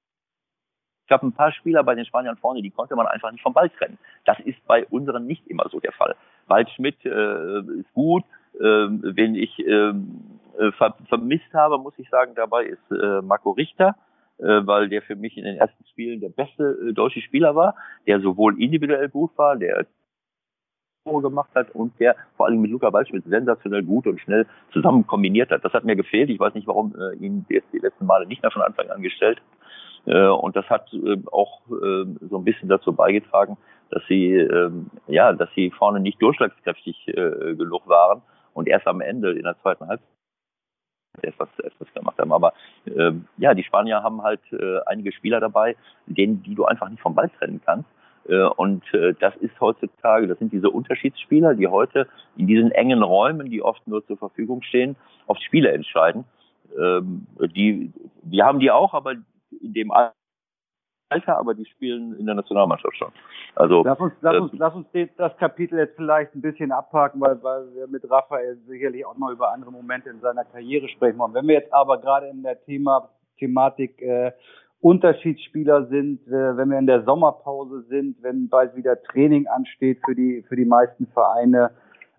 gab 1.12 1.24
ein 1.24 1.34
paar 1.34 1.52
Spieler 1.52 1.84
bei 1.84 1.94
den 1.94 2.06
Spaniern 2.06 2.38
vorne, 2.38 2.62
die 2.62 2.70
konnte 2.72 2.96
man 2.96 3.06
einfach 3.06 3.34
nicht 3.34 3.42
vom 3.42 3.54
Ball 3.54 3.70
trennen. 3.70 3.98
Das 4.24 4.40
ist 4.40 4.66
bei 4.66 4.86
unseren 4.86 5.28
nicht 5.28 5.46
immer 5.48 5.68
so 5.70 5.82
der 5.82 5.92
Fall. 5.92 6.16
Waldschmidt 6.48 7.06
äh, 7.06 7.60
ist 7.82 7.94
gut, 7.94 8.24
äh, 8.56 8.62
wen 8.62 9.36
ich 9.36 9.60
ähm, 9.60 10.40
äh, 10.58 10.72
ver 10.72 10.96
vermisst 11.10 11.54
habe, 11.54 11.78
muss 11.80 11.94
ich 11.98 12.10
sagen, 12.10 12.32
dabei 12.34 12.64
ist 12.64 12.92
äh, 12.92 13.22
Marco 13.22 13.52
Richter 13.52 13.96
äh, 14.40 14.66
weil 14.66 14.88
der 14.88 15.02
für 15.02 15.18
mich 15.18 15.38
in 15.38 15.44
den 15.44 15.58
ersten 15.58 15.86
Spielen 15.88 16.22
der 16.22 16.30
beste 16.30 16.64
äh, 16.64 16.94
deutsche 16.94 17.22
Spieler 17.22 17.56
war, 17.56 17.76
der 18.08 18.22
sowohl 18.22 18.62
individuell 18.62 19.10
gut 19.10 19.32
war, 19.38 19.58
der 19.58 19.86
Tore 21.04 21.22
gemacht 21.24 21.52
hat 21.56 21.72
und 21.72 22.00
der 22.00 22.16
vor 22.38 22.46
allem 22.46 22.62
mit 22.62 22.72
Luca 22.72 22.94
Waldschmidt 22.94 23.26
sensationell 23.26 23.84
gut 23.84 24.08
und 24.08 24.22
schnell 24.22 24.48
zusammen 24.72 25.06
kombiniert 25.06 25.52
hat. 25.52 25.66
Das 25.66 25.74
hat 25.74 25.84
mir 25.84 25.98
gefehlt. 25.98 26.30
Ich 26.30 26.40
weiß 26.40 26.54
nicht, 26.54 26.68
warum 26.68 26.96
ihn 27.20 27.46
die 27.50 27.80
letzten 27.80 28.06
Male 28.06 28.28
nicht 28.28 28.42
mehr 28.44 28.52
von 28.52 28.62
Anfang 28.62 28.90
an 28.90 29.02
gestellt. 29.02 29.42
Äh, 30.06 30.28
und 30.28 30.56
das 30.56 30.70
hat 30.70 30.92
äh, 30.94 31.18
auch 31.32 31.62
äh, 31.70 32.06
so 32.30 32.38
ein 32.38 32.44
bisschen 32.44 32.70
dazu 32.70 32.94
beigetragen, 32.94 33.58
dass 33.90 34.04
sie 34.08 34.34
äh, 34.34 34.72
ja, 35.08 35.34
dass 35.34 35.50
sie 35.56 35.72
vorne 35.72 36.00
nicht 36.00 36.22
durchschlagskräftig 36.22 37.06
genug 37.06 37.88
waren 37.88 38.22
und 38.54 38.68
erst 38.68 38.88
am 38.88 39.02
Ende 39.02 39.32
in 39.34 39.44
der 39.44 39.60
zweiten 39.62 39.88
Halbzeit 39.88 40.08
etwas, 41.22 41.50
etwas 41.60 41.94
gemacht 41.94 42.18
haben. 42.18 42.32
Aber 42.32 42.54
äh, 42.86 43.12
ja, 43.38 43.54
die 43.54 43.64
Spanier 43.64 44.02
haben 44.02 44.22
halt 44.24 44.40
einige 44.86 45.12
Spieler 45.12 45.42
dabei, 45.42 45.76
denen, 46.06 46.42
die 46.44 46.56
du 46.56 46.64
einfach 46.66 46.90
nicht 46.90 47.02
vom 47.02 47.16
Ball 47.16 47.30
trennen 47.38 47.62
kannst. 47.66 47.90
Und 48.56 48.84
das 49.20 49.36
ist 49.38 49.60
heutzutage, 49.60 50.28
das 50.28 50.38
sind 50.38 50.54
diese 50.54 50.70
Unterschiedsspieler, 50.70 51.56
die 51.56 51.68
heute 51.68 52.08
in 52.38 52.48
diesen 52.48 52.72
engen 52.72 53.02
Räumen, 53.02 53.50
die 53.50 53.64
oft 53.64 53.86
nur 53.88 54.06
zur 54.06 54.16
Verfügung 54.16 54.62
stehen, 54.62 54.96
auf 55.26 55.38
Spiele 55.40 55.72
entscheiden. 55.72 56.24
Ähm, 56.80 57.28
die, 57.56 57.92
wir 58.24 58.46
haben 58.46 58.60
die 58.60 58.72
auch, 58.72 58.94
aber 58.94 59.16
in 59.62 59.74
dem 59.74 59.92
Alter, 59.92 61.38
aber 61.38 61.54
die 61.54 61.66
spielen 61.66 62.18
in 62.18 62.26
der 62.26 62.36
Nationalmannschaft 62.36 62.96
schon. 62.98 63.12
Also 63.56 63.84
lass 63.84 64.00
uns, 64.00 64.14
lass 64.22 64.40
uns, 64.40 64.52
lass 64.54 64.74
uns 64.74 64.88
das 65.18 65.36
Kapitel 65.38 65.78
jetzt 65.78 65.96
vielleicht 65.96 66.34
ein 66.36 66.42
bisschen 66.42 66.72
abhaken, 66.72 67.20
weil, 67.22 67.42
weil 67.44 67.74
wir 67.76 67.88
mit 67.88 68.10
Raphael 68.10 68.58
sicherlich 68.68 69.06
auch 69.06 69.18
noch 69.18 69.30
über 69.30 69.52
andere 69.52 69.72
Momente 69.72 70.10
in 70.10 70.22
seiner 70.22 70.46
Karriere 70.46 70.88
sprechen 70.90 71.18
wollen. 71.20 71.34
Wenn 71.34 71.48
wir 71.48 71.56
jetzt 71.56 71.74
aber 71.74 72.00
gerade 72.00 72.28
in 72.28 72.44
der 72.44 72.64
Thema 72.64 73.10
Thematik 73.38 74.02
äh, 74.02 74.32
Unterschiedsspieler 74.80 75.88
sind, 75.88 76.28
äh, 76.28 76.58
wenn 76.58 76.70
wir 76.70 76.80
in 76.80 76.88
der 76.88 77.04
Sommerpause 77.04 77.84
sind, 77.84 78.22
wenn 78.22 78.50
bald 78.50 78.76
wieder 78.76 79.02
Training 79.04 79.48
ansteht 79.48 80.00
für 80.06 80.16
die 80.16 80.44
für 80.48 80.56
die 80.56 80.66
meisten 80.66 81.08
Vereine. 81.08 81.72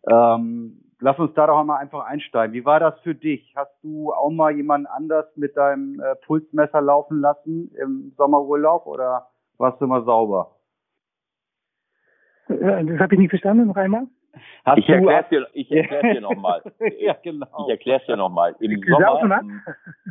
Ähm, 0.09 0.79
lass 1.03 1.19
uns 1.19 1.35
da 1.35 1.47
doch 1.47 1.59
einmal 1.59 1.81
einfach 1.81 2.07
einsteigen. 2.07 2.55
Wie 2.55 2.65
war 2.65 2.81
das 2.81 2.99
für 3.01 3.15
dich? 3.15 3.53
Hast 3.57 3.73
du 3.83 4.13
auch 4.13 4.31
mal 4.31 4.53
jemanden 4.53 4.87
anders 4.87 5.27
mit 5.37 5.57
deinem 5.57 6.01
äh, 6.01 6.15
Pulsmesser 6.25 6.81
laufen 6.81 7.21
lassen 7.21 7.71
im 7.75 8.13
Sommerurlaub 8.17 8.87
oder 8.87 9.29
warst 9.59 9.81
du 9.81 9.85
immer 9.85 10.03
sauber? 10.05 10.57
Äh, 12.49 12.85
das 12.85 13.01
habe 13.01 13.15
ich 13.15 13.21
nicht 13.21 13.31
verstanden, 13.31 13.67
noch 13.67 13.77
einmal. 13.77 14.07
Hast 14.65 14.79
ich 14.79 14.89
erkläre 14.89 15.27
dir, 15.31 15.47
ich 15.53 15.71
erklär's 15.71 16.15
dir 16.15 16.21
nochmal. 16.23 16.63
ja, 16.99 17.15
genau. 17.23 17.65
Ich 17.65 17.71
erkläre 17.71 18.01
es 18.01 18.07
dir 18.07 18.17
nochmal. 18.17 18.55
Im 18.61 18.83
Sommer, 18.89 19.43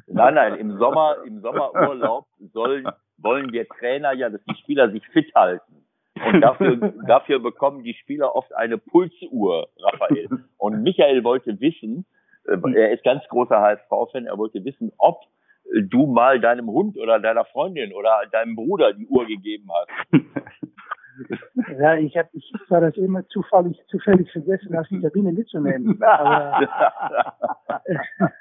nein, 0.08 0.34
nein, 0.36 0.56
im 0.56 0.78
Sommer, 0.78 1.16
im 1.26 1.42
Sommerurlaub 1.42 2.28
sollen, 2.54 2.88
wollen 3.18 3.52
wir 3.52 3.68
Trainer 3.68 4.14
ja, 4.14 4.30
dass 4.30 4.44
die 4.44 4.56
Spieler 4.56 4.92
sich 4.92 5.06
fit 5.08 5.34
halten. 5.34 5.81
Und 6.28 6.42
dafür, 6.42 6.94
dafür 7.08 7.40
bekommen 7.40 7.84
die 7.84 7.94
Spieler 7.94 8.36
oft 8.36 8.54
eine 8.56 8.78
Pulsuhr, 8.78 9.70
Raphael. 9.80 10.28
Und 10.58 10.84
Michael 10.84 11.24
wollte 11.24 11.60
wissen, 11.60 12.06
äh, 12.48 12.58
er 12.76 12.92
ist 12.92 13.04
ganz 13.04 13.24
großer 13.30 13.60
HSV-Fan, 13.60 14.26
er 14.26 14.38
wollte 14.38 14.64
wissen, 14.64 14.92
ob 14.98 15.22
du 15.74 16.08
mal 16.08 16.40
deinem 16.40 16.68
Hund 16.68 16.98
oder 16.98 17.20
deiner 17.20 17.46
Freundin 17.46 17.94
oder 17.94 18.22
deinem 18.32 18.56
Bruder 18.56 18.94
die 18.94 19.08
Uhr 19.08 19.26
gegeben 19.26 19.70
hast. 19.72 19.90
Ja, 21.80 21.96
ich 21.96 22.18
habe 22.18 22.30
ich 22.34 22.52
war 22.70 22.82
das 22.82 22.96
immer 22.98 23.28
zufällig, 23.28 23.80
zufällig 23.88 24.32
vergessen, 24.32 24.76
aus 24.76 24.88
die 24.90 25.02
Kabine 25.02 25.32
mitzunehmen. 25.32 26.02
Aber 26.02 26.68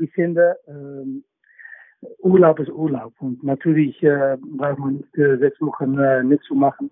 ich 0.00 0.12
finde, 0.12 0.56
ähm, 0.68 1.24
Urlaub 2.20 2.60
ist 2.60 2.70
Urlaub. 2.70 3.12
Und 3.20 3.42
natürlich 3.42 4.02
äh, 4.02 4.36
braucht 4.40 4.78
man 4.78 4.96
nicht 4.96 5.18
äh, 5.18 5.36
sechs 5.38 5.60
Wochen 5.60 5.98
äh, 5.98 6.22
nicht 6.22 6.42
zu 6.44 6.54
machen. 6.54 6.90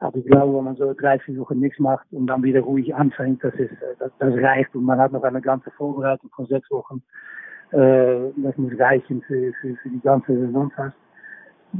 Aber 0.00 0.16
ich 0.16 0.24
glaube, 0.24 0.56
wenn 0.56 0.64
man 0.64 0.76
so 0.76 0.94
drei, 0.94 1.18
vier 1.18 1.38
Wochen 1.38 1.60
nichts 1.60 1.78
macht 1.78 2.06
und 2.10 2.26
dann 2.26 2.42
wieder 2.42 2.62
ruhig 2.62 2.94
anfängt, 2.94 3.44
das 3.44 3.52
ist, 3.54 3.72
äh, 3.72 3.96
das, 3.98 4.10
das 4.18 4.34
reicht. 4.34 4.74
Und 4.74 4.84
man 4.84 4.98
hat 4.98 5.12
noch 5.12 5.22
eine 5.22 5.42
ganze 5.42 5.70
Vorbereitung 5.72 6.30
von 6.34 6.46
sechs 6.46 6.70
Wochen. 6.70 7.02
Äh, 7.72 8.32
das 8.36 8.56
muss 8.56 8.72
reichen 8.78 9.20
für, 9.22 9.52
für, 9.60 9.76
für 9.76 9.88
die 9.90 10.00
ganze 10.00 10.38
Saison 10.38 10.70
fast. 10.70 10.96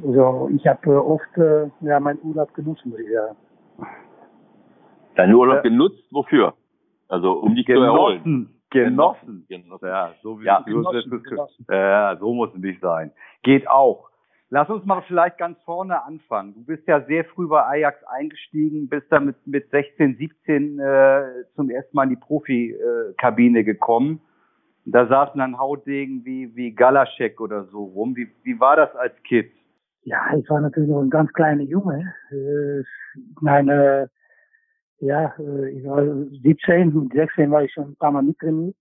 Also 0.05 0.51
ich 0.55 0.67
habe 0.67 0.91
äh, 0.91 0.97
oft 0.97 1.37
äh, 1.39 1.69
ja, 1.81 1.99
meinen 1.99 2.21
Urlaub 2.23 2.53
genutzt, 2.55 2.85
muss 2.85 2.99
ich 2.99 3.11
sagen. 3.11 3.37
Deinen 5.17 5.35
Urlaub 5.35 5.57
ja. 5.57 5.63
genutzt? 5.63 6.05
Wofür? 6.11 6.55
Also 7.09 7.33
um 7.33 7.55
dich 7.55 7.67
genossen, 7.67 7.87
zu 7.87 7.97
erholen. 7.97 8.51
Genossen. 8.71 9.47
Genossen. 9.49 9.87
Ja, 9.89 10.13
so 10.23 10.39
wie 10.41 10.45
ja, 10.45 10.61
genossen, 10.61 11.23
genossen. 11.23 11.67
Ja, 11.69 12.17
so 12.21 12.35
muss 12.35 12.51
es 12.55 12.61
nicht 12.61 12.81
sein. 12.81 13.13
Geht 13.43 13.69
auch. 13.69 14.10
Lass 14.53 14.69
uns 14.69 14.85
mal 14.85 15.01
vielleicht 15.03 15.39
ganz 15.39 15.63
vorne 15.63 16.03
anfangen. 16.03 16.55
Du 16.55 16.65
bist 16.65 16.87
ja 16.89 17.05
sehr 17.07 17.25
früh 17.25 17.47
bei 17.47 17.65
Ajax 17.65 18.03
eingestiegen, 18.05 18.89
bist 18.89 19.07
dann 19.11 19.27
mit, 19.27 19.37
mit 19.47 19.71
16, 19.71 20.17
17 20.17 20.81
äh, 20.81 21.23
zum 21.55 21.71
ersten 21.71 21.97
Mal 21.97 22.05
in 22.05 22.11
die 22.11 22.17
Profikabine 22.17 23.63
gekommen. 23.63 24.21
Da 24.87 25.07
saßen 25.07 25.39
dann 25.39 25.57
Hautdegen 25.57 26.25
wie, 26.25 26.57
wie 26.57 26.75
Galaschek 26.75 27.41
oder 27.41 27.65
so 27.67 27.85
rum. 27.85 28.17
Wie, 28.17 28.29
wie 28.43 28.59
war 28.59 28.75
das 28.75 28.95
als 28.97 29.15
Kind? 29.23 29.51
Ja, 30.03 30.21
ich 30.37 30.49
war 30.51 30.61
natürlich 30.61 30.91
noch 30.91 31.03
ein 31.03 31.11
ganz 31.11 31.33
kleiner 31.33 31.63
Junge. 31.63 32.13
Äh, 32.33 32.83
meine, 33.41 34.11
ja, 34.99 35.33
äh, 35.39 35.71
ich 35.71 35.85
war 35.85 36.03
17, 36.43 37.11
16 37.15 37.51
war 37.53 37.63
ich 37.63 37.73
schon 37.73 37.91
ein 37.91 37.97
paar 37.97 38.11
Mal 38.11 38.23
mittrainiert. 38.23 38.75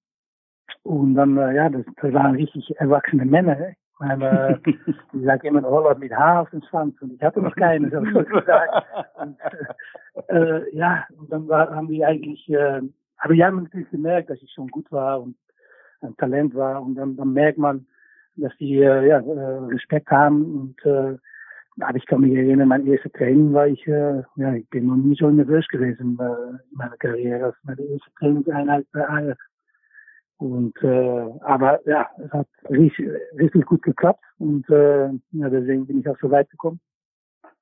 Und 0.82 1.14
dann, 1.14 1.38
äh, 1.38 1.54
ja, 1.54 1.70
das, 1.70 1.86
das 2.02 2.14
waren 2.14 2.36
richtig 2.36 2.74
erwachsene 2.78 3.26
Männer. 3.26 3.74
Ich 4.02 4.08
meine, 4.08 4.62
die 5.14 5.24
sagen 5.24 5.48
immer, 5.48 5.62
Holland 5.64 6.00
mit 6.00 6.14
Haar 6.14 6.42
auf 6.42 6.50
dem 6.52 6.62
Schwanz. 6.64 6.96
Und 7.02 7.14
ich 7.14 7.22
hatte 7.22 7.42
noch 7.42 7.56
keine, 7.56 7.90
so 7.90 8.00
gesagt. 8.02 8.86
Und, 9.16 9.38
äh, 10.30 10.76
ja, 10.76 11.06
und 11.18 11.32
dann 11.32 11.48
war, 11.48 11.70
haben 11.76 11.88
die 11.88 12.06
eigentlich, 12.06 12.50
äh, 12.50 12.82
aber 13.18 13.34
die 13.34 13.44
haben 13.44 13.64
natürlich 13.64 13.90
gemerkt, 13.90 14.30
dass 14.30 14.42
ich 14.42 14.52
schon 14.54 14.68
gut 14.70 14.90
war 14.92 15.22
und 15.22 15.36
ein 16.02 16.16
Talent 16.18 16.56
war. 16.56 16.82
Und 16.82 16.96
dann, 16.96 17.18
dann 17.18 17.34
merkt 17.34 17.58
man, 17.58 17.86
dass 18.38 18.56
die 18.58 18.78
äh, 18.78 19.08
ja, 19.08 19.20
äh, 19.20 19.58
Respekt 19.74 20.10
haben 20.10 20.44
und 20.60 20.86
äh, 20.86 21.18
aber 21.82 21.98
ich 21.98 22.06
kann 22.08 22.22
mich 22.22 22.36
erinnern, 22.36 22.68
mein 22.68 22.86
erster 22.88 23.10
Training 23.12 23.54
war 23.54 23.68
ich, 23.68 23.88
äh, 23.88 24.22
ja, 24.36 24.54
ich 24.54 24.68
bin 24.70 24.88
noch 24.88 24.98
nie 24.98 25.16
so 25.16 25.30
nervös 25.30 25.66
gewesen 25.70 26.18
äh, 26.20 26.52
in 26.72 26.78
meiner 26.78 26.98
Karriere 26.98 27.46
als 27.46 27.56
meine 27.64 27.82
erste 27.82 28.12
Trainingseinheit 28.20 28.86
bei 28.92 29.08
Ajax. 29.08 29.40
Und 30.40 30.74
äh, 30.82 31.26
aber 31.42 31.86
ja, 31.86 32.10
es 32.18 32.32
hat 32.32 32.48
richtig, 32.70 33.10
richtig 33.38 33.66
gut 33.66 33.82
geklappt 33.82 34.24
und 34.38 34.70
äh, 34.70 35.10
ja, 35.32 35.50
deswegen 35.50 35.86
bin 35.86 36.00
ich 36.00 36.08
auch 36.08 36.18
so 36.22 36.32
weit 36.32 36.50
gekommen. 36.50 36.80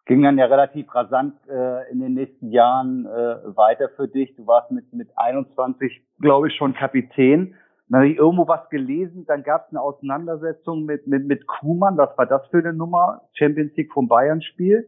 Ging 0.05 0.21
dann 0.21 0.37
ja 0.37 0.45
relativ 0.45 0.93
rasant 0.93 1.33
äh, 1.49 1.91
in 1.91 1.99
den 1.99 2.13
nächsten 2.13 2.51
Jahren 2.51 3.07
äh, 3.07 3.09
weiter 3.57 3.89
für 3.95 4.07
dich. 4.07 4.35
Du 4.35 4.45
warst 4.45 4.69
mit 4.69 4.93
mit 4.93 5.09
21, 5.15 6.03
glaube 6.21 6.49
ich, 6.49 6.55
schon 6.55 6.75
Kapitän. 6.75 7.55
Dann 7.89 8.01
habe 8.01 8.09
ich 8.11 8.17
irgendwo 8.17 8.47
was 8.47 8.69
gelesen, 8.69 9.25
dann 9.25 9.41
gab 9.41 9.65
es 9.65 9.71
eine 9.71 9.81
Auseinandersetzung 9.81 10.85
mit, 10.85 11.07
mit, 11.07 11.25
mit 11.25 11.47
Kuhmann. 11.47 11.97
Was 11.97 12.15
war 12.15 12.27
das 12.27 12.45
für 12.49 12.59
eine 12.59 12.73
Nummer? 12.73 13.21
Champions 13.33 13.75
League 13.75 13.91
vom 13.91 14.07
Bayern-Spiel? 14.07 14.87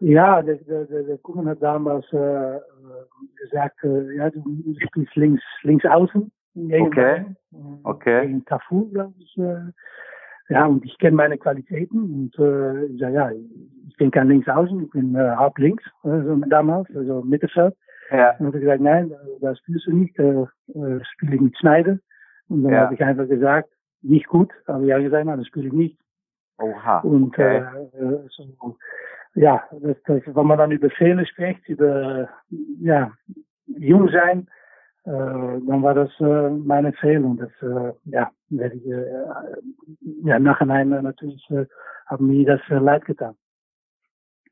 Ja, 0.00 0.42
der, 0.42 0.56
der, 0.56 0.84
der 0.84 1.18
Kuhmann 1.18 1.48
hat 1.48 1.62
damals 1.62 2.06
äh, 2.12 2.60
gesagt, 3.40 3.82
äh, 3.82 4.16
ja, 4.16 4.30
du 4.30 4.42
spielst 4.86 5.16
links, 5.16 5.42
links 5.62 5.84
außen. 5.84 6.30
Okay. 6.54 7.24
okay. 7.84 8.26
Gegen 8.26 8.44
Tafu, 8.44 8.88
glaube 8.90 9.14
ich. 9.18 9.36
Äh, 9.38 9.72
ja, 10.48 10.66
und 10.66 10.84
ich 10.84 10.96
kenne 10.98 11.16
meine 11.16 11.36
Qualitäten 11.36 11.98
und 11.98 12.38
äh, 12.38 12.86
ich 12.86 13.00
sage, 13.00 13.14
ja, 13.14 13.30
ich 13.30 13.96
bin 13.96 14.10
kein 14.10 14.28
links 14.28 14.48
außen, 14.48 14.84
ich 14.84 14.90
bin 14.90 15.14
äh, 15.14 15.36
halb 15.36 15.58
links, 15.58 15.84
also 16.02 16.36
damals, 16.46 16.88
also 16.94 17.22
Mittelfeld. 17.22 17.74
Ja. 18.10 18.34
Dann 18.38 18.46
hat 18.46 18.54
er 18.54 18.60
gesagt, 18.60 18.80
nein, 18.80 19.12
das 19.40 19.58
spielst 19.58 19.86
du 19.86 19.92
nicht, 19.94 20.18
äh, 20.18 20.42
äh, 20.74 21.04
spiele 21.12 21.34
ich 21.34 21.40
mit 21.40 21.58
Schneider. 21.58 21.98
Und 22.48 22.62
dann 22.62 22.72
ja. 22.72 22.80
habe 22.80 22.94
ich 22.94 23.02
einfach 23.02 23.28
gesagt, 23.28 23.68
nicht 24.00 24.26
gut, 24.28 24.50
aber 24.66 24.84
ja 24.84 24.98
gesagt, 24.98 25.26
nein, 25.26 25.38
das 25.38 25.46
spiele 25.46 25.66
ich 25.66 25.72
nicht. 25.72 25.98
Oha. 26.58 27.00
Und 27.00 27.28
okay. 27.28 27.58
äh, 27.58 28.28
so, 28.30 28.76
ja, 29.34 29.62
das, 29.70 29.96
das, 30.06 30.22
wenn 30.26 30.46
man 30.46 30.58
dann 30.58 30.70
über 30.70 30.90
Fehler 30.90 31.24
spricht, 31.26 31.68
über 31.68 32.28
ja, 32.80 33.12
jung 33.66 34.08
sein, 34.08 34.48
äh, 35.04 35.10
dann 35.10 35.82
war 35.82 35.94
das 35.94 36.10
äh, 36.20 36.50
meine 36.50 36.92
Fehler. 36.94 37.26
Und 37.26 37.38
das, 37.38 37.50
äh, 37.62 37.92
ja, 38.06 38.30
werde 38.50 38.76
ich, 38.76 38.86
äh, 38.86 40.28
ja, 40.28 40.38
nachher 40.38 40.66
natürlich 40.66 41.48
äh, 41.50 41.66
haben 42.06 42.26
mir 42.26 42.46
das 42.46 42.60
äh, 42.68 42.78
leid 42.78 43.04
getan. 43.04 43.34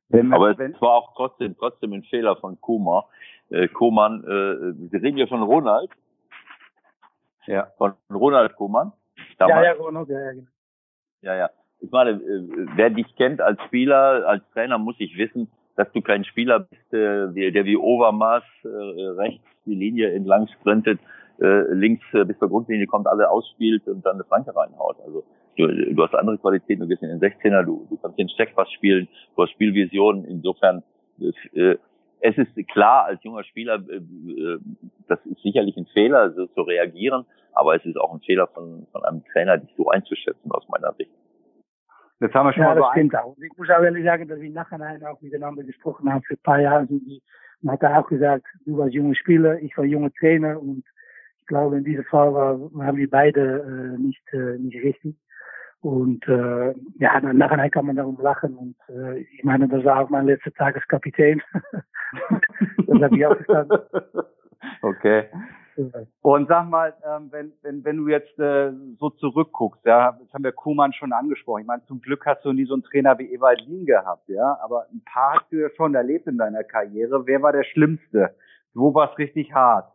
Wenn, 0.08 0.32
Aber 0.32 0.56
wenn, 0.56 0.72
es 0.72 0.80
war 0.80 0.92
auch 0.92 1.14
trotzdem, 1.16 1.56
trotzdem 1.58 1.92
ein 1.92 2.04
Fehler 2.04 2.36
von 2.36 2.60
Kuma. 2.60 3.06
Äh, 3.50 3.68
Koman, 3.68 4.22
äh, 4.24 4.92
wir 4.92 5.02
reden 5.02 5.16
hier 5.16 5.28
von 5.28 5.42
Ronald. 5.42 5.90
Ja. 7.46 7.68
Von 7.76 7.94
Ronald 8.10 8.54
Koman. 8.56 8.92
Ja, 9.38 9.62
ja, 9.62 9.72
Ronald, 9.72 10.08
ja, 10.08 10.20
ja, 10.20 10.32
genau. 10.32 10.48
Ja, 11.22 11.34
ja. 11.34 11.50
Ich 11.80 11.90
meine, 11.90 12.10
äh, 12.10 12.42
wer 12.74 12.90
dich 12.90 13.06
kennt 13.16 13.40
als 13.40 13.60
Spieler, 13.66 14.26
als 14.26 14.42
Trainer, 14.52 14.78
muss 14.78 14.96
ich 14.98 15.16
wissen, 15.16 15.48
dass 15.76 15.90
du 15.92 16.00
kein 16.00 16.24
Spieler 16.24 16.60
bist, 16.60 16.92
äh, 16.92 17.50
der 17.50 17.64
wie 17.64 17.76
Overmaß 17.76 18.42
äh, 18.64 18.68
rechts 18.68 19.44
die 19.66 19.74
Linie 19.74 20.12
entlang 20.12 20.48
sprintet, 20.60 21.00
links 21.38 22.06
bis 22.12 22.38
zur 22.38 22.48
Grundlinie 22.48 22.86
kommt, 22.86 23.06
alle 23.08 23.28
ausspielt 23.28 23.86
und 23.88 24.06
dann 24.06 24.14
eine 24.14 24.24
Flanke 24.24 24.56
reinhaut. 24.56 24.96
Also 25.04 25.22
du, 25.58 25.66
du 25.66 26.02
hast 26.02 26.14
andere 26.14 26.38
Qualitäten, 26.38 26.80
du 26.80 26.86
bist 26.86 27.02
in 27.02 27.10
den 27.10 27.20
16er, 27.20 27.62
du, 27.62 27.86
du 27.90 27.96
kannst 27.98 28.18
den 28.18 28.30
Steckpass 28.30 28.70
spielen, 28.72 29.06
du 29.34 29.42
hast 29.42 29.50
Spielvision, 29.50 30.24
insofern 30.24 30.82
es 31.18 32.38
ist 32.38 32.68
klar, 32.68 33.04
als 33.04 33.22
junger 33.22 33.44
Spieler, 33.44 33.82
das 35.08 35.18
ist 35.26 35.42
sicherlich 35.42 35.76
ein 35.76 35.86
Fehler, 35.92 36.32
so 36.32 36.46
zu 36.46 36.62
reagieren, 36.62 37.26
aber 37.52 37.74
es 37.74 37.84
ist 37.84 37.98
auch 37.98 38.14
ein 38.14 38.20
Fehler 38.20 38.46
von, 38.46 38.86
von 38.92 39.04
einem 39.04 39.22
Trainer, 39.32 39.58
dich 39.58 39.70
so 39.76 39.90
einzuschätzen, 39.90 40.50
aus 40.52 40.66
meiner 40.68 40.94
Sicht. 40.94 41.10
Jetzt 42.20 42.34
haben 42.34 42.46
wir 42.46 42.52
schon 42.52 42.62
ja, 42.62 42.74
mal 42.74 42.80
so 42.80 42.88
stimmt 42.92 43.16
auch. 43.16 43.36
Ich 43.38 43.56
muss 43.58 43.68
auch 43.70 43.82
ehrlich 43.82 44.04
sagen, 44.04 44.26
dass 44.28 44.40
wir 44.40 44.50
nachher 44.50 45.10
auch 45.10 45.20
miteinander 45.20 45.62
gesprochen 45.62 46.12
haben 46.12 46.22
für 46.22 46.34
ein 46.34 46.42
paar 46.42 46.60
Jahre. 46.60 46.88
Man 47.60 47.72
hat 47.78 47.84
auch 47.84 48.08
gesagt, 48.08 48.46
du 48.64 48.78
warst 48.78 48.94
junger 48.94 49.14
Spieler, 49.14 49.60
ich 49.60 49.76
war 49.76 49.84
junger 49.84 50.10
Trainer 50.18 50.60
und 50.60 50.84
ich 51.40 51.46
glaube, 51.46 51.76
in 51.78 51.84
diesem 51.84 52.04
Fall 52.04 52.32
war, 52.32 52.58
haben 52.84 52.96
wir 52.96 53.10
beide 53.10 53.96
äh, 53.96 54.00
nicht, 54.00 54.22
äh, 54.32 54.58
nicht 54.58 54.82
richtig. 54.82 55.16
Und 55.80 56.26
äh, 56.26 56.74
ja, 56.98 57.20
nachher 57.20 57.70
kann 57.70 57.86
man 57.86 57.96
darum 57.96 58.18
lachen. 58.20 58.56
Und 58.56 58.76
äh, 58.88 59.18
ich 59.18 59.44
meine, 59.44 59.68
das 59.68 59.84
war 59.84 60.00
auch 60.00 60.10
mein 60.10 60.26
letzter 60.26 60.52
Tag 60.54 60.74
als 60.74 60.88
Kapitän. 60.88 61.40
das 62.32 63.02
habe 63.02 63.16
ich 63.16 63.26
auch 63.26 63.36
verstanden. 63.36 63.78
Okay. 64.82 65.26
Und 66.22 66.48
sag 66.48 66.68
mal, 66.68 66.94
ähm, 67.04 67.28
wenn, 67.30 67.52
wenn, 67.62 67.84
wenn 67.84 67.96
du 67.96 68.08
jetzt 68.08 68.38
äh, 68.38 68.72
so 68.98 69.10
zurückguckst, 69.10 69.84
ja, 69.84 70.12
das 70.12 70.32
haben 70.32 70.44
wir 70.44 70.52
Kuhmann 70.52 70.92
schon 70.92 71.12
angesprochen. 71.12 71.62
Ich 71.62 71.66
meine, 71.66 71.84
zum 71.86 72.00
Glück 72.00 72.24
hast 72.26 72.44
du 72.44 72.52
nie 72.52 72.64
so 72.64 72.74
einen 72.74 72.82
Trainer 72.82 73.18
wie 73.18 73.32
Ewald 73.32 73.60
Lien 73.62 73.86
gehabt, 73.86 74.28
ja, 74.28 74.58
aber 74.62 74.86
ein 74.92 75.02
paar 75.04 75.40
hast 75.40 75.52
du 75.52 75.56
ja 75.56 75.68
schon 75.76 75.94
erlebt 75.94 76.26
in 76.26 76.38
deiner 76.38 76.64
Karriere. 76.64 77.26
Wer 77.26 77.42
war 77.42 77.52
der 77.52 77.64
Schlimmste? 77.64 78.34
Wo 78.74 78.94
war 78.94 79.10
es 79.10 79.18
richtig 79.18 79.52
hart? 79.52 79.92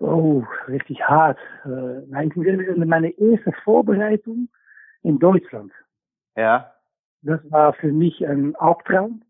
Oh, 0.00 0.44
richtig 0.68 1.02
hart. 1.02 1.38
Äh, 1.64 2.02
nein, 2.08 2.32
meine 2.34 3.10
erste 3.10 3.52
Vorbereitung 3.64 4.48
in 5.02 5.18
Deutschland. 5.18 5.72
Ja. 6.36 6.72
Das 7.22 7.40
war 7.50 7.72
für 7.72 7.92
mich 7.92 8.24
ein 8.26 8.54
Albtraum. 8.56 9.22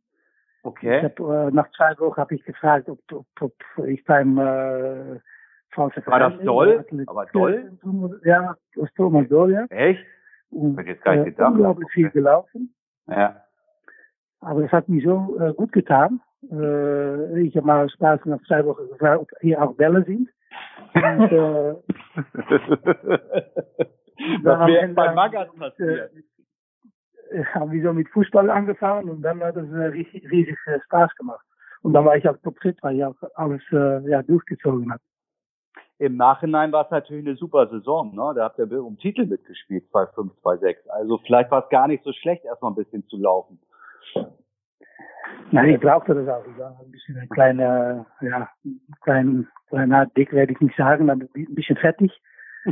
Okay. 0.69 0.99
Ich 0.99 1.05
hab, 1.05 1.19
äh, 1.19 1.51
nach 1.51 1.71
zwei 1.71 1.99
Wochen 1.99 2.21
habe 2.21 2.35
ich 2.35 2.45
gefragt, 2.45 2.91
ob, 2.91 3.01
ob, 3.11 3.25
ob 3.41 3.55
ich 3.87 4.05
beim 4.05 4.37
äh, 4.37 5.19
falschen 5.71 6.07
War 6.07 6.19
das 6.19 6.35
doll? 6.45 6.85
Aber 7.07 7.25
doll? 7.33 7.73
Ja, 8.25 8.55
das 8.75 8.83
war 8.83 8.89
Thomas 8.97 9.27
doll, 9.29 9.53
ja. 9.53 9.64
Echt? 9.71 10.05
Und, 10.51 10.79
ich 10.81 10.87
jetzt 10.87 11.03
gar 11.03 11.14
nicht 11.14 11.27
äh, 11.27 11.31
gedacht. 11.31 11.53
Unglaublich 11.53 11.87
okay. 11.87 11.95
viel 11.95 12.11
gelaufen. 12.11 12.75
Ja. 13.07 13.43
Aber 14.41 14.62
es 14.62 14.71
hat 14.71 14.91
mir 14.91 15.03
so 15.03 15.39
äh, 15.41 15.55
gut 15.55 15.73
getan. 15.73 16.21
Äh, 16.51 17.41
ich 17.41 17.57
habe 17.57 17.66
mal 17.66 17.89
Spaß 17.89 18.27
nach 18.27 18.43
zwei 18.43 18.62
Wochen 18.66 18.91
gefragt, 18.91 19.23
ob 19.23 19.31
hier 19.41 19.62
auch 19.62 19.75
Bälle 19.75 20.05
sind. 20.05 20.29
Und, 20.95 21.33
äh, 21.33 21.75
das 24.45 24.66
wäre 24.66 24.89
bei 24.89 25.14
Magas 25.14 25.49
passiert. 25.59 26.12
Äh, 26.12 26.23
haben 27.55 27.72
wir 27.72 27.83
so 27.83 27.93
mit 27.93 28.09
Fußball 28.11 28.51
angefangen 28.51 29.11
und 29.11 29.22
dann 29.22 29.43
hat 29.43 29.57
es 29.57 29.70
äh, 29.72 29.87
riesig, 29.87 30.31
riesig 30.31 30.57
äh, 30.66 30.81
Spaß 30.85 31.14
gemacht. 31.16 31.45
Und 31.83 31.93
dann 31.93 32.05
war 32.05 32.16
ich 32.16 32.29
auch 32.29 32.37
topfit, 32.39 32.79
weil 32.83 32.97
ich 32.97 33.05
auch 33.05 33.16
alles 33.35 33.62
äh, 33.72 34.09
ja, 34.09 34.22
durchgezogen 34.22 34.91
habe. 34.91 35.03
Im 35.99 36.16
Nachhinein 36.16 36.70
war 36.70 36.85
es 36.85 36.91
natürlich 36.91 37.26
eine 37.26 37.37
super 37.37 37.66
Saison, 37.68 38.14
ne? 38.14 38.33
Da 38.35 38.45
habt 38.45 38.59
ihr 38.59 38.85
um 38.85 38.99
Titel 38.99 39.26
mitgespielt, 39.26 39.85
2-5, 39.93 40.31
2-6. 40.43 40.89
Also 40.89 41.18
vielleicht 41.18 41.51
war 41.51 41.64
es 41.64 41.70
gar 41.70 41.89
nicht 41.89 42.05
so 42.05 42.12
schlecht, 42.12 42.45
erstmal 42.45 42.72
ein 42.72 42.76
bisschen 42.76 43.05
zu 43.09 43.16
laufen. 43.16 43.59
Nein, 45.51 45.70
ich 45.70 45.81
brauchte 45.81 46.14
das 46.14 46.29
auch. 46.29 46.47
Ich 46.47 46.59
war 46.59 46.79
ein 46.81 46.91
bisschen 46.91 47.18
ein 47.18 47.29
kleiner, 47.29 48.07
ja, 48.20 48.49
klein, 49.03 49.49
kleiner, 49.68 50.07
dick 50.07 50.33
werde 50.33 50.53
ich 50.53 50.61
nicht 50.61 50.76
sagen, 50.76 51.11
aber 51.11 51.24
ein 51.35 51.55
bisschen 51.55 51.76
fettig. 51.76 52.12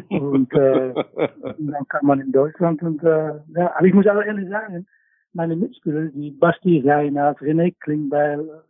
Und 0.09 0.53
äh, 0.53 0.95
dann 1.59 1.89
kann 1.89 2.07
man 2.07 2.21
in 2.21 2.33
Deutschland 2.33 2.83
und 2.83 3.03
äh, 3.03 3.35
ja, 3.55 3.75
aber 3.77 3.87
ich 3.87 3.95
muss 3.95 4.07
auch 4.07 4.23
ehrlich 4.23 4.49
sagen, 4.49 4.87
meine 5.33 5.57
Mitspieler, 5.57 6.07
die 6.07 6.31
Basti 6.31 6.83
Reinhardt, 6.85 7.41
René 7.41 7.75
Klingbeil, 7.81 8.63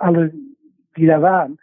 alle, 0.00 0.32
die 0.96 1.06
da 1.06 1.22
waren, 1.22 1.58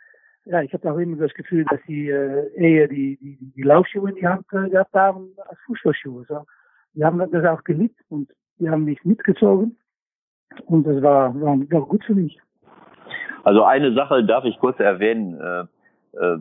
ja, 0.46 0.62
ich 0.62 0.72
habe 0.74 0.92
auch 0.92 0.98
immer 0.98 1.18
das 1.18 1.34
Gefühl, 1.34 1.66
dass 1.70 1.80
sie 1.88 2.10
äh, 2.10 2.52
eher 2.56 2.88
die, 2.88 3.18
die, 3.18 3.38
die 3.56 3.64
Laufschuhe 3.64 4.10
in 4.10 4.16
die 4.16 4.28
Hand 4.28 4.46
äh, 4.54 4.70
gehabt 4.70 4.94
haben 4.94 5.30
als 5.48 5.60
Fußballschuhe. 5.66 6.26
So. 6.28 6.46
Die 6.94 7.04
haben 7.04 7.18
das 7.18 7.46
auch 7.46 7.64
geliebt 7.64 8.00
und 8.10 8.30
die 8.60 8.70
haben 8.70 8.86
mich 8.86 9.04
mitgezogen 9.04 9.76
und 10.68 10.86
das 10.86 11.02
war, 11.02 11.34
war, 11.42 11.58
war 11.58 11.82
gut 11.82 12.04
für 12.06 12.14
mich. 12.14 12.40
Also 13.44 13.64
eine 13.64 13.94
Sache 13.94 14.24
darf 14.24 14.46
ich 14.46 14.58
kurz 14.60 14.80
erwähnen. 14.80 15.40
Äh, 15.40 15.62
äh, 16.18 16.38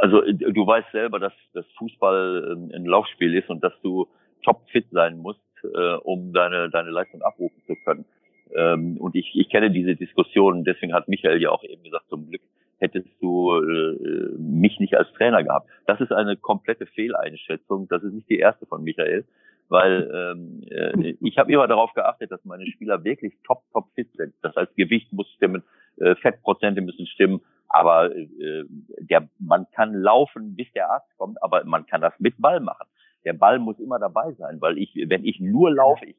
also 0.00 0.22
du 0.22 0.66
weißt 0.66 0.92
selber, 0.92 1.18
dass 1.18 1.32
das 1.52 1.66
Fußball 1.78 2.56
ein 2.74 2.84
Laufspiel 2.86 3.34
ist 3.34 3.50
und 3.50 3.62
dass 3.62 3.74
du 3.82 4.08
topfit 4.42 4.86
sein 4.90 5.18
musst, 5.18 5.40
äh, 5.62 5.94
um 6.02 6.32
deine, 6.32 6.70
deine 6.70 6.90
Leistung 6.90 7.22
abrufen 7.22 7.62
zu 7.66 7.74
können. 7.84 8.04
Ähm, 8.54 8.96
und 8.96 9.14
ich, 9.14 9.30
ich 9.34 9.48
kenne 9.50 9.70
diese 9.70 9.94
Diskussion, 9.96 10.64
deswegen 10.64 10.94
hat 10.94 11.08
Michael 11.08 11.40
ja 11.40 11.50
auch 11.50 11.62
eben 11.62 11.82
gesagt, 11.82 12.08
zum 12.08 12.28
Glück 12.28 12.40
hättest 12.78 13.08
du 13.20 13.54
äh, 13.56 14.38
mich 14.38 14.80
nicht 14.80 14.96
als 14.96 15.12
Trainer 15.12 15.44
gehabt. 15.44 15.68
Das 15.86 16.00
ist 16.00 16.12
eine 16.12 16.36
komplette 16.36 16.86
Fehleinschätzung. 16.86 17.88
Das 17.88 18.02
ist 18.02 18.14
nicht 18.14 18.28
die 18.30 18.38
erste 18.38 18.64
von 18.64 18.82
Michael, 18.82 19.24
weil 19.68 20.10
ähm, 20.12 20.62
äh, 20.70 21.14
ich 21.20 21.36
habe 21.36 21.52
immer 21.52 21.68
darauf 21.68 21.92
geachtet, 21.92 22.32
dass 22.32 22.44
meine 22.44 22.66
Spieler 22.66 23.04
wirklich 23.04 23.34
top, 23.44 23.62
top 23.72 23.86
fit 23.94 24.08
sind. 24.16 24.32
Das 24.42 24.56
heißt, 24.56 24.74
Gewicht 24.76 25.12
muss 25.12 25.30
stimmen, 25.36 25.62
äh, 25.98 26.14
Fettprozente 26.16 26.80
müssen 26.80 27.06
stimmen, 27.06 27.42
aber 27.70 28.14
äh, 28.14 28.64
der, 28.98 29.28
man 29.38 29.66
kann 29.70 29.94
laufen, 29.94 30.56
bis 30.56 30.70
der 30.72 30.90
Arzt 30.90 31.16
kommt, 31.16 31.42
aber 31.42 31.64
man 31.64 31.86
kann 31.86 32.00
das 32.00 32.12
mit 32.18 32.34
Ball 32.38 32.60
machen. 32.60 32.86
Der 33.24 33.32
Ball 33.32 33.58
muss 33.58 33.78
immer 33.78 33.98
dabei 33.98 34.32
sein, 34.32 34.60
weil 34.60 34.76
ich, 34.78 34.94
wenn 35.06 35.24
ich 35.24 35.40
nur 35.40 35.70
laufe, 35.70 36.04
ich, 36.04 36.16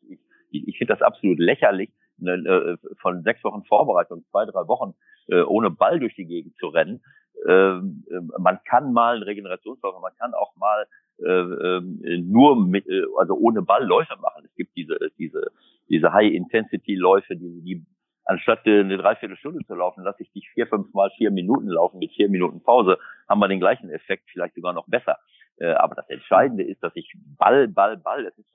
ich, 0.49 0.67
ich 0.67 0.77
finde 0.77 0.93
das 0.93 1.01
absolut 1.01 1.39
lächerlich, 1.39 1.91
ne, 2.17 2.33
äh, 2.33 2.95
von 3.01 3.23
sechs 3.23 3.43
Wochen 3.43 3.63
Vorbereitung, 3.65 4.23
zwei, 4.31 4.45
drei 4.45 4.67
Wochen 4.67 4.93
äh, 5.27 5.41
ohne 5.41 5.71
Ball 5.71 5.99
durch 5.99 6.15
die 6.15 6.25
Gegend 6.25 6.55
zu 6.57 6.67
rennen. 6.67 7.03
Ähm, 7.47 8.05
äh, 8.09 8.19
man 8.39 8.59
kann 8.63 8.93
mal 8.93 9.15
einen 9.15 9.23
Regenerationslauf, 9.23 9.99
man 10.01 10.15
kann 10.19 10.33
auch 10.33 10.55
mal 10.55 10.85
äh, 11.19 11.27
äh, 11.27 12.17
nur 12.19 12.65
mit, 12.65 12.87
äh, 12.87 13.03
also 13.17 13.35
ohne 13.35 13.61
Ball 13.61 13.85
Läufe 13.85 14.15
machen. 14.21 14.45
Es 14.45 14.55
gibt 14.55 14.75
diese, 14.77 14.97
diese, 15.17 15.51
diese 15.89 16.13
High-Intensity-Läufe, 16.13 17.35
die, 17.35 17.61
die 17.61 17.85
anstatt 18.31 18.65
eine 18.65 18.97
Dreiviertelstunde 18.97 19.65
zu 19.65 19.75
laufen, 19.75 20.03
lasse 20.03 20.23
ich 20.23 20.31
dich 20.31 20.49
vier, 20.53 20.65
fünf 20.67 20.93
Mal 20.93 21.11
vier 21.17 21.31
Minuten 21.31 21.67
laufen 21.67 21.99
mit 21.99 22.11
vier 22.13 22.29
Minuten 22.29 22.63
Pause, 22.63 22.97
haben 23.27 23.39
wir 23.39 23.47
den 23.47 23.59
gleichen 23.59 23.89
Effekt, 23.89 24.29
vielleicht 24.31 24.55
sogar 24.55 24.73
noch 24.73 24.87
besser. 24.87 25.17
Äh, 25.57 25.73
aber 25.73 25.95
das 25.95 26.09
Entscheidende 26.09 26.63
ist, 26.63 26.81
dass 26.81 26.95
ich 26.95 27.11
Ball, 27.37 27.67
Ball, 27.67 27.97
Ball, 27.97 28.25
es 28.25 28.37
ist, 28.37 28.47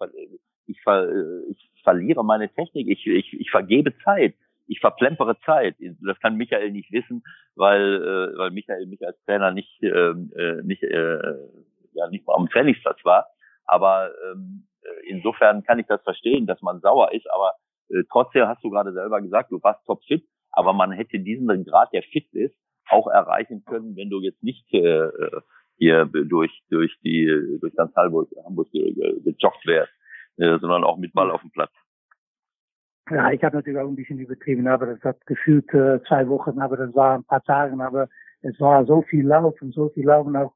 ich, 0.66 0.80
ver, 0.82 1.08
ich 1.50 1.70
verliere 1.82 2.24
meine 2.24 2.48
Technik, 2.48 2.88
ich, 2.88 3.06
ich, 3.06 3.32
ich 3.38 3.50
vergebe 3.50 3.96
Zeit, 3.98 4.34
ich 4.66 4.80
verplempere 4.80 5.38
Zeit. 5.40 5.76
Das 6.00 6.18
kann 6.20 6.36
Michael 6.36 6.72
nicht 6.72 6.90
wissen, 6.90 7.22
weil, 7.54 8.02
äh, 8.02 8.38
weil 8.38 8.50
Michael 8.50 8.86
mich 8.86 9.06
als 9.06 9.22
Trainer 9.24 9.52
nicht, 9.52 9.82
ähm, 9.82 10.32
äh, 10.36 10.62
nicht, 10.62 10.82
äh, 10.82 11.34
ja, 11.92 12.08
nicht 12.08 12.26
mal 12.26 12.34
am 12.34 12.48
Trainingsplatz 12.48 13.04
war. 13.04 13.26
Aber 13.66 14.10
ähm, 14.30 14.66
insofern 15.06 15.64
kann 15.64 15.78
ich 15.78 15.86
das 15.86 16.02
verstehen, 16.02 16.46
dass 16.46 16.62
man 16.62 16.80
sauer 16.80 17.12
ist, 17.12 17.30
aber 17.30 17.54
äh, 17.90 18.02
trotzdem 18.10 18.46
hast 18.46 18.62
du 18.62 18.70
gerade 18.70 18.92
selber 18.92 19.20
gesagt, 19.20 19.50
du 19.50 19.62
warst 19.62 19.84
topfit, 19.86 20.24
aber 20.50 20.72
man 20.72 20.92
hätte 20.92 21.18
diesen 21.18 21.64
Grad 21.64 21.92
der 21.92 22.02
Fitness 22.02 22.52
auch 22.88 23.08
erreichen 23.08 23.64
können, 23.64 23.96
wenn 23.96 24.10
du 24.10 24.20
jetzt 24.20 24.42
nicht 24.42 24.72
äh, 24.72 25.08
hier 25.76 26.06
durch 26.06 26.62
durch 26.70 26.96
die 27.04 27.26
durch 27.60 27.74
ganz 27.74 27.94
Hamburg, 27.96 28.30
Hamburg 28.44 28.68
gejoggt 28.72 29.66
wärst, 29.66 29.92
äh, 30.36 30.58
sondern 30.58 30.84
auch 30.84 30.96
mit 30.96 31.12
Ball 31.12 31.30
auf 31.30 31.40
dem 31.40 31.50
Platz. 31.50 31.72
Ja, 33.10 33.30
ich 33.30 33.42
habe 33.44 33.56
natürlich 33.56 33.78
auch 33.78 33.88
ein 33.88 33.94
bisschen 33.94 34.18
übertrieben, 34.18 34.66
aber 34.66 34.86
das 34.86 35.02
hat 35.02 35.24
gefühlt 35.26 35.72
äh, 35.72 36.00
zwei 36.08 36.26
Wochen, 36.28 36.58
aber 36.60 36.76
das 36.76 36.94
war 36.94 37.14
ein 37.14 37.24
paar 37.24 37.42
Tage, 37.44 37.80
aber 37.80 38.08
es 38.42 38.58
war 38.60 38.84
so 38.84 39.02
viel 39.02 39.26
Laufen, 39.26 39.70
so 39.72 39.90
viel 39.90 40.06
Laufen 40.06 40.34
auch 40.36 40.54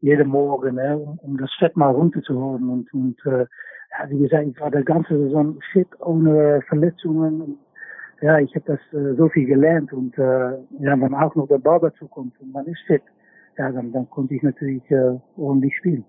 jeden 0.00 0.28
Morgen, 0.28 0.76
ne, 0.76 0.96
um, 0.96 1.18
um 1.18 1.36
das 1.38 1.52
Fett 1.58 1.76
mal 1.76 1.90
runterzuholen 1.90 2.68
und, 2.68 2.92
und 2.94 3.26
äh, 3.26 3.46
ja, 3.90 4.10
wie 4.10 4.18
gesagt, 4.18 4.46
ich 4.46 4.60
war 4.60 4.70
der 4.70 4.84
ganze 4.84 5.18
Saison 5.18 5.58
fit, 5.72 5.88
ohne 6.00 6.60
Verletzungen. 6.68 7.58
Ja, 8.20 8.38
ich 8.38 8.54
habe 8.54 8.64
das 8.66 9.00
äh, 9.00 9.14
so 9.14 9.28
viel 9.28 9.46
gelernt 9.46 9.92
und 9.92 10.16
äh, 10.18 10.22
ja, 10.80 11.00
wenn 11.00 11.14
auch 11.14 11.34
noch 11.36 11.46
der 11.46 11.58
Ball 11.58 11.78
dazu 11.80 12.08
kommt 12.08 12.38
und 12.40 12.52
man 12.52 12.66
ist 12.66 12.80
fit, 12.86 13.02
ja, 13.56 13.70
dann, 13.70 13.92
dann 13.92 14.10
konnte 14.10 14.34
ich 14.34 14.42
natürlich 14.42 14.82
äh, 14.90 15.18
ordentlich 15.36 15.76
spielen. 15.76 16.04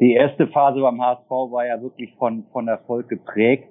Die 0.00 0.14
erste 0.14 0.46
Phase 0.48 0.80
beim 0.80 1.00
HSV 1.00 1.30
war 1.30 1.66
ja 1.66 1.80
wirklich 1.82 2.14
von, 2.16 2.44
von 2.52 2.68
Erfolg 2.68 3.08
geprägt 3.08 3.68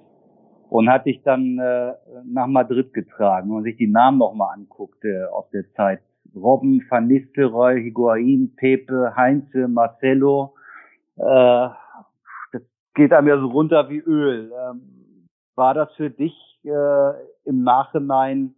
und 0.69 0.89
hat 0.89 1.05
dich 1.05 1.21
dann 1.23 1.59
äh, 1.59 1.93
nach 2.25 2.47
Madrid 2.47 2.93
getragen. 2.93 3.47
Wenn 3.47 3.55
man 3.55 3.63
sich 3.63 3.77
die 3.77 3.87
Namen 3.87 4.17
nochmal 4.17 4.55
anguckt 4.55 5.03
äh, 5.05 5.23
aus 5.25 5.49
der 5.51 5.63
Zeit. 5.75 6.01
Robben, 6.35 6.81
Van 6.89 7.07
Nistelrooy, 7.07 7.83
Higuain, 7.83 8.53
Pepe, 8.55 9.13
Heinze, 9.15 9.67
Marcelo, 9.67 10.55
äh, 11.17 11.67
geht 12.93 13.13
einem 13.13 13.27
ja 13.27 13.39
so 13.39 13.47
runter 13.47 13.89
wie 13.89 13.99
Öl. 13.99 14.51
Ähm, 14.51 15.27
war 15.55 15.73
das 15.73 15.93
für 15.95 16.09
dich 16.09 16.33
äh, 16.63 17.11
im 17.45 17.63
Nachhinein 17.63 18.55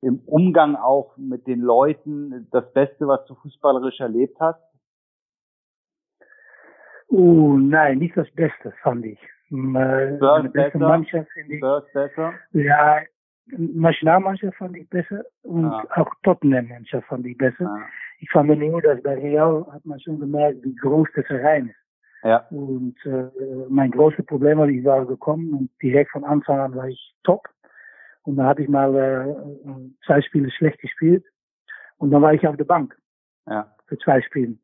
im 0.00 0.20
Umgang 0.26 0.76
auch 0.76 1.16
mit 1.16 1.46
den 1.46 1.60
Leuten 1.60 2.46
das 2.50 2.70
Beste, 2.74 3.08
was 3.08 3.24
du 3.26 3.34
fußballerisch 3.36 4.00
erlebt 4.00 4.36
hast? 4.38 4.60
Oh, 7.08 7.56
nein, 7.56 7.98
nicht 7.98 8.16
das 8.16 8.30
Beste, 8.32 8.72
fand 8.82 9.06
ich. 9.06 9.18
Äh, 9.50 10.16
Spurs 10.16 10.52
besser? 10.52 10.78
Mannschaft 10.78 11.30
finde 11.32 11.54
ich. 11.54 11.58
Spurs 11.58 11.84
besser? 11.92 12.34
Ja, 12.52 12.98
Nationalmannschaft 13.46 14.56
fand 14.56 14.76
ich 14.76 14.88
besser 14.88 15.24
und 15.42 15.66
ah. 15.66 15.86
auch 15.96 16.12
Tottenham-Mannschaft 16.22 17.06
fand 17.06 17.26
ich 17.26 17.36
besser. 17.36 17.66
Ah. 17.66 17.86
Ich 18.20 18.30
fand 18.30 18.48
nur, 18.58 18.82
dass 18.82 19.02
bei 19.02 19.14
Real 19.14 19.66
hat 19.70 19.84
man 19.84 20.00
schon 20.00 20.18
gemerkt, 20.18 20.64
wie 20.64 20.74
groß 20.74 21.08
der 21.16 21.24
Verein 21.24 21.68
ist. 21.68 21.83
Ja. 22.24 22.46
Und 22.50 22.96
äh, 23.04 23.28
mein 23.68 23.90
großes 23.90 24.24
Problem 24.24 24.58
war, 24.58 24.68
ich 24.68 24.82
war 24.84 25.04
gekommen 25.04 25.52
und 25.52 25.70
direkt 25.82 26.10
von 26.10 26.24
Anfang 26.24 26.58
an 26.58 26.74
war 26.74 26.88
ich 26.88 27.14
top. 27.22 27.46
Und 28.22 28.36
dann 28.36 28.46
hatte 28.46 28.62
ich 28.62 28.68
mal 28.68 28.94
äh, 28.94 30.06
zwei 30.06 30.22
Spiele 30.22 30.50
schlecht 30.50 30.80
gespielt. 30.80 31.24
Und 31.98 32.10
dann 32.10 32.22
war 32.22 32.32
ich 32.32 32.46
auf 32.48 32.56
der 32.56 32.64
Bank. 32.64 32.96
Ja. 33.46 33.70
Für 33.86 33.98
zwei 33.98 34.22
Spiele. 34.22 34.56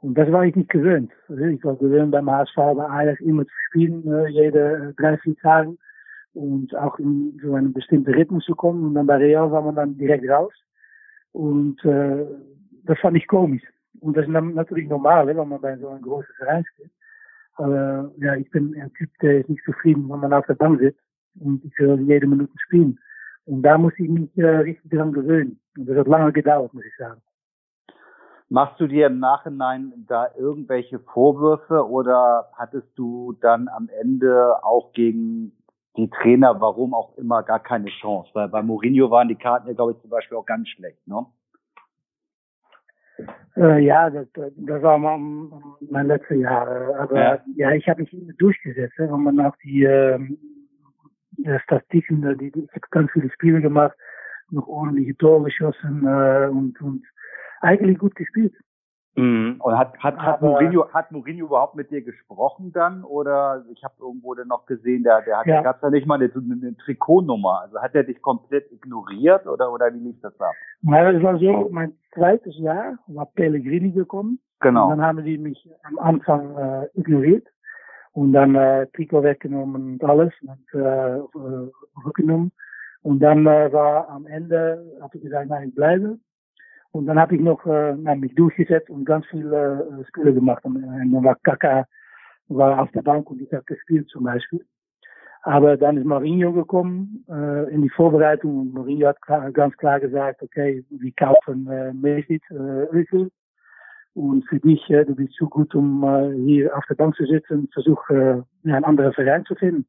Und 0.00 0.18
das 0.18 0.30
war 0.32 0.44
ich 0.44 0.56
nicht 0.56 0.70
gewöhnt. 0.70 1.12
Also 1.28 1.44
ich 1.44 1.64
war 1.64 1.76
gewöhnt 1.76 2.10
beim 2.10 2.28
HSV 2.28 2.56
bei 2.56 2.84
Ajax 2.84 3.20
immer 3.20 3.44
zu 3.44 3.54
spielen, 3.68 4.06
äh, 4.12 4.28
jede 4.28 4.92
drei, 4.96 5.16
vier 5.18 5.36
Tage. 5.36 5.76
Und 6.34 6.74
auch 6.74 6.98
in 6.98 7.38
so 7.40 7.54
einen 7.54 7.72
bestimmten 7.72 8.12
Rhythmus 8.12 8.44
zu 8.44 8.56
kommen. 8.56 8.84
Und 8.84 8.94
dann 8.94 9.06
bei 9.06 9.16
Real 9.16 9.52
war 9.52 9.62
man 9.62 9.76
dann 9.76 9.96
direkt 9.96 10.28
raus. 10.28 10.52
Und 11.30 11.82
äh, 11.84 12.26
das 12.82 12.98
fand 12.98 13.16
ich 13.16 13.28
komisch. 13.28 13.62
Und 14.00 14.16
das 14.16 14.26
ist 14.26 14.32
natürlich 14.32 14.88
normal, 14.88 15.28
wenn 15.28 15.36
man 15.36 15.60
bei 15.60 15.76
so 15.78 15.88
einem 15.88 16.02
großen 16.02 16.34
Verein 16.36 16.64
spielt. 16.64 16.90
Aber 17.56 18.10
ja, 18.18 18.34
ich 18.34 18.50
bin 18.50 18.74
ein 18.80 18.92
Typ, 18.94 19.10
der 19.22 19.40
ist 19.40 19.48
nicht 19.48 19.64
zufrieden, 19.64 20.08
wenn 20.08 20.20
man 20.20 20.32
auf 20.32 20.46
der 20.46 20.54
Bank 20.54 20.80
sitzt 20.80 21.00
und 21.40 21.64
ich 21.64 21.78
will 21.78 22.00
jede 22.00 22.26
Minute 22.26 22.52
spielen. 22.66 22.98
Und 23.46 23.62
da 23.62 23.78
muss 23.78 23.92
ich 23.98 24.08
mich 24.08 24.36
äh, 24.38 24.46
richtig 24.46 24.90
dran 24.90 25.12
gewöhnen. 25.12 25.60
Und 25.76 25.86
das 25.86 25.98
hat 25.98 26.08
lange 26.08 26.32
gedauert, 26.32 26.72
muss 26.72 26.84
ich 26.84 26.96
sagen. 26.96 27.20
Machst 28.48 28.78
du 28.78 28.86
dir 28.86 29.06
im 29.06 29.18
Nachhinein 29.18 29.92
da 30.06 30.28
irgendwelche 30.36 30.98
Vorwürfe 30.98 31.88
oder 31.88 32.50
hattest 32.54 32.88
du 32.96 33.32
dann 33.40 33.68
am 33.68 33.88
Ende 34.00 34.62
auch 34.62 34.92
gegen 34.92 35.52
die 35.96 36.10
Trainer, 36.10 36.60
warum 36.60 36.94
auch 36.94 37.16
immer, 37.16 37.42
gar 37.42 37.60
keine 37.60 37.88
Chance? 37.88 38.30
Weil 38.34 38.48
bei 38.48 38.62
Mourinho 38.62 39.10
waren 39.10 39.28
die 39.28 39.34
Karten 39.34 39.68
ja, 39.68 39.74
glaube 39.74 39.92
ich, 39.92 40.00
zum 40.00 40.10
Beispiel 40.10 40.36
auch 40.36 40.46
ganz 40.46 40.68
schlecht, 40.68 41.06
ne? 41.06 41.26
Äh, 43.56 43.84
ja, 43.84 44.10
das, 44.10 44.26
das 44.32 44.82
war 44.82 44.98
mein 44.98 46.06
letztes 46.06 46.38
Jahr. 46.38 46.98
Aber 46.98 47.16
ja, 47.16 47.44
ja 47.54 47.72
ich 47.72 47.88
habe 47.88 48.02
mich 48.02 48.36
durchgesetzt. 48.38 48.94
Wenn 48.98 49.10
man 49.10 49.40
auch 49.40 49.56
die, 49.64 49.84
äh, 49.84 50.18
Statistiken, 51.62 52.22
die, 52.38 52.50
die, 52.50 52.64
ich 52.64 52.70
habe 52.70 52.86
ganz 52.90 53.10
viele 53.12 53.30
Spiele 53.30 53.60
gemacht, 53.60 53.96
noch 54.50 54.66
ordentliche 54.66 55.16
Tore 55.16 55.44
geschossen 55.44 56.06
äh, 56.06 56.48
und, 56.48 56.80
und 56.80 57.04
eigentlich 57.60 57.98
gut 57.98 58.14
gespielt. 58.14 58.54
Mhm. 59.16 59.60
Und 59.60 59.78
hat, 59.78 59.96
hat, 59.98 60.18
hat, 60.18 60.42
Mourinho, 60.42 60.92
hat 60.92 61.12
Mourinho 61.12 61.46
überhaupt 61.46 61.76
mit 61.76 61.90
dir 61.90 62.02
gesprochen 62.02 62.72
dann? 62.72 63.04
Oder 63.04 63.64
ich 63.70 63.84
habe 63.84 63.94
irgendwo 64.00 64.34
dann 64.34 64.48
noch 64.48 64.66
gesehen, 64.66 65.04
der, 65.04 65.22
der 65.22 65.38
hat 65.38 65.46
ja. 65.46 65.62
gab's 65.62 65.82
ja 65.82 65.90
nicht 65.90 66.06
mal 66.06 66.16
eine, 66.16 66.30
eine 66.34 66.76
Trikotnummer. 66.78 67.60
Also 67.62 67.80
hat 67.80 67.94
er 67.94 68.02
dich 68.02 68.20
komplett 68.22 68.70
ignoriert 68.72 69.46
oder, 69.46 69.72
oder 69.72 69.92
wie 69.94 70.00
lief 70.00 70.20
das 70.20 70.38
ab? 70.40 70.52
Ja, 70.82 71.12
das 71.12 71.22
war 71.22 71.38
so, 71.38 71.68
mein 71.70 71.92
zweites 72.12 72.58
Jahr 72.58 72.98
war 73.06 73.26
Pellegrini 73.26 73.92
gekommen. 73.92 74.40
Genau. 74.60 74.84
Und 74.84 74.98
dann 74.98 75.06
haben 75.06 75.24
die 75.24 75.38
mich 75.38 75.68
am 75.84 75.98
Anfang 75.98 76.56
äh, 76.56 76.88
ignoriert 76.94 77.46
und 78.12 78.32
dann 78.32 78.54
äh, 78.54 78.86
Trikot 78.94 79.22
weggenommen 79.22 79.94
und 79.94 80.04
alles 80.04 80.32
und 80.42 80.80
äh, 80.80 81.20
rückgenommen. 82.04 82.50
Und 83.02 83.20
dann 83.20 83.46
äh, 83.46 83.72
war 83.72 84.08
am 84.08 84.26
Ende, 84.26 84.98
habe 85.00 85.16
ich 85.16 85.22
gesagt, 85.22 85.50
nein, 85.50 85.68
ich 85.68 85.74
bleibe. 85.74 86.18
Und 86.94 87.06
dann 87.06 87.18
habe 87.18 87.34
ich 87.34 87.40
noch 87.40 87.66
äh, 87.66 87.94
mich 88.14 88.36
durchgesetzt 88.36 88.88
und 88.88 89.04
ganz 89.04 89.26
viele 89.26 90.00
äh, 90.00 90.04
Spiele 90.06 90.32
gemacht. 90.32 90.64
Und, 90.64 90.76
und 90.76 91.12
dann 91.12 91.24
war 91.24 91.34
Kaka 91.42 91.86
war 92.46 92.80
auf 92.80 92.90
der 92.92 93.02
Bank 93.02 93.28
und 93.30 93.42
ich 93.42 93.52
habe 93.52 93.64
gespielt 93.64 94.08
zum 94.10 94.22
Beispiel. 94.22 94.64
Aber 95.42 95.76
dann 95.76 95.96
ist 95.96 96.06
Mourinho 96.06 96.52
gekommen 96.52 97.24
äh, 97.28 97.74
in 97.74 97.82
die 97.82 97.90
Vorbereitung 97.90 98.60
und 98.60 98.74
Mourinho 98.74 99.08
hat 99.08 99.20
klar, 99.22 99.50
ganz 99.50 99.76
klar 99.76 99.98
gesagt, 99.98 100.40
okay, 100.40 100.84
wir 100.88 101.12
kaufen 101.16 101.66
äh, 101.66 101.92
Messi, 101.92 102.40
äh, 102.50 102.96
Özil. 102.96 103.28
Und 104.14 104.46
für 104.48 104.60
dich, 104.60 104.88
äh, 104.88 105.04
du 105.04 105.16
bist 105.16 105.34
zu 105.34 105.48
gut, 105.48 105.74
um 105.74 106.04
äh, 106.04 106.32
hier 106.46 106.76
auf 106.76 106.84
der 106.88 106.94
Bank 106.94 107.16
zu 107.16 107.26
sitzen, 107.26 107.68
versuch 107.72 108.08
äh, 108.10 108.40
einen 108.62 108.84
anderen 108.84 109.12
Verein 109.14 109.44
zu 109.46 109.56
finden. 109.56 109.84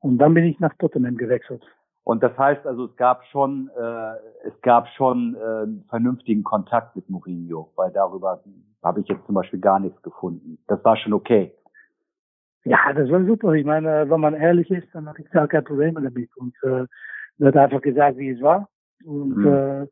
Und 0.00 0.18
dann 0.18 0.34
bin 0.34 0.44
ich 0.44 0.60
nach 0.60 0.74
Tottenham 0.74 1.16
gewechselt. 1.16 1.64
Und 2.06 2.22
das 2.22 2.38
heißt 2.38 2.64
also, 2.68 2.84
es 2.84 2.94
gab 2.94 3.24
schon, 3.32 3.68
äh, 3.76 4.46
es 4.46 4.54
gab 4.62 4.86
schon 4.90 5.34
äh, 5.34 5.88
vernünftigen 5.88 6.44
Kontakt 6.44 6.94
mit 6.94 7.10
Mourinho, 7.10 7.72
weil 7.74 7.90
darüber 7.90 8.44
habe 8.84 9.00
ich 9.00 9.08
jetzt 9.08 9.26
zum 9.26 9.34
Beispiel 9.34 9.58
gar 9.58 9.80
nichts 9.80 10.00
gefunden. 10.02 10.56
Das 10.68 10.84
war 10.84 10.96
schon 10.96 11.12
okay. 11.12 11.52
Ja, 12.62 12.92
das 12.94 13.10
war 13.10 13.24
super. 13.24 13.54
Ich 13.54 13.64
meine, 13.64 14.08
wenn 14.08 14.20
man 14.20 14.34
ehrlich 14.34 14.70
ist, 14.70 14.86
dann 14.92 15.08
hatte 15.08 15.22
ich 15.22 15.30
gar 15.30 15.48
kein 15.48 15.64
Problem 15.64 15.96
damit. 15.96 16.30
Und 16.36 16.54
äh, 16.62 16.86
er 17.40 17.46
hat 17.48 17.56
einfach 17.56 17.82
gesagt, 17.82 18.18
wie 18.18 18.30
es 18.30 18.40
war. 18.40 18.68
Und 19.04 19.38
mhm. 19.38 19.46
äh, 19.48 19.86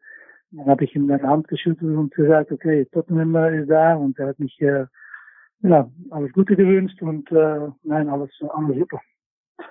dann 0.53 0.67
habe 0.69 0.85
ich 0.85 0.95
ihm 0.95 1.11
eine 1.11 1.21
Hand 1.21 1.49
geschüttelt 1.49 1.97
und 1.97 2.15
gesagt, 2.15 2.53
okay, 2.53 2.87
Tottenham 2.93 3.35
ist 3.61 3.69
da. 3.69 3.97
Und 3.97 4.17
er 4.21 4.29
hat 4.29 4.39
mich 4.39 4.61
äh, 4.61 4.87
ja, 5.63 5.91
alles 6.11 6.33
Gute 6.33 6.55
gewünscht 6.55 7.03
und 7.03 7.29
äh, 7.33 7.71
nein, 7.83 8.09
alles, 8.09 8.31
alles 8.51 8.79
super. 8.79 9.01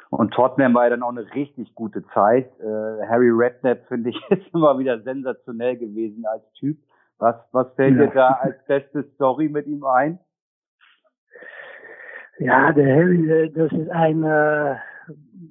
Und 0.09 0.33
Tottenham 0.33 0.73
war 0.73 0.85
ja 0.85 0.91
dann 0.91 1.03
auch 1.03 1.09
eine 1.09 1.33
richtig 1.33 1.73
gute 1.75 2.05
Zeit. 2.13 2.51
Äh, 2.59 3.07
Harry 3.07 3.29
Redknapp, 3.29 3.85
finde 3.87 4.11
ich, 4.11 4.21
ist 4.29 4.53
immer 4.53 4.77
wieder 4.79 5.01
sensationell 5.01 5.77
gewesen 5.77 6.25
als 6.25 6.43
Typ. 6.53 6.77
Was, 7.19 7.35
was 7.51 7.73
fällt 7.75 7.97
ja. 7.97 8.07
dir 8.07 8.13
da 8.13 8.27
als 8.41 8.55
beste 8.65 9.03
Story 9.15 9.49
mit 9.49 9.67
ihm 9.67 9.83
ein? 9.85 10.19
Ja, 12.39 12.71
der 12.71 12.95
Harry, 12.95 13.29
äh, 13.29 13.49
das 13.49 13.71
ist 13.71 13.89
ein, 13.89 14.23
äh, 14.23 14.75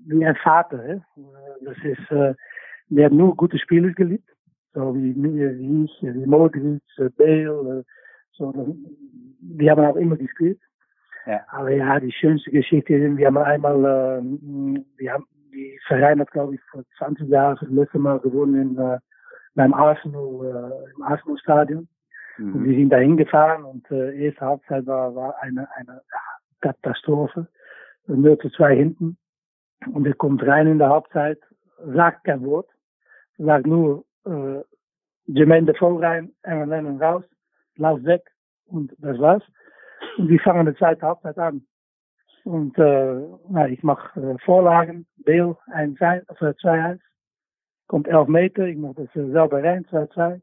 wie 0.06 0.26
ein 0.26 0.36
Vater. 0.36 1.02
Das 1.64 1.76
ist, 1.84 2.10
äh, 2.10 2.34
der 2.88 3.06
hat 3.06 3.12
nur 3.12 3.36
gute 3.36 3.58
Spieler 3.58 3.90
geliebt. 3.90 4.28
So 4.74 4.94
wie, 4.94 5.14
wie 5.14 5.84
ich, 5.84 5.98
wie 6.02 6.26
Modric, 6.26 6.80
Bale, 7.16 7.84
so, 8.32 8.76
die 9.40 9.70
haben 9.70 9.84
auch 9.84 9.96
immer 9.96 10.16
gespielt. 10.16 10.60
Ja. 11.26 11.40
Aber 11.48 11.70
ja, 11.70 12.00
die 12.00 12.12
schönste 12.12 12.50
Geschichte 12.50 12.94
ist, 12.94 13.16
wir 13.16 13.26
haben 13.26 13.38
einmal, 13.38 13.78
äh, 13.78 14.22
wir 14.96 15.12
haben, 15.12 15.26
die 15.52 15.78
Verein 15.86 16.20
hat, 16.20 16.30
glaube 16.30 16.54
ich, 16.54 16.60
vor 16.70 16.82
20 16.98 17.28
Jahren 17.28 17.58
das 17.60 17.68
letzte 17.70 17.98
Mal 17.98 18.18
gewonnen 18.20 18.60
in, 18.60 18.78
äh, 18.78 18.98
beim 19.54 19.74
Arsenal, 19.74 20.82
äh, 20.84 20.94
im 20.96 21.02
Arsenal-Stadion. 21.02 21.88
Mhm. 22.38 22.54
Und 22.54 22.64
wir 22.64 22.74
sind 22.74 22.90
da 22.90 22.96
hingefahren 22.96 23.64
und 23.64 23.90
äh, 23.90 24.26
erste 24.26 24.40
Halbzeit 24.40 24.86
war, 24.86 25.14
war 25.14 25.34
eine, 25.42 25.68
eine 25.76 26.00
Katastrophe. 26.60 27.46
0 28.06 28.38
zu 28.38 28.50
2 28.50 28.74
hinten. 28.74 29.16
Und 29.92 30.06
er 30.06 30.14
kommt 30.14 30.44
rein 30.46 30.66
in 30.66 30.78
der 30.78 30.90
Halbzeit, 30.90 31.38
sagt 31.84 32.24
kein 32.24 32.44
Wort, 32.44 32.68
sagt 33.38 33.66
nur 33.66 34.04
äh, 34.24 34.62
Jermaine 35.26 35.66
Defoe 35.66 36.00
rein, 36.00 36.32
Aaron 36.42 36.68
Lennon 36.68 37.02
raus, 37.02 37.24
lauf 37.76 38.02
weg 38.04 38.22
und 38.66 38.92
das 38.98 39.18
war's. 39.18 39.42
Die 40.18 40.38
fangen 40.38 40.66
die 40.66 40.74
zweite 40.74 41.06
Halbzeit 41.06 41.38
an. 41.38 41.62
Und 42.44 42.76
äh, 42.78 43.14
nou, 43.48 43.66
ich 43.66 43.82
mache 43.82 44.20
äh, 44.20 44.36
Vorlagen, 44.44 45.06
Beel 45.24 45.56
2-1, 45.70 46.98
kommt 47.86 48.08
11 48.08 48.28
Meter, 48.28 48.66
ich 48.66 48.76
mache 48.76 48.94
das 48.94 49.16
äh, 49.16 49.30
selber 49.30 49.62
rein, 49.62 49.86
2-2. 49.86 50.40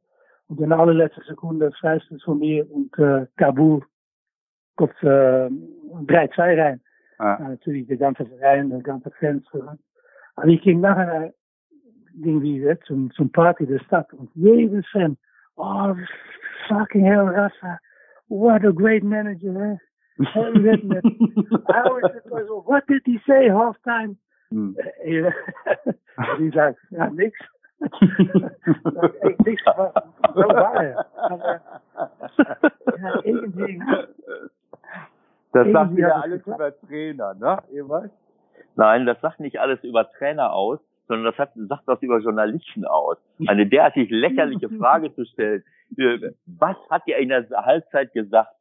Und 0.48 0.62
in 0.62 0.70
der 0.70 0.80
allerletzten 0.80 1.24
Sekunde 1.28 1.72
Freistöß 1.74 2.24
von 2.24 2.40
mir 2.40 2.70
und 2.72 2.98
äh, 2.98 3.28
Kabul 3.38 3.84
kommt 4.78 4.96
äh, 5.04 5.50
3-2 5.50 6.38
rein. 6.38 6.82
Ah. 7.18 7.38
Ja, 7.40 7.50
natürlich 7.50 7.88
der 7.88 7.98
ganze 7.98 8.26
Verein, 8.26 8.70
der 8.70 8.80
ganze 8.80 9.12
Fans. 9.20 9.46
Aber 10.36 10.48
ich 10.48 10.62
ging 10.62 10.80
nachher 10.80 11.34
ging 12.22 12.42
wie 12.42 12.66
zum, 12.86 13.12
zum 13.12 13.32
Party 13.32 13.66
der 13.66 13.80
Stadt 13.80 14.12
und 14.14 14.30
jeder 14.36 14.82
Fan, 14.92 15.18
oh, 15.56 15.94
fucking 16.68 17.06
hell, 17.06 17.28
Rassa, 17.28 17.80
what 18.30 18.66
a 18.66 18.72
great 18.72 19.04
manager, 19.04 19.74
eh? 19.74 20.24
Harry 20.34 20.60
Redknapp. 20.60 21.04
I 21.70 21.82
always 21.86 22.04
said, 22.12 22.48
what 22.66 22.88
did 22.88 23.02
he 23.06 23.20
say 23.28 23.50
half 23.50 23.76
time? 23.84 24.18
Hm. 24.52 24.76
die 26.40 26.50
sagt, 26.52 26.80
ja, 26.90 27.10
nix. 27.10 27.38
echt 29.46 29.64
zo 29.66 30.48
waar. 30.48 31.06
Aber, 31.16 31.62
ja, 33.00 33.24
irgendwie. 33.24 33.82
Das 35.52 35.68
sagt 35.72 35.96
wieder 35.96 36.24
alles 36.24 36.46
über 36.46 36.80
Trainer, 36.82 37.34
ne? 37.36 37.58
Ewald? 37.72 38.12
Nein, 38.76 39.06
das 39.06 39.20
sagt 39.22 39.40
nicht 39.40 39.60
alles 39.60 39.84
über 39.84 40.10
Trainer 40.12 40.54
aus, 40.54 40.80
sondern 41.10 41.26
das 41.26 41.40
hat, 41.40 41.52
sagt 41.56 41.88
das 41.88 42.02
über 42.02 42.20
Journalisten 42.20 42.86
aus. 42.86 43.18
Eine 43.48 43.68
derartig 43.68 44.10
lächerliche 44.10 44.70
Frage 44.80 45.14
zu 45.14 45.26
stellen. 45.26 45.64
Äh, 45.98 46.32
was 46.46 46.78
hat 46.90 47.02
ihr 47.08 47.18
in 47.18 47.30
der 47.30 47.50
Halbzeit 47.50 48.14
gesagt? 48.14 48.54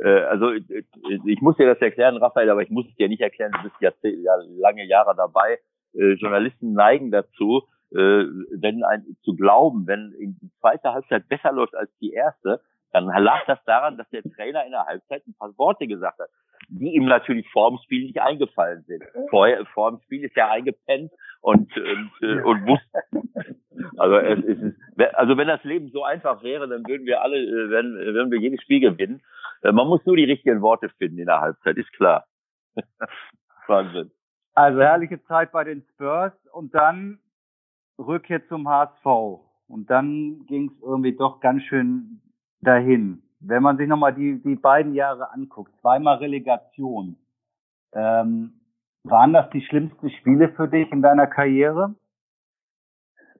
Äh, 0.00 0.22
also 0.22 0.52
ich 0.52 1.40
muss 1.42 1.56
dir 1.56 1.66
das 1.66 1.82
erklären, 1.82 2.16
Raphael, 2.16 2.48
aber 2.50 2.62
ich 2.62 2.70
muss 2.70 2.86
es 2.88 2.94
dir 2.96 3.08
nicht 3.08 3.20
erklären, 3.20 3.52
du 3.52 3.68
bist 3.68 3.74
ja, 3.80 3.90
ja 4.02 4.32
lange 4.60 4.86
Jahre 4.86 5.14
dabei. 5.16 5.58
Äh, 5.92 6.12
Journalisten 6.14 6.72
neigen 6.72 7.10
dazu, 7.10 7.64
wenn 7.90 8.84
ein, 8.84 9.16
zu 9.22 9.34
glauben, 9.34 9.86
wenn 9.86 10.12
die 10.20 10.50
zweite 10.60 10.92
Halbzeit 10.92 11.26
besser 11.26 11.52
läuft 11.52 11.74
als 11.74 11.90
die 12.02 12.12
erste, 12.12 12.60
dann 12.92 13.06
lag 13.06 13.46
das 13.46 13.64
daran, 13.64 13.96
dass 13.96 14.06
der 14.10 14.22
Trainer 14.24 14.62
in 14.66 14.72
der 14.72 14.84
Halbzeit 14.84 15.26
ein 15.26 15.32
paar 15.32 15.56
Worte 15.56 15.86
gesagt 15.86 16.18
hat, 16.18 16.28
die 16.68 16.94
ihm 16.94 17.06
natürlich 17.06 17.48
vor 17.50 17.70
dem 17.70 17.78
Spiel 17.78 18.02
nicht 18.02 18.20
eingefallen 18.20 18.84
sind. 18.86 19.04
Vorher, 19.30 19.64
vor 19.72 19.90
dem 19.90 20.00
Spiel 20.02 20.22
ist 20.22 20.36
er 20.36 20.50
eingepennt 20.50 21.10
und, 21.40 21.76
und, 21.76 22.10
äh, 22.22 22.42
und 22.42 22.66
wusste. 22.66 23.02
Also, 23.96 24.16
es 24.16 24.44
ist, 24.44 24.76
also 25.14 25.36
wenn 25.36 25.48
das 25.48 25.62
Leben 25.64 25.90
so 25.90 26.04
einfach 26.04 26.42
wäre, 26.42 26.68
dann 26.68 26.86
würden 26.86 27.06
wir 27.06 27.22
alle, 27.22 27.38
äh, 27.38 27.70
wenn, 27.70 27.94
würden 27.94 28.30
wir 28.30 28.38
jedes 28.38 28.62
Spiel 28.62 28.80
gewinnen. 28.80 29.22
Äh, 29.62 29.72
man 29.72 29.86
muss 29.86 30.04
nur 30.06 30.16
die 30.16 30.24
richtigen 30.24 30.60
Worte 30.60 30.88
finden 30.98 31.18
in 31.18 31.26
der 31.26 31.40
Halbzeit, 31.40 31.76
ist 31.76 31.92
klar. 31.92 32.24
Wahnsinn. 33.66 34.10
Also 34.54 34.80
herrliche 34.80 35.22
Zeit 35.24 35.52
bei 35.52 35.64
den 35.64 35.84
Spurs 35.94 36.32
und 36.52 36.74
dann 36.74 37.20
Rückkehr 37.98 38.46
zum 38.48 38.68
HSV. 38.68 39.06
Und 39.68 39.90
dann 39.90 40.46
ging 40.46 40.70
es 40.70 40.82
irgendwie 40.82 41.14
doch 41.14 41.40
ganz 41.40 41.62
schön 41.64 42.20
dahin. 42.60 43.22
Wenn 43.40 43.62
man 43.62 43.76
sich 43.76 43.86
nochmal 43.86 44.14
die, 44.14 44.42
die 44.42 44.56
beiden 44.56 44.94
Jahre 44.94 45.30
anguckt, 45.30 45.72
zweimal 45.80 46.16
Relegation, 46.16 47.16
ähm, 47.92 48.57
waren 49.10 49.32
das 49.32 49.48
die 49.50 49.62
schlimmsten 49.62 50.10
Spiele 50.10 50.50
für 50.50 50.68
dich 50.68 50.90
in 50.92 51.02
deiner 51.02 51.26
Karriere? 51.26 51.94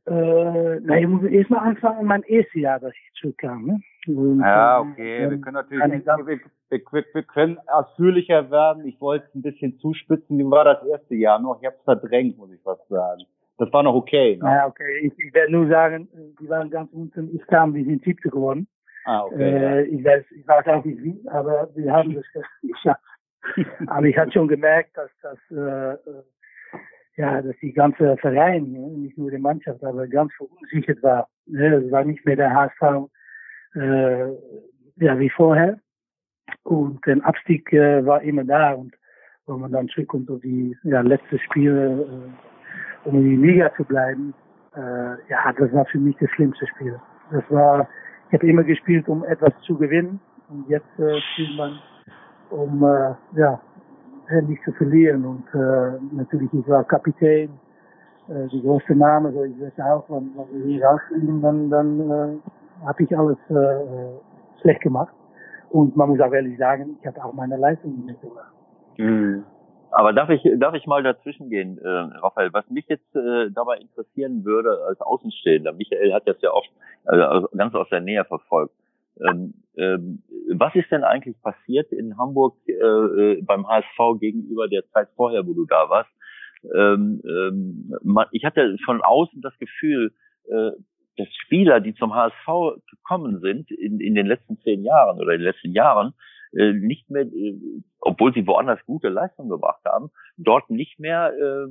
Äh, 0.06 0.80
na, 0.80 0.98
ich 0.98 1.06
muss 1.06 1.22
erst 1.24 1.50
mal 1.50 1.58
anfangen, 1.58 2.06
mein 2.06 2.22
erstes 2.22 2.54
Jahr, 2.54 2.80
dass 2.80 2.92
ich 2.92 3.20
zurückkam. 3.20 3.66
Ne? 3.66 3.80
Und, 4.06 4.40
ja, 4.40 4.80
okay. 4.80 5.24
Ähm, 5.24 5.30
wir 5.30 5.40
können 5.40 5.54
natürlich, 5.54 6.06
wir, 6.06 6.26
wir, 6.26 6.40
wir, 6.70 7.04
wir, 7.12 7.22
können 7.24 7.58
ausführlicher 7.66 8.50
werden. 8.50 8.86
Ich 8.86 8.98
wollte 9.00 9.26
es 9.26 9.34
ein 9.34 9.42
bisschen 9.42 9.78
zuspitzen. 9.78 10.38
Wie 10.38 10.50
war 10.50 10.64
das 10.64 10.82
erste 10.86 11.14
Jahr 11.14 11.38
noch? 11.38 11.58
Ich 11.60 11.66
habe 11.66 11.76
es 11.76 11.84
verdrängt, 11.84 12.38
muss 12.38 12.50
ich 12.52 12.60
fast 12.62 12.88
sagen. 12.88 13.24
Das 13.58 13.70
war 13.72 13.82
noch 13.82 13.94
okay. 13.94 14.38
Ne? 14.42 14.48
Ja, 14.48 14.66
okay. 14.66 15.00
Ich, 15.02 15.12
ich 15.18 15.34
werde 15.34 15.52
nur 15.52 15.68
sagen, 15.68 16.08
die 16.40 16.48
waren 16.48 16.70
ganz 16.70 16.90
unten. 16.92 17.34
Ich 17.34 17.46
kam, 17.46 17.74
die 17.74 17.84
sind 17.84 18.02
siebte 18.04 18.30
geworden. 18.30 18.66
Ah, 19.04 19.24
okay. 19.24 19.42
Äh, 19.42 19.82
ich, 19.84 20.04
weiß, 20.04 20.24
ich 20.30 20.46
weiß 20.46 20.66
auch 20.68 20.84
nicht 20.84 21.02
wie, 21.02 21.20
aber 21.28 21.68
wir 21.74 21.92
haben 21.92 22.14
das 22.14 22.24
geschafft. 22.62 23.02
aber 23.86 24.06
ich 24.06 24.16
hatte 24.16 24.32
schon 24.32 24.48
gemerkt, 24.48 24.96
dass 24.96 25.10
das, 25.22 25.38
äh, 25.50 25.92
äh, 25.94 26.22
ja, 27.16 27.42
dass 27.42 27.56
die 27.60 27.72
ganze 27.72 28.16
Verein, 28.18 28.72
ja, 28.72 28.80
nicht 28.80 29.18
nur 29.18 29.30
die 29.30 29.38
Mannschaft, 29.38 29.82
aber 29.84 30.06
ganz 30.06 30.32
verunsichert 30.34 31.02
war. 31.02 31.28
Ja, 31.46 31.74
es 31.74 31.90
war 31.90 32.04
nicht 32.04 32.24
mehr 32.24 32.36
der 32.36 32.54
HSV 32.54 33.08
äh, 33.74 34.28
ja, 34.96 35.18
wie 35.18 35.30
vorher. 35.30 35.78
Und 36.64 37.04
der 37.06 37.24
Abstieg 37.24 37.72
äh, 37.72 38.04
war 38.04 38.22
immer 38.22 38.44
da. 38.44 38.72
Und 38.72 38.94
wenn 39.46 39.60
man 39.60 39.72
dann 39.72 39.88
zurückkommt 39.88 40.30
auf 40.30 40.40
die 40.40 40.76
ja, 40.82 41.00
letzten 41.00 41.38
Spiele, 41.40 42.32
äh, 43.04 43.08
um 43.08 43.16
in 43.16 43.24
die 43.24 43.46
Liga 43.46 43.72
zu 43.74 43.84
bleiben, 43.84 44.34
äh, 44.74 45.30
ja, 45.30 45.52
das 45.56 45.72
war 45.72 45.86
für 45.86 45.98
mich 45.98 46.16
das 46.20 46.30
schlimmste 46.30 46.66
Spiel. 46.68 46.98
Das 47.30 47.44
war, 47.50 47.88
ich 48.28 48.34
habe 48.34 48.48
immer 48.48 48.64
gespielt, 48.64 49.08
um 49.08 49.24
etwas 49.24 49.52
zu 49.62 49.76
gewinnen. 49.76 50.20
Und 50.48 50.68
jetzt 50.68 50.98
äh, 50.98 51.20
spielt 51.32 51.56
man 51.56 51.78
um 52.50 52.82
äh, 52.84 53.14
ja, 53.38 53.60
nicht 54.46 54.62
zu 54.64 54.72
verlieren. 54.72 55.24
Und 55.24 55.44
äh, 55.54 55.98
natürlich, 56.12 56.52
ich 56.52 56.68
war 56.68 56.84
Kapitän, 56.84 57.50
äh, 58.28 58.46
die 58.48 58.62
große 58.62 58.94
Name, 58.94 59.32
so 59.32 59.44
ich 59.44 59.60
weiß 59.60 59.80
auch, 59.80 60.04
wenn, 60.08 60.30
wenn 60.36 60.64
wir 60.64 60.74
hier 60.76 60.84
rausfliegen, 60.84 61.42
dann, 61.42 61.70
dann 61.70 62.10
äh, 62.10 62.86
habe 62.86 63.02
ich 63.02 63.16
alles 63.16 63.38
äh, 63.48 64.60
schlecht 64.60 64.82
gemacht. 64.82 65.12
Und 65.70 65.96
man 65.96 66.10
muss 66.10 66.20
auch 66.20 66.32
ehrlich 66.32 66.58
sagen, 66.58 66.96
ich 67.00 67.06
habe 67.06 67.24
auch 67.24 67.32
meine 67.32 67.56
Leistung 67.56 68.04
nicht 68.04 68.20
gemacht. 68.20 68.52
Mhm. 68.96 69.44
Aber 69.90 70.12
darf 70.12 70.28
ich, 70.28 70.42
darf 70.56 70.74
ich 70.74 70.86
mal 70.86 71.02
dazwischen 71.02 71.48
gehen, 71.48 71.78
äh, 71.78 71.88
Raphael? 71.88 72.52
Was 72.52 72.68
mich 72.68 72.86
jetzt 72.88 73.16
äh, 73.16 73.50
dabei 73.50 73.78
interessieren 73.78 74.44
würde 74.44 74.70
als 74.86 75.00
Außenstehender, 75.00 75.72
Michael 75.72 76.12
hat 76.12 76.28
das 76.28 76.40
ja 76.42 76.52
oft 76.52 76.70
also 77.06 77.48
ganz 77.56 77.74
aus 77.74 77.88
der 77.88 78.00
Nähe 78.00 78.24
verfolgt. 78.24 78.74
Ähm, 79.26 79.54
ähm, 79.76 80.22
was 80.54 80.74
ist 80.74 80.90
denn 80.90 81.04
eigentlich 81.04 81.40
passiert 81.40 81.92
in 81.92 82.16
Hamburg 82.18 82.56
äh, 82.66 82.72
äh 82.72 83.42
beim 83.42 83.66
HSV 83.66 84.20
gegenüber 84.20 84.68
der 84.68 84.86
Zeit 84.90 85.08
vorher, 85.16 85.46
wo 85.46 85.54
du 85.54 85.66
da 85.66 85.88
warst? 85.88 86.10
Ähm, 86.74 87.22
ähm, 87.24 87.94
man, 88.02 88.26
ich 88.32 88.44
hatte 88.44 88.76
von 88.84 89.00
außen 89.00 89.40
das 89.40 89.56
Gefühl, 89.58 90.12
äh, 90.48 90.70
dass 91.16 91.28
Spieler, 91.44 91.80
die 91.80 91.94
zum 91.94 92.14
HSV 92.14 92.80
gekommen 92.90 93.40
sind 93.40 93.70
in, 93.70 94.00
in 94.00 94.14
den 94.14 94.26
letzten 94.26 94.58
zehn 94.60 94.84
Jahren 94.84 95.18
oder 95.20 95.32
in 95.32 95.40
den 95.40 95.46
letzten 95.46 95.72
Jahren, 95.72 96.14
äh, 96.52 96.72
nicht 96.72 97.10
mehr, 97.10 97.22
äh, 97.22 97.54
obwohl 98.00 98.32
sie 98.32 98.46
woanders 98.46 98.80
gute 98.86 99.08
Leistungen 99.08 99.50
gebracht 99.50 99.84
haben, 99.84 100.10
dort 100.36 100.70
nicht 100.70 100.98
mehr 100.98 101.32
äh, 101.32 101.66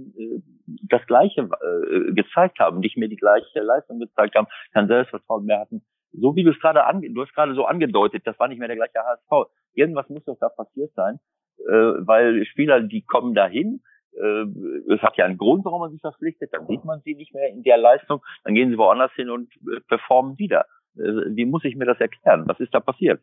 das 0.84 1.06
Gleiche 1.08 1.42
äh, 1.42 2.14
gezeigt 2.14 2.60
haben, 2.60 2.80
nicht 2.80 2.98
mehr 2.98 3.08
die 3.08 3.16
gleiche 3.16 3.62
Leistung 3.62 4.00
gezeigt 4.00 4.36
haben, 4.36 4.48
kein 4.74 4.88
Selbstvertrauen 4.88 5.46
mehr 5.46 5.60
hatten 5.60 5.82
so 6.20 6.36
wie 6.36 6.44
du 6.44 6.52
es 6.52 6.60
gerade 6.60 6.86
ange 6.86 7.10
du 7.12 7.22
hast 7.22 7.34
gerade 7.34 7.56
so 7.56 7.66
angedeutet, 7.66 8.26
das 8.26 8.40
war 8.40 8.48
nicht 8.48 8.60
mehr 8.60 8.68
der 8.68 8.78
gleiche 8.78 9.00
HSV. 9.00 9.50
Irgendwas 9.74 10.10
muss 10.10 10.26
doch 10.26 10.38
da 10.40 10.50
passiert 10.50 10.92
sein, 10.96 11.20
äh, 11.60 11.72
weil 11.72 12.46
Spieler, 12.46 12.82
die 12.82 13.04
kommen 13.04 13.34
dahin, 13.34 13.82
äh, 14.14 14.94
es 14.94 15.02
hat 15.02 15.18
ja 15.18 15.26
einen 15.26 15.38
Grund, 15.38 15.66
warum 15.66 15.82
man 15.82 15.92
sich 15.92 16.02
verpflichtet, 16.02 16.54
dann 16.54 16.68
sieht 16.68 16.84
man 16.86 17.02
sie 17.02 17.16
nicht 17.16 17.34
mehr 17.34 17.50
in 17.50 17.64
der 17.64 17.78
Leistung, 17.78 18.22
dann 18.44 18.56
gehen 18.56 18.70
sie 18.70 18.78
woanders 18.78 19.12
hin 19.14 19.30
und 19.30 19.54
äh, 19.68 19.80
performen 19.88 20.38
wieder. 20.40 20.66
Äh, 20.96 21.36
wie 21.36 21.46
muss 21.46 21.64
ich 21.66 21.76
mir 21.76 21.86
das 21.86 22.00
erklären? 22.00 22.44
Was 22.48 22.60
ist 22.60 22.74
da 22.74 22.80
passiert? 22.80 23.22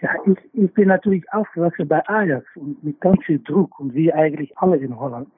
Ja, 0.00 0.10
ich, 0.26 0.36
ich 0.52 0.74
bin 0.74 0.88
natürlich 0.88 1.24
aufgewachsen 1.32 1.88
bei 1.88 2.06
Ajax 2.06 2.44
und 2.56 2.82
mit 2.84 3.00
ganz 3.00 3.22
viel 3.24 3.42
Druck 3.42 3.78
und 3.80 3.94
wie 3.94 4.12
eigentlich 4.12 4.56
alle 4.58 4.76
in 4.76 4.98
Holland. 4.98 5.28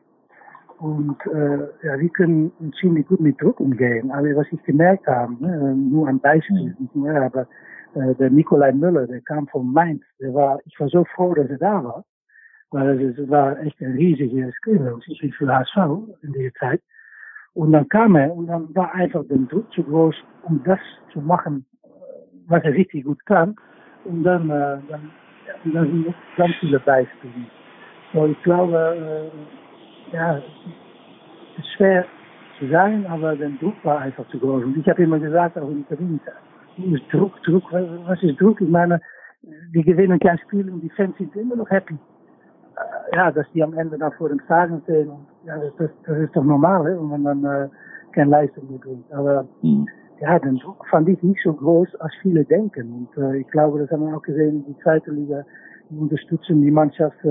Und 0.78 1.16
äh, 1.26 1.86
ja, 1.86 1.98
wir 1.98 2.08
können 2.10 2.52
ziemlich 2.80 3.06
gut 3.08 3.20
mit 3.20 3.40
Druck 3.40 3.58
umgehen. 3.58 4.12
Aber 4.12 4.28
was 4.36 4.46
ich 4.52 4.62
gemerkt 4.62 5.06
habe, 5.08 5.34
ne, 5.40 5.74
nur 5.74 6.06
ein 6.06 6.20
Beispiel, 6.20 6.76
nicht 6.78 6.94
mehr, 6.94 7.22
aber 7.22 7.48
äh, 7.94 8.14
der 8.14 8.30
Nikolai 8.30 8.72
Müller, 8.72 9.06
der 9.06 9.20
kam 9.22 9.48
von 9.48 9.72
Mainz, 9.72 10.02
der 10.20 10.32
war, 10.34 10.60
ich 10.66 10.78
war 10.78 10.88
so 10.88 11.04
froh, 11.16 11.34
dass 11.34 11.50
er 11.50 11.58
da 11.58 11.82
war, 11.82 12.04
weil 12.70 13.00
es 13.00 13.28
war 13.28 13.58
echt 13.60 13.80
ein 13.80 13.92
riesiger 13.92 14.52
Spieler, 14.52 14.96
ich 15.04 15.34
für 15.34 15.52
HSV 15.52 15.76
in 16.22 16.32
dieser 16.32 16.54
Zeit. 16.54 16.80
Und 17.54 17.72
dann 17.72 17.88
kam 17.88 18.14
er 18.14 18.32
und 18.32 18.46
dann 18.46 18.72
war 18.76 18.94
einfach 18.94 19.24
der 19.26 19.38
Druck 19.38 19.72
zu 19.72 19.82
groß, 19.82 20.14
um 20.44 20.62
das 20.64 20.78
zu 21.12 21.20
machen, 21.20 21.66
was 22.46 22.62
er 22.62 22.72
richtig 22.72 23.04
gut 23.04 23.24
kann. 23.26 23.56
Und 24.04 24.22
dann, 24.22 24.48
äh, 24.48 24.78
dann, 24.88 25.10
und 25.64 25.74
dann 25.74 25.86
sind 25.90 26.14
ganz 26.36 26.54
viele 26.60 26.78
Beispiele. 26.78 27.32
So, 28.12 28.26
ich 28.26 28.40
glaube, 28.44 29.30
äh, 29.32 29.67
ja, 30.12 30.38
es 30.38 31.58
ist 31.58 31.72
schwer 31.76 32.04
zu 32.58 32.68
sagen, 32.68 33.06
aber 33.06 33.36
der 33.36 33.50
Druck 33.60 33.74
war 33.84 34.00
einfach 34.00 34.26
zu 34.28 34.38
groß. 34.38 34.64
Und 34.64 34.76
ich 34.76 34.88
habe 34.88 35.02
immer 35.02 35.18
gesagt, 35.18 35.58
auch 35.58 35.70
in 35.70 35.84
Berlin, 35.84 36.20
Druck, 37.10 37.42
Druck, 37.42 37.64
was 37.72 38.22
ist 38.22 38.40
Druck? 38.40 38.60
Ich 38.60 38.68
meine, 38.68 39.00
die 39.74 39.82
gewinnen 39.82 40.18
kein 40.18 40.38
Spiel 40.38 40.68
und 40.70 40.80
die 40.80 40.90
Fans 40.90 41.16
sind 41.16 41.34
immer 41.36 41.56
noch 41.56 41.70
happy. 41.70 41.94
Äh, 41.94 43.16
ja, 43.16 43.30
dass 43.30 43.46
die 43.52 43.62
am 43.62 43.74
Ende 43.74 43.98
dann 43.98 44.12
vor 44.12 44.28
dem 44.28 44.40
Stadion 44.40 44.82
stehen. 44.82 45.10
Ja, 45.44 45.56
das, 45.78 45.90
das 46.06 46.18
ist 46.18 46.36
doch 46.36 46.44
normal, 46.44 46.84
hè, 46.84 46.96
wenn 46.96 47.22
man 47.22 47.44
äh, 47.44 47.68
keine 48.12 48.30
Leistung 48.30 48.70
mehr 48.70 48.78
bringt. 48.78 49.12
Aber 49.12 49.46
mhm 49.62 49.86
ja, 50.20 50.38
den 50.38 50.56
Druck 50.56 50.84
fand 50.88 51.08
ich 51.08 51.22
nicht 51.22 51.40
so 51.42 51.52
groß, 51.52 51.94
als 52.00 52.12
viele 52.22 52.44
denken. 52.44 53.08
Und 53.16 53.22
äh, 53.22 53.38
ich 53.38 53.46
glaube, 53.48 53.78
das 53.78 53.90
haben 53.90 54.06
wir 54.06 54.16
auch 54.16 54.22
gesehen 54.22 54.64
in 54.64 54.74
der 54.74 54.82
zweiten 54.82 55.16
Liga. 55.16 55.44
Die 55.90 55.96
unterstützen 55.96 56.62
die 56.62 56.70
Mannschaft 56.70 57.16
äh, 57.24 57.28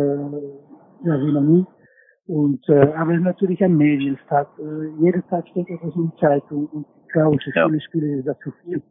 ja, 1.03 1.19
wie 1.19 1.31
noch 1.31 1.41
nie. 1.41 1.65
Und 2.27 2.67
äh, 2.67 2.93
aber 2.93 3.13
es 3.13 3.19
ist 3.19 3.23
natürlich 3.23 3.63
ein 3.63 3.77
Medienstadt. 3.77 4.49
Äh, 4.59 5.01
jede 5.01 5.25
Tag 5.27 5.47
steht 5.47 5.69
etwas 5.69 5.95
in 5.95 6.11
der 6.11 6.17
Zeitung. 6.29 6.67
Und 6.67 6.85
ich 7.05 7.13
glaube, 7.13 7.37
für 7.41 7.51
viele 7.51 7.81
Spiele 7.81 8.19
ist 8.19 8.27
das 8.27 8.37
zu 8.39 8.51
viel. 8.63 8.81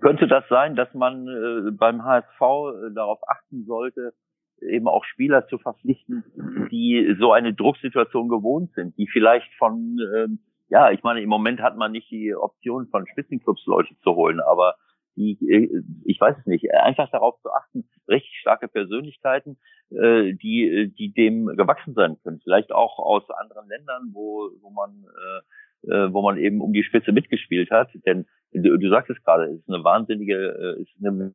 Könnte 0.00 0.26
das 0.26 0.44
sein, 0.48 0.76
dass 0.76 0.92
man 0.92 1.26
äh, 1.28 1.70
beim 1.70 2.04
HSV 2.04 2.40
äh, 2.40 2.94
darauf 2.94 3.20
achten 3.26 3.64
sollte, 3.64 4.12
eben 4.60 4.88
auch 4.88 5.04
Spieler 5.04 5.46
zu 5.46 5.58
verpflichten, 5.58 6.24
die 6.70 7.16
so 7.20 7.32
eine 7.32 7.54
Drucksituation 7.54 8.28
gewohnt 8.28 8.72
sind, 8.74 8.98
die 8.98 9.06
vielleicht 9.06 9.50
von 9.54 9.98
äh, 10.14 10.26
ja, 10.68 10.90
ich 10.90 11.02
meine, 11.02 11.22
im 11.22 11.28
Moment 11.28 11.60
hat 11.60 11.76
man 11.76 11.92
nicht 11.92 12.10
die 12.10 12.34
Option 12.34 12.88
von 12.88 13.06
Spitzenclubs 13.06 13.64
Leute 13.66 13.94
zu 14.02 14.14
holen, 14.14 14.40
aber 14.40 14.74
die, 15.18 15.38
äh, 15.50 15.82
ich 16.04 16.20
weiß 16.20 16.36
es 16.38 16.46
nicht, 16.46 16.72
einfach 16.72 17.10
darauf 17.10 17.40
zu 17.42 17.50
achten, 17.52 17.88
richtig 18.08 18.38
starke 18.40 18.68
Persönlichkeiten, 18.68 19.58
äh, 19.90 20.32
die, 20.34 20.92
die 20.96 21.12
dem 21.12 21.46
gewachsen 21.46 21.94
sein 21.94 22.16
können. 22.22 22.40
Vielleicht 22.42 22.72
auch 22.72 22.98
aus 22.98 23.28
anderen 23.30 23.68
Ländern, 23.68 24.10
wo, 24.12 24.50
wo 24.60 24.70
man, 24.70 25.04
äh, 25.84 26.12
wo 26.12 26.22
man 26.22 26.38
eben 26.38 26.60
um 26.60 26.72
die 26.72 26.84
Spitze 26.84 27.12
mitgespielt 27.12 27.70
hat. 27.70 27.90
Denn 28.06 28.26
du, 28.52 28.76
du 28.76 28.88
sagst 28.88 29.10
es 29.10 29.22
gerade, 29.22 29.44
es 29.44 29.60
ist 29.60 29.68
eine 29.68 29.84
wahnsinnige, 29.84 30.76
es 30.80 30.88
ist 30.88 31.04
eine 31.04 31.34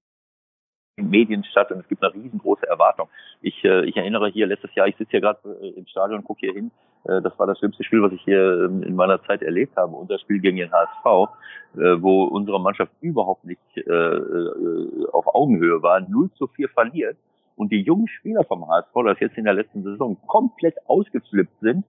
Medien 1.01 1.43
statt 1.43 1.71
und 1.71 1.79
es 1.79 1.87
gibt 1.87 2.03
eine 2.03 2.13
riesengroße 2.13 2.67
Erwartung. 2.67 3.07
Ich, 3.41 3.63
äh, 3.63 3.85
ich 3.85 3.97
erinnere 3.97 4.29
hier 4.29 4.45
letztes 4.45 4.73
Jahr, 4.75 4.87
ich 4.87 4.95
sitze 4.97 5.11
hier 5.11 5.21
gerade 5.21 5.39
äh, 5.61 5.69
im 5.69 5.87
Stadion 5.87 6.19
und 6.19 6.25
gucke 6.25 6.41
hier 6.41 6.53
hin, 6.53 6.71
äh, 7.05 7.21
das 7.21 7.37
war 7.39 7.47
das 7.47 7.57
schlimmste 7.57 7.83
Spiel, 7.83 8.01
was 8.03 8.11
ich 8.13 8.21
hier 8.21 8.65
ähm, 8.65 8.83
in 8.83 8.95
meiner 8.95 9.23
Zeit 9.23 9.41
erlebt 9.41 9.75
habe, 9.75 9.95
unser 9.95 10.19
Spiel 10.19 10.39
gegen 10.39 10.57
den 10.57 10.71
HSV, 10.71 11.05
äh, 11.75 12.01
wo 12.01 12.25
unsere 12.25 12.59
Mannschaft 12.61 12.91
überhaupt 13.01 13.43
nicht 13.45 13.59
äh, 13.75 13.81
äh, 13.81 15.07
auf 15.11 15.25
Augenhöhe 15.33 15.81
war, 15.81 15.99
0 15.99 16.29
zu 16.33 16.47
4 16.47 16.69
verliert 16.69 17.17
und 17.55 17.71
die 17.71 17.81
jungen 17.81 18.07
Spieler 18.07 18.43
vom 18.43 18.67
HSV, 18.67 18.93
das 19.05 19.19
jetzt 19.19 19.37
in 19.37 19.45
der 19.45 19.53
letzten 19.55 19.83
Saison 19.83 20.17
komplett 20.27 20.75
ausgeflippt 20.87 21.59
sind 21.61 21.85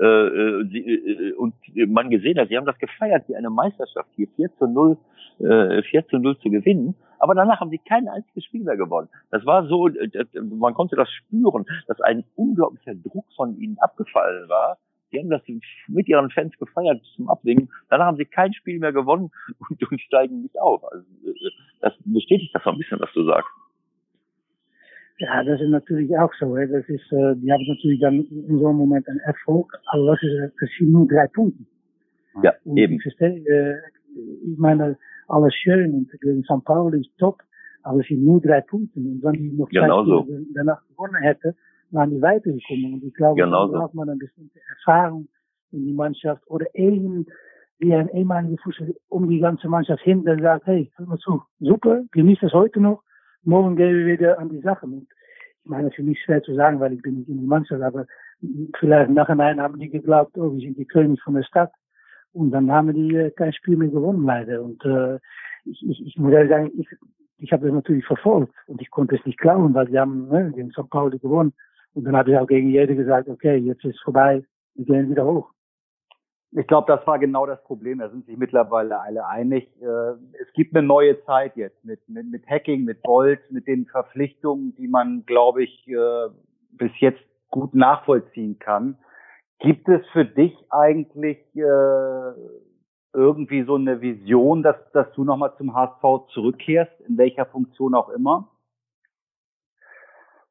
äh, 0.00 0.06
äh, 0.06 0.60
äh, 0.62 1.32
und 1.34 1.54
man 1.88 2.10
gesehen 2.10 2.38
hat, 2.38 2.48
sie 2.48 2.56
haben 2.56 2.66
das 2.66 2.78
gefeiert 2.78 3.28
wie 3.28 3.36
eine 3.36 3.50
Meisterschaft 3.50 4.08
hier 4.16 4.28
4 4.36 4.50
zu 4.56 4.66
0, 4.66 4.96
äh, 5.40 5.82
4 5.82 6.06
zu 6.08 6.18
0 6.18 6.38
zu 6.38 6.50
gewinnen, 6.50 6.94
aber 7.18 7.34
danach 7.34 7.60
haben 7.60 7.70
sie 7.70 7.78
kein 7.78 8.08
einziges 8.08 8.44
Spiel 8.44 8.64
mehr 8.64 8.76
gewonnen. 8.76 9.08
Das 9.30 9.46
war 9.46 9.66
so, 9.66 9.88
äh, 9.88 10.08
man 10.40 10.74
konnte 10.74 10.96
das 10.96 11.10
spüren, 11.10 11.64
dass 11.86 12.00
ein 12.00 12.24
unglaublicher 12.34 12.94
Druck 12.94 13.26
von 13.36 13.56
ihnen 13.56 13.78
abgefallen 13.78 14.48
war. 14.48 14.78
Sie 15.10 15.20
haben 15.20 15.30
das 15.30 15.42
mit 15.86 16.08
ihren 16.08 16.30
Fans 16.30 16.56
gefeiert 16.58 17.00
zum 17.14 17.30
Abwinken. 17.30 17.70
Danach 17.88 18.06
haben 18.06 18.16
sie 18.16 18.24
kein 18.24 18.52
Spiel 18.52 18.80
mehr 18.80 18.92
gewonnen 18.92 19.30
und, 19.70 19.90
und 19.90 20.00
steigen 20.00 20.42
nicht 20.42 20.60
auf. 20.60 20.82
Also, 20.90 21.04
das 21.80 21.92
bestätigt 22.04 22.54
das 22.54 22.64
so 22.64 22.70
ein 22.70 22.78
bisschen, 22.78 23.00
was 23.00 23.12
du 23.12 23.24
sagst. 23.24 23.48
Ja, 25.18 25.44
das 25.44 25.60
ist 25.60 25.68
natürlich 25.68 26.16
auch 26.18 26.32
so. 26.38 26.56
Hè. 26.56 26.66
Das 26.66 26.88
ist, 26.88 27.12
äh, 27.12 27.36
die 27.36 27.52
haben 27.52 27.64
natürlich 27.66 28.00
dann 28.00 28.24
in 28.24 28.58
einem 28.58 28.76
Moment 28.76 29.08
einen 29.08 29.20
Erfolg, 29.20 29.72
aber 29.86 30.12
das 30.12 30.22
ist, 30.22 30.52
das 30.60 30.70
sind 30.78 30.90
nur 30.90 31.06
drei 31.06 31.28
Punkte. 31.28 31.64
Ja, 32.42 32.52
und 32.64 32.76
eben. 32.76 32.94
Ich 32.94 33.02
verstehe, 33.02 33.44
äh, 33.46 33.76
ich 34.44 34.58
meine, 34.58 34.96
alles 35.28 35.54
schön 35.54 35.94
und 35.94 36.10
gegen 36.20 36.42
St. 36.44 36.64
Pauli 36.64 37.00
ist 37.00 37.16
top, 37.18 37.42
aber 37.82 38.00
es 38.00 38.08
sind 38.08 38.24
nur 38.24 38.40
drei 38.40 38.60
Punkte. 38.60 38.98
Und 38.98 39.22
wenn 39.22 39.32
die 39.34 39.52
noch 39.52 39.68
genau 39.68 40.04
so. 40.04 40.26
danach 40.54 40.82
gewonnen 40.88 41.22
hätten, 41.22 41.54
waren 41.90 42.10
die 42.10 42.20
weitergekommen. 42.20 42.94
Und 42.94 43.04
ich 43.04 43.14
glaube, 43.14 43.40
genau 43.40 43.68
da 43.68 43.78
braucht 43.78 43.94
man 43.94 44.08
eine 44.08 44.18
bestimmte 44.18 44.58
Erfahrung 44.78 45.28
in 45.70 45.84
die 45.86 45.92
Mannschaft 45.92 46.42
oder 46.48 46.66
eben 46.74 47.26
wie 47.78 47.94
ein 47.94 48.08
ehemaliger 48.08 48.56
Fußball 48.62 48.94
um 49.08 49.28
die 49.28 49.40
ganze 49.40 49.68
Mannschaft 49.68 50.02
hin, 50.02 50.24
der 50.24 50.38
sagt, 50.38 50.66
hey, 50.66 50.90
hör 50.96 51.06
mal 51.06 51.18
zu, 51.18 51.42
super, 51.60 52.02
genieß 52.12 52.38
das 52.40 52.52
heute 52.52 52.80
noch, 52.80 53.02
morgen 53.46 53.76
gehen 53.76 53.96
wir 53.96 54.06
wieder 54.06 54.38
an 54.38 54.48
die 54.48 54.60
Sachen. 54.60 54.92
Und 54.92 55.08
ich 55.62 55.70
meine, 55.70 55.90
für 55.90 56.02
mich 56.02 56.20
schwer 56.22 56.42
zu 56.42 56.54
sagen, 56.54 56.80
weil 56.80 56.92
ich 56.92 57.02
bin 57.02 57.18
nicht 57.18 57.28
in 57.28 57.38
der 57.38 57.46
Mannschaft, 57.46 57.82
aber 57.82 58.06
vielleicht 58.78 59.10
nachher 59.10 59.36
haben 59.36 59.78
die 59.78 59.90
geglaubt, 59.90 60.36
oh, 60.36 60.52
wir 60.52 60.60
sind 60.60 60.78
die 60.78 60.86
König 60.86 61.20
von 61.22 61.34
der 61.34 61.44
Stadt. 61.44 61.72
Und 62.32 62.50
dann 62.50 62.70
haben 62.70 62.92
die 62.92 63.14
äh, 63.14 63.30
kein 63.30 63.52
Spiel 63.52 63.76
mehr 63.76 63.88
gewonnen, 63.88 64.24
leider. 64.24 64.62
Und 64.62 64.84
äh, 64.84 65.18
ich, 65.64 65.82
ich, 65.88 66.06
ich 66.06 66.18
muss 66.18 66.32
ehrlich 66.32 66.50
sagen, 66.50 66.70
ich, 66.76 66.88
ich 67.38 67.52
habe 67.52 67.66
das 67.66 67.74
natürlich 67.74 68.04
verfolgt 68.04 68.52
und 68.66 68.82
ich 68.82 68.90
konnte 68.90 69.16
es 69.16 69.24
nicht 69.24 69.38
glauben, 69.38 69.72
weil 69.72 69.88
sie 69.88 69.98
haben 69.98 70.28
ne, 70.28 70.52
gegen 70.54 70.70
St. 70.72 70.90
Pauli 70.90 71.18
gewonnen. 71.18 71.52
Und 71.94 72.04
dann 72.04 72.16
habe 72.16 72.32
ich 72.32 72.36
auch 72.36 72.46
gegen 72.46 72.70
jede 72.70 72.96
gesagt, 72.96 73.28
okay, 73.28 73.56
jetzt 73.56 73.84
ist 73.84 73.94
es 73.94 74.02
vorbei, 74.02 74.42
wir 74.74 74.84
gehen 74.84 75.10
wieder 75.10 75.24
hoch. 75.24 75.53
Ich 76.56 76.68
glaube, 76.68 76.86
das 76.86 77.04
war 77.04 77.18
genau 77.18 77.46
das 77.46 77.62
Problem. 77.64 77.98
Da 77.98 78.08
sind 78.10 78.26
sich 78.26 78.36
mittlerweile 78.36 79.00
alle 79.00 79.26
einig. 79.26 79.68
Äh, 79.82 80.12
es 80.40 80.52
gibt 80.54 80.76
eine 80.76 80.86
neue 80.86 81.20
Zeit 81.24 81.56
jetzt 81.56 81.84
mit, 81.84 82.08
mit, 82.08 82.30
mit 82.30 82.46
Hacking, 82.48 82.84
mit 82.84 83.02
Gold, 83.02 83.40
mit 83.50 83.66
den 83.66 83.86
Verpflichtungen, 83.86 84.72
die 84.76 84.86
man, 84.86 85.24
glaube 85.26 85.64
ich, 85.64 85.88
äh, 85.88 86.28
bis 86.70 86.92
jetzt 87.00 87.20
gut 87.50 87.74
nachvollziehen 87.74 88.60
kann. 88.60 88.98
Gibt 89.58 89.88
es 89.88 90.06
für 90.12 90.24
dich 90.24 90.54
eigentlich 90.70 91.38
äh, 91.56 92.32
irgendwie 93.12 93.64
so 93.64 93.74
eine 93.74 94.00
Vision, 94.00 94.62
dass, 94.62 94.76
dass 94.92 95.10
du 95.14 95.24
nochmal 95.24 95.54
zum 95.56 95.74
HSV 95.74 96.32
zurückkehrst, 96.34 97.00
in 97.08 97.18
welcher 97.18 97.46
Funktion 97.46 97.94
auch 97.96 98.10
immer? 98.10 98.48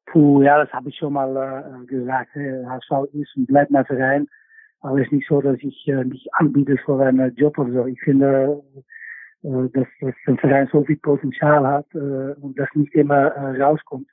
Puh, 0.06 0.42
ja, 0.42 0.62
das 0.62 0.72
habe 0.74 0.90
ich 0.90 0.96
schon 0.98 1.14
mal 1.14 1.82
äh, 1.82 1.86
gesagt. 1.86 2.34
HSV 2.34 3.14
ist 3.14 3.34
und 3.36 3.46
bleibt 3.46 3.70
mein 3.70 3.86
Verein. 3.86 4.28
Aber 4.84 4.98
es 4.98 5.06
ist 5.06 5.12
nicht 5.12 5.28
so, 5.28 5.40
dass 5.40 5.56
ich 5.60 5.88
äh, 5.88 6.04
mich 6.04 6.28
anbiete 6.34 6.76
für 6.84 7.00
einen 7.00 7.34
Job 7.36 7.56
oder 7.58 7.72
so. 7.72 7.86
Ich 7.86 7.98
finde, 8.02 8.62
äh, 9.42 9.68
dass, 9.72 9.86
dass 10.02 10.14
ein 10.26 10.36
Verein 10.36 10.68
so 10.70 10.84
viel 10.84 10.98
Potenzial 10.98 11.66
hat 11.66 11.86
äh, 11.94 12.34
und 12.42 12.58
das 12.58 12.68
nicht 12.74 12.94
immer 12.94 13.28
äh, 13.28 13.62
rauskommt. 13.62 14.06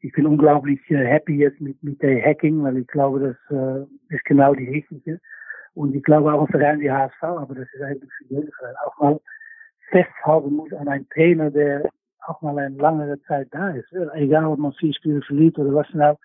Ich 0.00 0.12
bin 0.12 0.26
unglaublich 0.26 0.80
happy 0.88 1.38
jetzt 1.38 1.60
mit, 1.60 1.82
mit 1.82 2.00
der 2.02 2.24
Hacking, 2.24 2.62
weil 2.62 2.78
ich 2.78 2.86
glaube, 2.86 3.36
das 3.50 3.58
äh, 3.58 4.14
ist 4.14 4.24
genau 4.24 4.54
die 4.54 4.68
richtige. 4.68 5.20
Und 5.74 5.92
ich 5.92 6.04
glaube 6.04 6.32
auch 6.32 6.46
ein 6.46 6.52
Verein 6.52 6.78
wie 6.78 6.90
HSV, 6.90 7.22
aber 7.22 7.56
das 7.56 7.66
ist 7.72 7.82
eigentlich 7.82 8.10
für 8.18 8.34
jeden 8.34 8.52
Verein 8.52 8.74
auch 8.86 8.98
mal 9.00 9.20
festhalten 9.90 10.54
muss 10.54 10.72
an 10.72 10.86
einen 10.86 11.08
Trainer, 11.08 11.50
der 11.50 11.90
auch 12.28 12.40
mal 12.42 12.56
eine 12.58 12.76
langere 12.76 13.20
Zeit 13.22 13.48
da 13.50 13.70
ist. 13.70 13.92
Egal, 14.14 14.46
ob 14.46 14.58
man 14.60 14.72
vier 14.74 14.94
Spiele 14.94 15.20
verliert 15.22 15.58
oder 15.58 15.74
was 15.74 15.92
nou, 15.94 16.16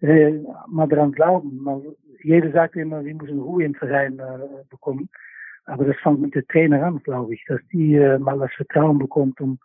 äh, 0.00 0.42
mal 0.68 0.88
daran 0.88 1.12
glauben. 1.12 1.94
Jeder 2.24 2.50
sagt 2.52 2.76
immer, 2.76 3.04
wir 3.04 3.14
müssen 3.14 3.40
Ruhe 3.40 3.64
im 3.64 3.74
Verein 3.74 4.18
äh, 4.18 4.64
bekommen. 4.70 5.08
Aber 5.66 5.84
das 5.84 5.96
fängt 6.02 6.20
mit 6.20 6.34
der 6.34 6.46
Trainer 6.46 6.84
an, 6.84 7.02
glaube 7.02 7.34
ich, 7.34 7.44
dass 7.46 7.60
die 7.72 7.94
äh, 7.94 8.18
mal 8.18 8.38
das 8.38 8.52
Vertrauen 8.52 8.98
bekommt, 8.98 9.40
um 9.40 9.58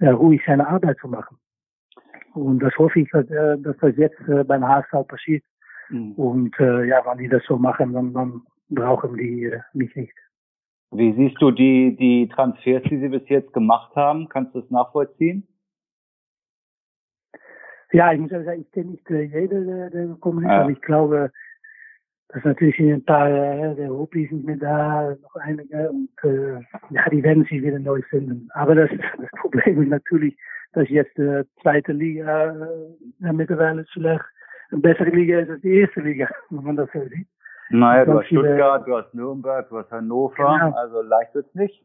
äh, 0.00 0.08
ruhig 0.08 0.42
seine 0.46 0.66
Arbeit 0.66 0.98
zu 0.98 1.08
machen. 1.08 1.38
Und 2.34 2.60
das 2.60 2.76
hoffe 2.76 3.00
ich, 3.00 3.10
dass, 3.10 3.28
äh, 3.30 3.58
dass 3.58 3.76
das 3.78 3.96
jetzt 3.96 4.20
äh, 4.28 4.44
beim 4.44 4.66
HSV 4.66 5.06
passiert. 5.06 5.44
Mhm. 5.90 6.12
Und 6.12 6.60
äh, 6.60 6.84
ja, 6.84 7.04
wenn 7.04 7.18
die 7.18 7.28
das 7.28 7.44
so 7.46 7.56
machen, 7.56 7.92
dann, 7.92 8.12
dann 8.12 8.42
brauchen 8.68 9.16
die 9.16 9.44
äh, 9.44 9.60
mich 9.72 9.94
nicht. 9.96 10.14
Wie 10.90 11.12
siehst 11.12 11.40
du 11.40 11.50
die, 11.50 11.96
die 11.96 12.28
Transfers, 12.28 12.82
die 12.84 12.98
sie 12.98 13.08
bis 13.08 13.28
jetzt 13.28 13.52
gemacht 13.52 13.94
haben? 13.94 14.28
Kannst 14.28 14.54
du 14.54 14.60
das 14.60 14.70
nachvollziehen? 14.70 15.46
Ja, 17.92 18.12
ich 18.12 18.20
muss 18.20 18.30
sagen, 18.30 18.60
ich 18.60 18.70
kenne 18.72 18.92
nicht 18.92 19.10
äh, 19.10 19.22
jeder, 19.22 19.60
der, 19.60 19.90
der 19.90 20.06
gekommen 20.06 20.44
ist, 20.44 20.50
ja. 20.50 20.62
aber 20.62 20.70
ich 20.70 20.80
glaube, 20.82 21.32
dass 22.28 22.44
natürlich 22.44 22.78
ein 22.78 23.04
paar, 23.04 23.28
äh, 23.28 23.74
der 23.74 23.88
Rupi 23.88 24.26
sind 24.26 24.44
mir 24.44 24.58
da, 24.58 25.16
noch 25.22 25.36
einige, 25.36 25.90
und 25.90 26.10
äh, 26.24 26.60
ja, 26.90 27.08
die 27.10 27.22
werden 27.22 27.44
sich 27.44 27.62
wieder 27.62 27.78
neu 27.78 28.02
finden. 28.02 28.48
Aber 28.52 28.74
das, 28.74 28.90
das 29.18 29.30
Problem 29.40 29.82
ist 29.82 29.88
natürlich, 29.88 30.36
dass 30.72 30.88
jetzt 30.90 31.16
die 31.16 31.42
zweite 31.62 31.92
Liga 31.92 32.54
äh, 33.22 33.32
mittlerweile 33.32 33.86
vielleicht 33.92 34.24
eine 34.70 34.80
bessere 34.82 35.10
Liga 35.10 35.40
ist 35.40 35.50
als 35.50 35.62
die 35.62 35.78
erste 35.80 36.00
Liga, 36.00 36.28
wenn 36.50 36.64
man 36.64 36.76
das 36.76 36.90
so 36.92 37.02
sieht. 37.08 37.26
Naja, 37.70 38.04
du 38.04 38.18
hast 38.18 38.26
Stuttgart, 38.26 38.86
du 38.86 38.96
hast 38.96 39.14
Nürnberg, 39.14 39.68
du 39.68 39.78
hast 39.78 39.90
Hannover, 39.90 40.58
genau. 40.58 40.76
also 40.76 41.02
leicht 41.02 41.34
wird's 41.34 41.54
nicht. 41.54 41.84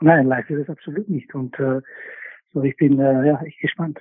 Nein, 0.00 0.26
leicht 0.26 0.50
ist 0.50 0.62
es 0.62 0.70
absolut 0.70 1.08
nicht. 1.08 1.34
Und 1.34 1.58
äh, 1.58 1.80
so, 2.52 2.62
ich 2.62 2.76
bin 2.76 2.98
äh, 2.98 3.26
ja 3.26 3.40
echt 3.42 3.60
gespannt. 3.60 4.00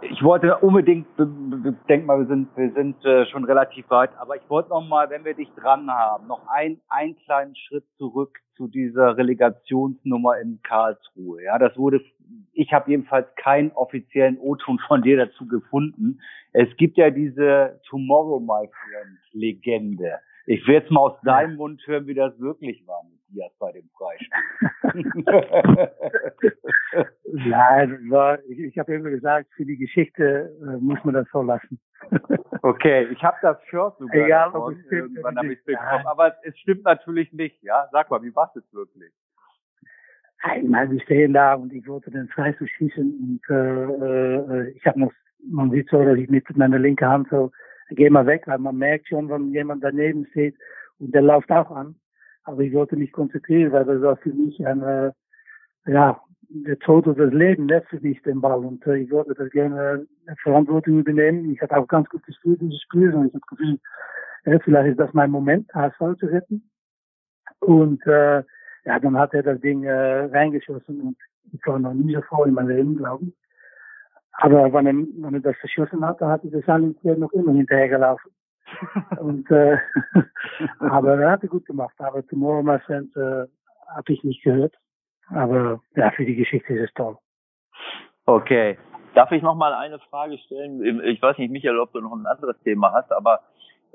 Ich 0.00 0.22
wollte 0.22 0.56
unbedingt, 0.58 1.06
denk 1.88 2.06
mal, 2.06 2.18
wir 2.18 2.26
sind, 2.26 2.48
wir 2.56 2.72
sind 2.72 3.04
äh, 3.04 3.26
schon 3.26 3.44
relativ 3.44 3.88
weit, 3.90 4.16
aber 4.18 4.36
ich 4.36 4.48
wollte 4.48 4.70
noch 4.70 4.86
mal, 4.86 5.10
wenn 5.10 5.26
wir 5.26 5.34
dich 5.34 5.50
dran 5.56 5.90
haben, 5.90 6.26
noch 6.26 6.46
ein, 6.48 6.80
einen 6.88 7.16
kleinen 7.18 7.54
Schritt 7.54 7.84
zurück 7.98 8.38
zu 8.56 8.66
dieser 8.66 9.18
Relegationsnummer 9.18 10.38
in 10.40 10.60
Karlsruhe. 10.62 11.42
Ja, 11.42 11.58
das 11.58 11.76
wurde, 11.76 12.00
ich 12.54 12.72
habe 12.72 12.90
jedenfalls 12.90 13.26
keinen 13.36 13.72
offiziellen 13.72 14.38
O-Ton 14.38 14.78
von 14.86 15.02
dir 15.02 15.18
dazu 15.18 15.46
gefunden. 15.46 16.18
Es 16.52 16.74
gibt 16.78 16.96
ja 16.96 17.10
diese 17.10 17.78
Tomorrow 17.88 18.40
My 18.40 18.66
Friend 18.66 19.18
Legende. 19.32 20.18
Ich 20.46 20.66
will 20.66 20.74
jetzt 20.74 20.90
mal 20.90 21.00
aus 21.00 21.20
deinem 21.24 21.56
Mund 21.56 21.82
hören, 21.86 22.06
wie 22.06 22.14
das 22.14 22.38
wirklich 22.38 22.86
war 22.86 23.02
dir 23.34 23.50
bei 23.58 23.72
dem 23.72 23.88
Freispiel. 23.96 24.30
Nein, 27.24 28.10
war, 28.10 28.38
ich, 28.44 28.58
ich 28.58 28.78
habe 28.78 28.94
immer 28.94 29.10
gesagt, 29.10 29.48
für 29.56 29.64
die 29.64 29.76
Geschichte 29.76 30.56
äh, 30.62 30.76
muss 30.78 31.02
man 31.04 31.14
das 31.14 31.26
so 31.32 31.42
lassen. 31.42 31.80
okay, 32.62 33.08
ich 33.10 33.22
habe 33.22 33.36
das 33.42 33.62
Shirt 33.64 33.94
sogar 33.98 34.26
Egal, 34.26 34.52
davon, 34.52 34.74
ob 34.74 34.92
irgendwann 34.92 35.36
habe 35.36 35.52
ich 35.52 35.64
bekommen, 35.64 36.06
aber 36.06 36.34
es 36.44 36.56
stimmt 36.58 36.84
natürlich 36.84 37.32
nicht. 37.32 37.62
Ja, 37.62 37.88
sag 37.92 38.10
mal, 38.10 38.22
wie 38.22 38.34
war 38.34 38.48
es 38.48 38.62
jetzt 38.62 38.72
wirklich? 38.74 39.12
Ich 40.56 40.68
meine, 40.68 40.90
wir 40.90 41.00
stehen 41.00 41.32
da 41.32 41.54
und 41.54 41.72
ich 41.72 41.86
wollte 41.88 42.10
den 42.10 42.28
Freistoß 42.28 42.68
schießen 42.68 43.40
und 43.48 43.54
äh, 43.54 43.54
äh, 43.54 44.70
ich 44.72 44.86
habe 44.86 45.00
noch, 45.00 45.12
man 45.50 45.70
sieht 45.70 45.88
so, 45.88 46.04
dass 46.04 46.18
ich 46.18 46.28
mit 46.28 46.44
meiner 46.56 46.78
linken 46.78 47.08
Hand 47.08 47.28
so 47.30 47.50
geh 47.90 48.10
mal 48.10 48.26
weg, 48.26 48.42
weil 48.46 48.58
man 48.58 48.76
merkt 48.76 49.08
schon, 49.08 49.28
wenn 49.28 49.52
jemand 49.52 49.82
daneben 49.82 50.26
steht 50.30 50.56
und 50.98 51.14
der 51.14 51.22
läuft 51.22 51.50
auch 51.50 51.70
an. 51.70 51.96
Aber 52.44 52.60
ich 52.60 52.72
wollte 52.74 52.96
mich 52.96 53.12
konzentrieren, 53.12 53.72
weil 53.72 53.84
das 53.84 54.02
war 54.02 54.16
für 54.16 54.32
mich 54.32 54.64
ein, 54.66 55.12
ja, 55.86 56.20
der 56.54 56.78
Tod 56.78 57.06
oder 57.06 57.26
das 57.26 57.34
Leben, 57.34 57.66
ne, 57.66 57.82
für 57.88 58.00
mich 58.00 58.22
den 58.22 58.40
Ball. 58.40 58.64
Und 58.64 58.86
äh, 58.86 58.98
ich 58.98 59.10
wollte 59.10 59.34
das 59.34 59.50
gerne 59.50 60.06
äh, 60.26 60.34
Verantwortung 60.42 61.00
übernehmen. 61.00 61.50
Ich 61.50 61.60
hatte 61.60 61.76
auch 61.76 61.88
ganz 61.88 62.08
gut 62.08 62.22
gespielt, 62.24 62.60
dieses 62.60 62.82
Spiel. 62.82 63.14
Und 63.14 63.26
ich 63.26 63.34
habe 63.34 63.44
gefühlt, 63.48 63.80
äh, 64.44 64.58
vielleicht 64.60 64.90
ist 64.90 65.00
das 65.00 65.12
mein 65.12 65.30
Moment, 65.30 65.72
HSV 65.74 66.18
zu 66.18 66.26
retten. 66.26 66.70
Und 67.60 68.04
äh, 68.06 68.42
ja, 68.84 68.98
dann 69.00 69.18
hat 69.18 69.34
er 69.34 69.42
das 69.42 69.60
Ding 69.60 69.84
äh, 69.84 70.24
reingeschossen 70.26 71.00
und 71.00 71.16
ich 71.52 71.66
war 71.66 71.78
noch 71.78 71.94
nie 71.94 72.14
so 72.14 72.20
froh 72.22 72.44
in 72.44 72.54
meinem 72.54 72.68
Leben, 72.68 72.96
glaube 72.96 73.24
ich. 73.24 73.34
Aber 74.32 74.72
wenn 74.72 74.86
er, 74.86 74.92
wenn 74.92 75.34
er 75.34 75.40
das 75.40 75.56
verschossen 75.56 76.04
hat, 76.04 76.20
dann 76.20 76.28
hat 76.28 76.44
er 76.44 76.50
das 76.50 76.68
eigentlich 76.68 77.18
noch 77.18 77.32
immer 77.32 77.52
hinterhergelaufen. 77.52 78.30
Und, 79.18 79.50
äh, 79.50 79.76
aber 80.78 81.18
er 81.18 81.32
hat 81.32 81.42
gut 81.42 81.66
gemacht. 81.66 81.94
Aber 81.98 82.26
Tomorrow 82.26 82.62
My 82.62 82.78
Friend 82.80 83.14
äh, 83.16 83.46
habe 83.88 84.12
ich 84.12 84.22
nicht 84.24 84.42
gehört. 84.42 84.74
Aber 85.28 85.80
ja, 85.96 86.10
für 86.10 86.24
die 86.24 86.36
Geschichte 86.36 86.74
ist 86.74 86.88
es 86.88 86.94
toll. 86.94 87.16
Okay. 88.26 88.78
Darf 89.14 89.30
ich 89.30 89.42
noch 89.42 89.54
mal 89.54 89.72
eine 89.74 89.98
Frage 90.10 90.38
stellen? 90.38 91.00
Ich 91.04 91.22
weiß 91.22 91.38
nicht, 91.38 91.50
Michael, 91.50 91.78
ob 91.78 91.92
du 91.92 92.00
noch 92.00 92.12
ein 92.12 92.26
anderes 92.26 92.58
Thema 92.64 92.92
hast, 92.92 93.12
aber 93.12 93.40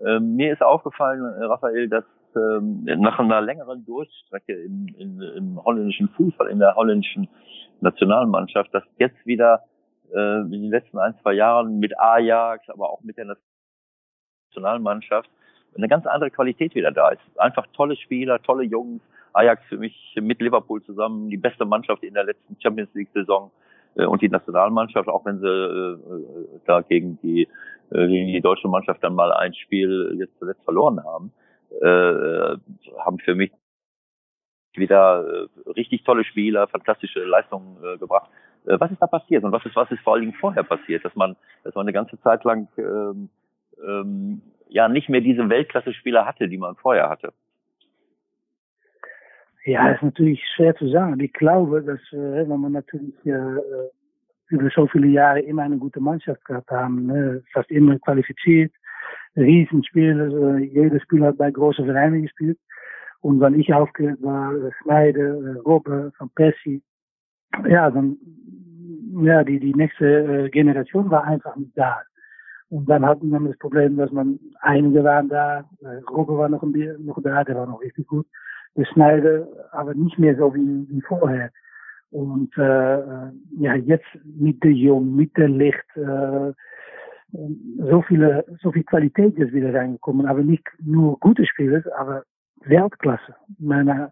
äh, 0.06 0.20
mir 0.20 0.54
ist 0.54 0.62
aufgefallen, 0.62 1.22
äh, 1.22 1.44
Raphael, 1.44 1.90
dass 1.90 2.06
äh, 2.36 2.62
nach 2.96 3.20
einer 3.20 3.42
längeren 3.42 3.86
Durchstrecke 3.86 4.54
im, 4.54 4.88
im, 4.98 5.22
im 5.22 5.64
holländischen 5.64 6.10
Fußball, 6.10 6.48
in 6.48 6.60
der 6.60 6.76
holländischen 6.76 7.28
Nationalmannschaft, 7.82 8.74
dass 8.74 8.84
jetzt 8.98 9.26
wieder 9.26 9.64
äh, 10.14 10.42
in 10.42 10.52
den 10.52 10.70
letzten 10.70 11.00
ein, 11.00 11.16
zwei 11.22 11.34
Jahren 11.34 11.80
mit 11.80 12.00
Ajax, 12.00 12.70
aber 12.70 12.90
auch 12.90 13.02
mit 13.02 13.18
der 13.18 13.26
Nationalmannschaft 14.50 15.30
eine 15.76 15.88
ganz 15.88 16.06
andere 16.06 16.32
Qualität 16.32 16.76
wieder 16.76 16.92
da 16.92 17.10
ist. 17.10 17.22
Einfach 17.38 17.66
tolle 17.74 17.96
Spieler, 17.96 18.42
tolle 18.42 18.64
Jungs. 18.64 19.02
Ajax 19.34 19.64
für 19.70 19.78
mich 19.78 19.96
mit 20.20 20.42
Liverpool 20.42 20.82
zusammen 20.84 21.30
die 21.30 21.38
beste 21.38 21.64
Mannschaft 21.64 22.04
in 22.04 22.16
der 22.16 22.24
letzten 22.24 22.58
Champions 22.60 22.90
League 22.96 23.10
Saison 23.14 23.52
äh, 23.96 24.06
und 24.06 24.22
die 24.22 24.30
Nationalmannschaft, 24.30 25.08
auch 25.08 25.24
wenn 25.26 25.40
sie 25.40 25.48
äh, 25.48 26.60
da 26.66 26.82
gegen 26.82 27.20
die, 27.22 27.48
äh, 27.92 28.08
gegen 28.08 28.28
die 28.28 28.42
deutsche 28.42 28.68
Mannschaft 28.68 29.04
dann 29.04 29.14
mal 29.14 29.32
ein 29.32 29.54
Spiel 29.54 30.16
jetzt 30.20 30.38
zuletzt 30.40 30.64
verloren 30.64 31.04
haben, 31.04 31.32
äh, 31.80 32.58
haben 32.98 33.20
für 33.24 33.36
mich 33.36 33.52
wieder 34.74 35.48
äh, 35.66 35.70
richtig 35.70 36.04
tolle 36.04 36.24
Spieler, 36.24 36.68
fantastische 36.68 37.24
Leistungen 37.24 37.78
äh, 37.84 37.98
gebracht. 37.98 38.32
Äh, 38.66 38.80
was 38.80 38.92
ist 38.92 39.02
da 39.02 39.08
passiert 39.08 39.44
und 39.44 39.52
was 39.52 39.64
ist, 39.64 39.76
was 39.76 39.92
ist 39.92 40.02
vor 40.02 40.14
allen 40.14 40.24
Dingen 40.24 40.38
vorher 40.40 40.64
passiert, 40.64 41.06
dass 41.06 41.16
man, 41.16 41.36
dass 41.64 41.76
man 41.76 41.84
eine 41.84 41.94
ganze 41.94 42.20
Zeit 42.22 42.44
lang 42.44 42.68
ähm, 42.78 43.30
ähm, 43.88 44.42
ja 44.68 44.88
nicht 44.88 45.10
mehr 45.10 45.22
diese 45.22 45.50
Weltklasse-Spieler 45.50 46.26
hatte, 46.26 46.48
die 46.48 46.58
man 46.58 46.76
vorher 46.76 47.10
hatte? 47.10 47.34
Ja, 49.66 49.92
ist 49.92 50.02
natürlich 50.02 50.42
schwer 50.56 50.76
zu 50.76 50.88
sagen. 50.90 51.20
Ich 51.20 51.34
glaube, 51.34 51.82
dass 51.84 52.00
äh, 52.12 52.48
wenn 52.48 52.60
man 52.60 52.72
natürlich 52.72 53.14
äh, 53.26 53.58
über 54.50 54.70
so 54.74 54.88
viele 54.88 55.08
Jahre 55.08 55.42
immer 55.42 55.64
eine 55.64 55.78
gute 55.78 56.00
Mannschaft 56.00 56.44
gehabt 56.46 56.72
haben, 56.72 57.06
ne, 57.08 57.44
fast 57.54 57.70
immer 57.70 58.00
qualifiziert, 58.00 58.72
Riesenspieler, 59.36 60.58
äh, 60.58 60.64
jeder 60.64 61.00
Spieler 61.00 61.28
hat 61.28 61.38
bei 61.38 61.52
großen 61.52 61.86
Vereinen 61.86 62.24
gespielt. 62.24 62.58
Und 63.22 63.40
wenn 63.42 63.60
ich 63.60 63.74
aufgehört 63.74 64.22
war, 64.22 64.54
äh, 64.54 64.72
Schneider, 64.82 65.36
äh, 65.36 65.60
Robbe, 65.66 66.12
Van 66.18 66.30
Persie, 66.36 66.82
ja, 67.68 67.90
dann, 67.92 68.18
ja, 69.24 69.44
die, 69.44 69.60
die 69.60 69.74
nächste 69.74 70.46
äh, 70.46 70.50
Generation 70.50 71.10
war 71.10 71.26
einfach 71.26 71.56
nicht 71.56 71.78
da. 71.78 72.02
Und 72.70 72.88
dann 72.88 73.06
hatten 73.06 73.30
wir 73.30 73.40
das 73.40 73.58
Problem, 73.58 73.98
dass 73.98 74.12
man, 74.12 74.40
einige 74.62 75.04
waren 75.04 75.30
da, 75.30 75.66
äh, 75.82 76.02
Robbe 76.10 76.38
war 76.38 76.50
noch, 76.50 76.62
ein 76.62 76.72
bisschen, 76.72 77.06
noch 77.06 77.22
da, 77.22 77.44
der 77.44 77.56
war 77.56 77.66
noch 77.66 77.82
richtig 77.82 78.08
gut. 78.08 78.28
Der 78.76 78.86
Schneider, 78.86 79.48
aber 79.72 79.96
nicht 79.96 80.20
mehr 80.20 80.36
so 80.38 80.54
wie, 80.54 80.88
wie 80.90 81.02
vorher. 81.02 81.52
Und 82.12 82.56
äh, 82.58 83.00
äh 83.00 83.32
ja, 83.58 83.76
jetzt 83.76 84.08
mit 84.24 84.64
der 84.64 84.72
Jung, 84.72 85.16
mit 85.16 85.36
der 85.36 85.50
Licht, 85.50 85.86
äh, 85.96 86.54
so 87.32 88.02
viele, 88.08 88.46
so 88.62 88.72
viel 88.72 88.84
Qualität 88.84 89.38
ist 89.38 89.54
wieder 89.54 89.74
reingekommen, 89.74 90.26
aber 90.26 90.42
nicht 90.42 90.68
nur 90.84 91.20
gute 91.20 91.46
Spieler, 91.46 91.84
aber 91.98 92.24
Weltklasse. 92.62 93.36
Ich 93.50 93.66
meine, 93.66 94.12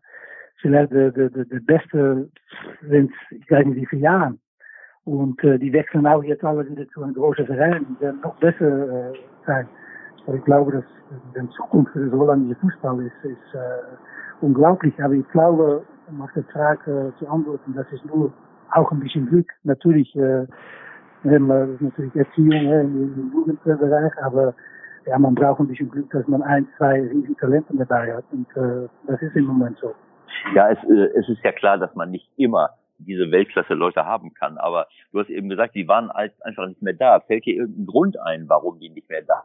vielleicht 0.62 0.92
de, 0.92 1.12
de, 1.12 1.30
de, 1.30 1.46
de 1.46 1.60
beste 1.60 2.30
sind, 2.88 3.12
ich 3.32 3.50
weiß 3.50 3.66
nicht 3.66 3.78
wie 3.78 3.86
viele 3.86 4.04
Jahren. 4.04 4.40
Und 5.08 5.42
äh, 5.46 5.58
die 5.58 5.72
wechseln 5.72 6.06
auch 6.06 6.22
jetzt 6.22 6.44
alle 6.44 6.70
wieder 6.70 6.86
zu 6.90 7.02
einem 7.02 7.14
großen 7.14 7.46
Verein, 7.46 7.96
werden 8.02 8.20
noch 8.22 8.36
besser 8.36 9.12
äh, 9.12 9.14
sein. 9.46 9.66
Aber 10.26 10.36
ich 10.36 10.44
glaube, 10.44 10.72
dass 10.74 10.84
die 11.34 11.50
Zukunft 11.52 11.94
für 11.94 12.10
das 12.10 12.20
holländische 12.20 12.60
Fußball 12.60 13.00
ist, 13.00 13.14
ist 13.24 13.56
äh, 13.56 13.96
unglaublich. 14.42 14.94
Aber 15.02 15.14
ich 15.14 15.28
glaube, 15.30 15.82
um 16.10 16.22
auf 16.22 16.30
die 16.36 16.44
Frage 16.52 17.14
äh, 17.16 17.20
zu 17.20 17.30
antworten, 17.30 17.74
das 17.74 17.90
ist 17.94 18.04
nur 18.06 18.34
auch 18.74 18.92
ein 18.92 19.00
bisschen 19.00 19.28
Glück. 19.28 19.48
Natürlich, 19.64 20.14
äh, 20.18 20.44
ist 20.44 21.82
natürlich 21.82 22.14
Erziehung 22.14 22.52
äh, 22.52 22.82
im 22.82 23.32
Jugendbereich, 23.34 24.12
aber 24.22 24.54
ja, 25.06 25.18
man 25.18 25.36
braucht 25.36 25.62
ein 25.62 25.70
bisschen 25.70 25.90
Glück, 25.90 26.10
dass 26.10 26.28
man 26.28 26.42
ein, 26.42 26.68
zwei 26.78 27.00
riesige 27.00 27.36
Talente 27.38 27.74
dabei 27.78 28.14
hat. 28.14 28.26
Und 28.34 28.48
äh, 28.58 28.90
das 29.08 29.22
ist 29.22 29.38
im 29.38 29.46
Moment 29.46 29.78
so. 29.78 29.96
Ja, 30.54 30.70
es, 30.70 30.80
äh, 30.84 31.18
es 31.18 31.30
ist 31.30 31.42
ja 31.46 31.54
klar, 31.54 31.78
dass 31.78 31.96
man 31.96 32.12
nicht 32.12 32.30
immer 32.36 32.72
diese 32.98 33.32
Weltklasse-Leute 33.32 34.06
haben 34.06 34.34
kann. 34.34 34.58
Aber 34.58 34.88
du 35.12 35.20
hast 35.20 35.30
eben 35.30 35.50
gesagt, 35.50 35.76
die 35.76 35.88
waren 35.88 36.12
einfach 36.12 36.68
nicht 36.68 36.82
mehr 36.82 36.94
da. 36.94 37.20
Fällt 37.22 37.46
dir 37.46 37.56
irgendein 37.56 37.86
Grund 37.86 38.20
ein, 38.20 38.50
warum 38.50 38.80
die 38.80 38.90
nicht 38.90 39.10
mehr 39.10 39.24
da 39.24 39.44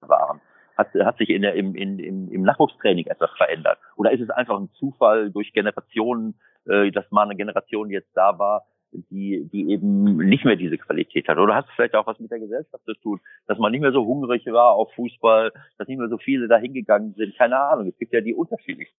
waren? 0.00 0.40
Hat, 0.76 0.92
hat 0.92 1.18
sich 1.18 1.30
in 1.30 1.42
der, 1.42 1.54
im, 1.54 1.74
in, 1.74 1.98
im, 1.98 2.30
im 2.30 2.42
Nachwuchstraining 2.42 3.06
etwas 3.06 3.30
verändert? 3.36 3.78
Oder 3.96 4.12
ist 4.12 4.20
es 4.20 4.30
einfach 4.30 4.58
ein 4.58 4.70
Zufall 4.72 5.30
durch 5.30 5.52
Generationen, 5.52 6.38
äh, 6.66 6.90
dass 6.90 7.10
mal 7.10 7.22
eine 7.22 7.36
Generation 7.36 7.90
jetzt 7.90 8.10
da 8.14 8.38
war, 8.38 8.66
die, 9.10 9.48
die 9.52 9.70
eben 9.70 10.16
nicht 10.16 10.44
mehr 10.44 10.56
diese 10.56 10.78
Qualität 10.78 11.28
hat. 11.28 11.38
Oder 11.38 11.54
hat 11.54 11.66
es 11.66 11.72
vielleicht 11.74 11.94
auch 11.94 12.06
was 12.06 12.18
mit 12.20 12.30
der 12.30 12.38
Gesellschaft 12.38 12.84
zu 12.84 12.94
tun, 12.94 13.20
dass 13.46 13.58
man 13.58 13.72
nicht 13.72 13.80
mehr 13.80 13.92
so 13.92 14.04
hungrig 14.04 14.46
war 14.46 14.72
auf 14.72 14.92
Fußball, 14.94 15.52
dass 15.78 15.88
nicht 15.88 15.98
mehr 15.98 16.08
so 16.08 16.18
viele 16.18 16.48
da 16.48 16.56
hingegangen 16.56 17.14
sind. 17.14 17.36
Keine 17.36 17.58
Ahnung. 17.58 17.88
Es 17.88 17.98
gibt 17.98 18.12
ja 18.12 18.20
die 18.20 18.34
unterschiedlichsten 18.34 18.98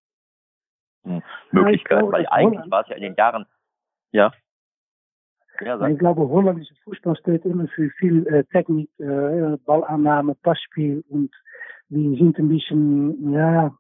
Möglichkeiten, 1.52 2.12
weil 2.12 2.26
eigentlich 2.30 2.70
war 2.72 2.82
es 2.82 2.90
ja 2.90 2.96
in 2.96 3.04
den 3.04 3.16
Jahren, 3.16 3.46
ja. 4.12 4.32
ja 5.62 5.88
ich 5.88 6.00
glaube, 6.00 6.28
holländische 6.28 6.76
Fußball 6.84 7.16
steht 7.18 7.46
immer 7.46 7.68
für 7.68 7.90
viel 7.92 8.26
äh, 8.28 8.44
Technik, 8.46 8.90
äh, 9.00 9.58
Ballannahme, 9.66 10.36
Passspiel 10.36 11.04
und 11.10 11.32
wir 11.90 12.18
sind 12.18 12.38
ein 12.40 12.50
bisschen, 12.50 13.32
ja, 13.32 13.72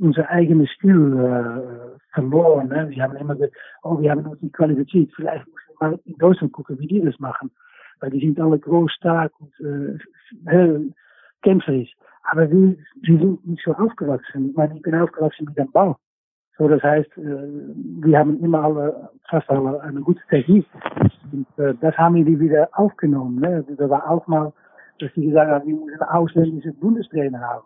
unser 0.00 0.28
eigenes 0.30 0.70
Stil 0.70 1.16
äh, 1.18 1.98
verloren. 2.12 2.68
Ne? 2.68 2.90
Wir 2.90 3.02
haben 3.02 3.16
immer 3.16 3.34
gesagt, 3.34 3.56
oh, 3.82 4.00
wir 4.00 4.10
haben 4.10 4.26
uns 4.26 4.40
nicht 4.40 4.54
qualifiziert. 4.54 5.10
Vielleicht 5.14 5.46
müssen 5.46 5.68
wir 5.68 5.88
mal 5.88 6.00
in 6.04 6.18
Deutschland 6.18 6.52
gucken, 6.52 6.78
wie 6.78 6.86
die 6.86 7.00
das 7.00 7.18
machen. 7.18 7.50
Weil 8.00 8.10
die 8.10 8.20
sind 8.20 8.40
alle 8.40 8.58
groß, 8.58 8.92
stark 8.92 9.32
und 9.40 9.52
äh, 9.60 10.90
kämpferisch. 11.42 11.92
Aber 12.24 12.50
wir, 12.50 12.76
wir 13.02 13.18
sind 13.18 13.46
nicht 13.46 13.62
so 13.64 13.74
aufgewachsen. 13.74 14.50
Ich 14.50 14.56
meine, 14.56 14.76
ich 14.76 14.82
bin 14.82 14.94
aufgewachsen 14.94 15.46
mit 15.46 15.58
dem 15.58 15.70
Ball. 15.72 15.96
So, 16.60 16.68
das 16.68 16.82
heißt, 16.82 17.16
äh, 17.16 17.48
wir 18.02 18.18
haben 18.18 18.38
immer 18.44 18.62
alle, 18.62 19.08
fast 19.30 19.48
alle 19.48 19.80
eine 19.80 20.02
gute 20.02 20.20
Technik. 20.28 20.66
Und 21.32 21.46
äh, 21.56 21.74
das 21.80 21.96
haben 21.96 22.22
die 22.22 22.38
wieder 22.38 22.68
aufgenommen. 22.72 23.40
Ne? 23.40 23.64
Da 23.78 23.88
war 23.88 24.10
auch 24.10 24.26
mal, 24.26 24.52
dass 24.98 25.10
die 25.14 25.28
gesagt 25.28 25.50
haben, 25.50 25.66
wir 25.66 25.74
müssen 25.74 26.02
ausländische 26.02 26.74
Bundestrainer 26.74 27.40
haben. 27.40 27.64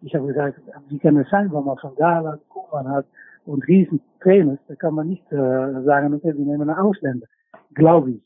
Ich 0.00 0.14
habe 0.14 0.26
gesagt, 0.28 0.58
wie 0.88 0.98
kann 0.98 1.18
es 1.18 1.28
sein, 1.28 1.52
wenn 1.52 1.64
man 1.64 1.76
von 1.76 1.94
Gala, 1.96 2.38
Kuhmann 2.48 2.88
hat 2.88 3.04
und 3.44 3.62
riesen 3.68 4.00
Trainers, 4.22 4.58
da 4.68 4.74
kann 4.74 4.94
man 4.94 5.08
nicht 5.08 5.30
äh, 5.30 5.82
sagen, 5.84 6.14
okay, 6.14 6.32
wir 6.34 6.46
nehmen 6.46 6.70
einen 6.70 6.78
Ausländer. 6.78 7.26
Glaube 7.74 8.12
ich. 8.12 8.22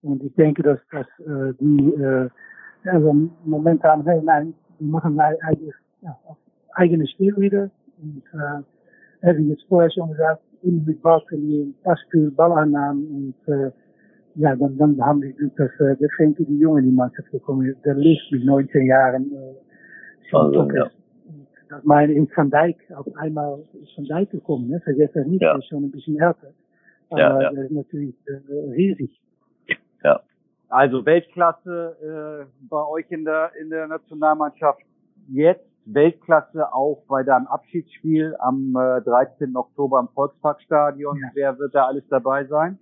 Und 0.00 0.22
ich 0.22 0.34
denke, 0.36 0.62
dass, 0.62 0.78
dass 0.90 1.06
äh, 1.18 1.52
die 1.60 1.92
äh, 2.00 2.30
also 2.86 3.14
momentan, 3.44 4.06
hey, 4.06 4.22
nein, 4.24 4.54
wir 4.78 4.88
machen 4.90 5.20
eigentlich 5.20 5.74
ja, 6.00 6.16
eigene 6.76 7.06
Spiel 7.06 7.36
wieder. 7.36 7.68
Und 8.00 8.22
äh, 8.32 8.62
jetzt 9.22 9.64
vorher 9.68 9.90
schon 9.90 10.10
gesagt, 10.10 10.42
und 10.62 10.86
mit 10.86 11.02
Ball 11.02 11.22
trainieren, 11.28 11.74
Passspiel, 11.82 12.30
Ballannahmen 12.30 13.34
und 13.46 13.54
äh, 13.54 13.70
ja, 14.36 14.54
dann, 14.56 14.76
dann 14.76 15.00
haben 15.00 15.22
wir 15.22 15.32
Glück, 15.32 15.56
dass 15.56 15.70
äh, 15.80 15.96
der 15.96 16.08
Frenkie 16.16 16.44
die 16.44 16.58
Junge 16.58 16.80
in 16.80 16.86
die 16.86 16.96
Mannschaft 16.96 17.30
gekommen 17.30 17.66
ist. 17.66 17.84
Der 17.84 17.94
Licht 17.94 18.30
mit 18.30 18.44
19 18.44 18.86
Jahren 18.86 19.32
äh, 19.32 20.28
schon 20.28 20.46
also, 20.46 20.62
top 20.62 20.74
ja. 20.74 20.90
Das 21.68 21.84
meine 21.84 22.12
ich, 22.12 22.36
Van 22.36 22.50
Dijk, 22.50 22.76
auf 22.96 23.06
einmal 23.16 23.60
ist 23.80 23.96
Van 23.96 24.04
Dijk 24.04 24.30
gekommen, 24.30 24.68
ne? 24.68 24.80
vergesst 24.80 25.14
das 25.14 25.26
nicht, 25.26 25.40
ja. 25.40 25.52
der 25.52 25.58
ist 25.60 25.68
schon 25.68 25.84
ein 25.84 25.90
bisschen 25.90 26.18
älter. 26.20 26.52
Aber 27.10 27.20
ja, 27.20 27.42
ja. 27.42 27.50
der 27.52 27.64
ist 27.64 27.72
natürlich 27.72 28.14
äh, 28.26 28.70
riesig. 28.72 29.20
Ja. 30.02 30.20
Also 30.68 31.04
Weltklasse 31.04 32.46
äh, 32.48 32.66
bei 32.68 32.86
euch 32.86 33.06
in 33.10 33.24
der 33.24 33.52
in 33.60 33.70
der 33.70 33.86
Nationalmannschaft 33.86 34.82
jetzt 35.28 35.69
Weltklasse 35.86 36.72
auch 36.72 37.04
bei 37.08 37.22
deinem 37.22 37.46
Abschiedsspiel 37.46 38.36
am 38.38 38.76
äh, 38.76 39.02
13. 39.02 39.56
Oktober 39.56 40.00
im 40.00 40.08
Volksparkstadion. 40.14 41.16
Ja. 41.16 41.30
Wer 41.34 41.58
wird 41.58 41.74
da 41.74 41.86
alles 41.86 42.04
dabei 42.08 42.44
sein? 42.46 42.78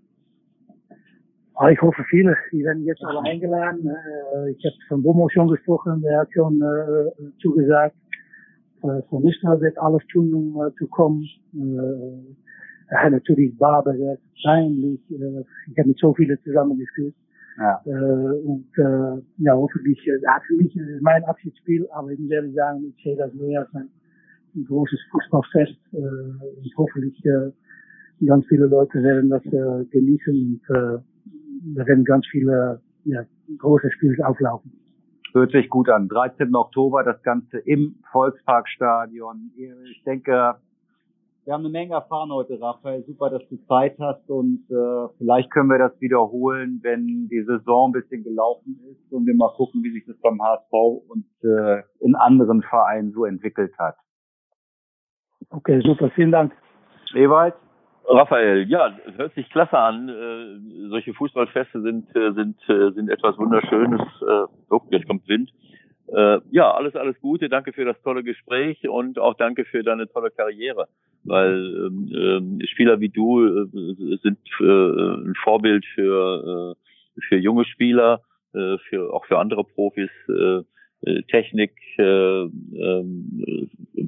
Ah, 1.55 1.71
ich 1.71 1.83
hoffe 1.83 2.05
viele. 2.09 2.37
Die 2.53 2.63
werden 2.63 2.85
jetzt 2.85 3.03
alle 3.05 3.21
eingeladen. 3.23 3.89
Äh, 3.89 4.51
ich 4.51 4.65
habe 4.65 4.77
von 4.89 5.03
Bomo 5.03 5.29
schon 5.29 5.49
gesprochen, 5.49 6.03
der 6.03 6.21
hat 6.21 6.33
schon 6.33 6.63
äh, 6.63 7.41
zugesagt. 7.41 7.97
Äh, 8.83 9.03
von 9.09 9.23
Nistel 9.25 9.61
wird 9.61 9.77
alles 9.79 10.07
tun, 10.13 10.33
um 10.35 10.67
äh, 10.67 10.73
zu 10.75 10.87
kommen. 10.87 11.25
Äh, 11.55 13.11
natürlich 13.11 13.59
Barber, 13.59 13.93
der 13.93 14.15
ist 14.15 14.23
peinlich. 14.45 15.01
Äh, 15.11 15.45
ich 15.71 15.79
habe 15.79 15.89
mit 15.89 15.99
so 15.99 16.15
vielen 16.15 16.39
zusammengeführt. 16.45 17.15
Ja. 17.59 17.81
Äh, 17.85 17.91
und 17.91 18.69
äh, 18.77 19.23
ja, 19.39 19.55
hoffentlich, 19.55 19.99
äh, 20.07 20.21
für 20.47 20.55
mich 20.55 20.75
ist 20.77 20.89
es 20.89 21.03
mein 21.03 21.25
Abschiedsspiel, 21.25 21.89
aber 21.91 22.13
ich 22.13 22.19
muss 22.19 22.31
ehrlich 22.31 22.55
sagen, 22.55 22.95
ich 22.97 23.03
sehe 23.03 23.17
das 23.17 23.35
mehr 23.35 23.61
als 23.61 23.75
ein, 23.75 23.89
ein 24.55 24.65
großes 24.65 25.01
Fußballfest. 25.11 25.79
Äh, 25.93 25.97
und 25.97 26.77
hoffentlich 26.77 27.25
äh, 27.25 27.51
ganz 28.25 28.47
viele 28.47 28.67
Leute 28.67 29.03
werden 29.03 29.31
das 29.31 29.45
äh, 29.47 29.85
genießen 29.91 30.35
und 30.35 30.77
äh, 30.77 30.99
da 31.75 31.87
werden 31.87 32.05
ganz 32.05 32.27
viele 32.31 32.81
ja, 33.05 33.25
große 33.59 33.91
Spiele 33.91 34.27
auflaufen. 34.27 34.73
Hört 35.33 35.51
sich 35.53 35.69
gut 35.69 35.89
an. 35.89 36.09
13. 36.09 36.55
Oktober 36.55 37.03
das 37.03 37.23
Ganze 37.23 37.59
im 37.59 37.97
Volksparkstadion. 38.13 39.51
Ich 39.91 40.03
denke, 40.05 40.55
wir 41.49 41.55
haben 41.55 41.65
eine 41.65 41.71
Menge 41.71 41.95
erfahren 41.95 42.31
heute, 42.31 42.61
Raphael. 42.61 43.03
Super, 43.07 43.31
dass 43.31 43.41
du 43.49 43.57
Zeit 43.69 43.97
hast 43.99 44.29
und 44.29 44.67
äh, 44.69 45.09
vielleicht 45.17 45.51
können 45.51 45.71
wir 45.71 45.79
das 45.79 45.99
wiederholen, 45.99 46.81
wenn 46.83 47.27
die 47.31 47.43
Saison 47.43 47.89
ein 47.89 47.93
bisschen 47.93 48.23
gelaufen 48.23 48.79
ist 48.93 49.11
und 49.11 49.25
wir 49.25 49.35
mal 49.35 49.55
gucken, 49.57 49.83
wie 49.83 49.91
sich 49.91 50.05
das 50.05 50.21
beim 50.21 50.43
HSV 50.43 50.71
und 51.09 51.25
äh, 51.43 51.85
in 52.01 52.17
anderen 52.17 52.61
Vereinen 52.61 53.13
so 53.13 53.25
entwickelt 53.25 53.73
hat. 53.79 53.97
Okay, 55.49 55.81
super, 55.81 56.11
vielen 56.11 56.33
Dank. 56.33 56.53
Ewald? 57.15 57.55
Raphael, 58.05 58.69
ja, 58.69 58.95
hört 59.17 59.33
sich 59.33 59.49
klasse 59.49 59.79
an. 59.79 60.11
Äh, 60.11 60.89
solche 60.91 61.15
Fußballfeste 61.15 61.81
sind 61.81 62.15
äh, 62.15 62.33
sind 62.33 62.59
äh, 62.69 62.93
sind 62.93 63.09
etwas 63.09 63.39
Wunderschönes. 63.39 64.03
Äh, 64.21 64.45
oh, 64.69 64.83
jetzt 64.91 65.09
kommt 65.09 65.27
Wind. 65.27 65.51
Äh, 66.15 66.41
ja, 66.51 66.71
alles 66.71 66.97
alles 66.97 67.21
Gute. 67.21 67.49
Danke 67.49 67.73
für 67.73 67.85
das 67.85 68.01
tolle 68.03 68.23
Gespräch 68.23 68.89
und 68.89 69.19
auch 69.19 69.35
danke 69.35 69.65
für 69.65 69.83
deine 69.83 70.09
tolle 70.09 70.31
Karriere 70.31 70.89
weil 71.25 71.87
ähm, 71.87 72.61
äh, 72.61 72.67
Spieler 72.67 73.01
wie 73.01 73.09
du 73.09 73.45
äh, 73.45 74.19
sind 74.23 74.39
äh, 74.61 74.65
ein 74.65 75.35
Vorbild 75.43 75.85
für 75.95 76.77
äh, 76.77 77.21
für 77.29 77.37
junge 77.37 77.65
Spieler, 77.65 78.23
äh, 78.55 78.79
für 78.89 79.13
auch 79.13 79.25
für 79.27 79.39
andere 79.39 79.65
Profis. 79.65 80.11
Äh, 80.29 80.63
äh 81.03 81.23
Technik, 81.31 81.73
äh, 81.99 82.03
äh, 82.03 82.49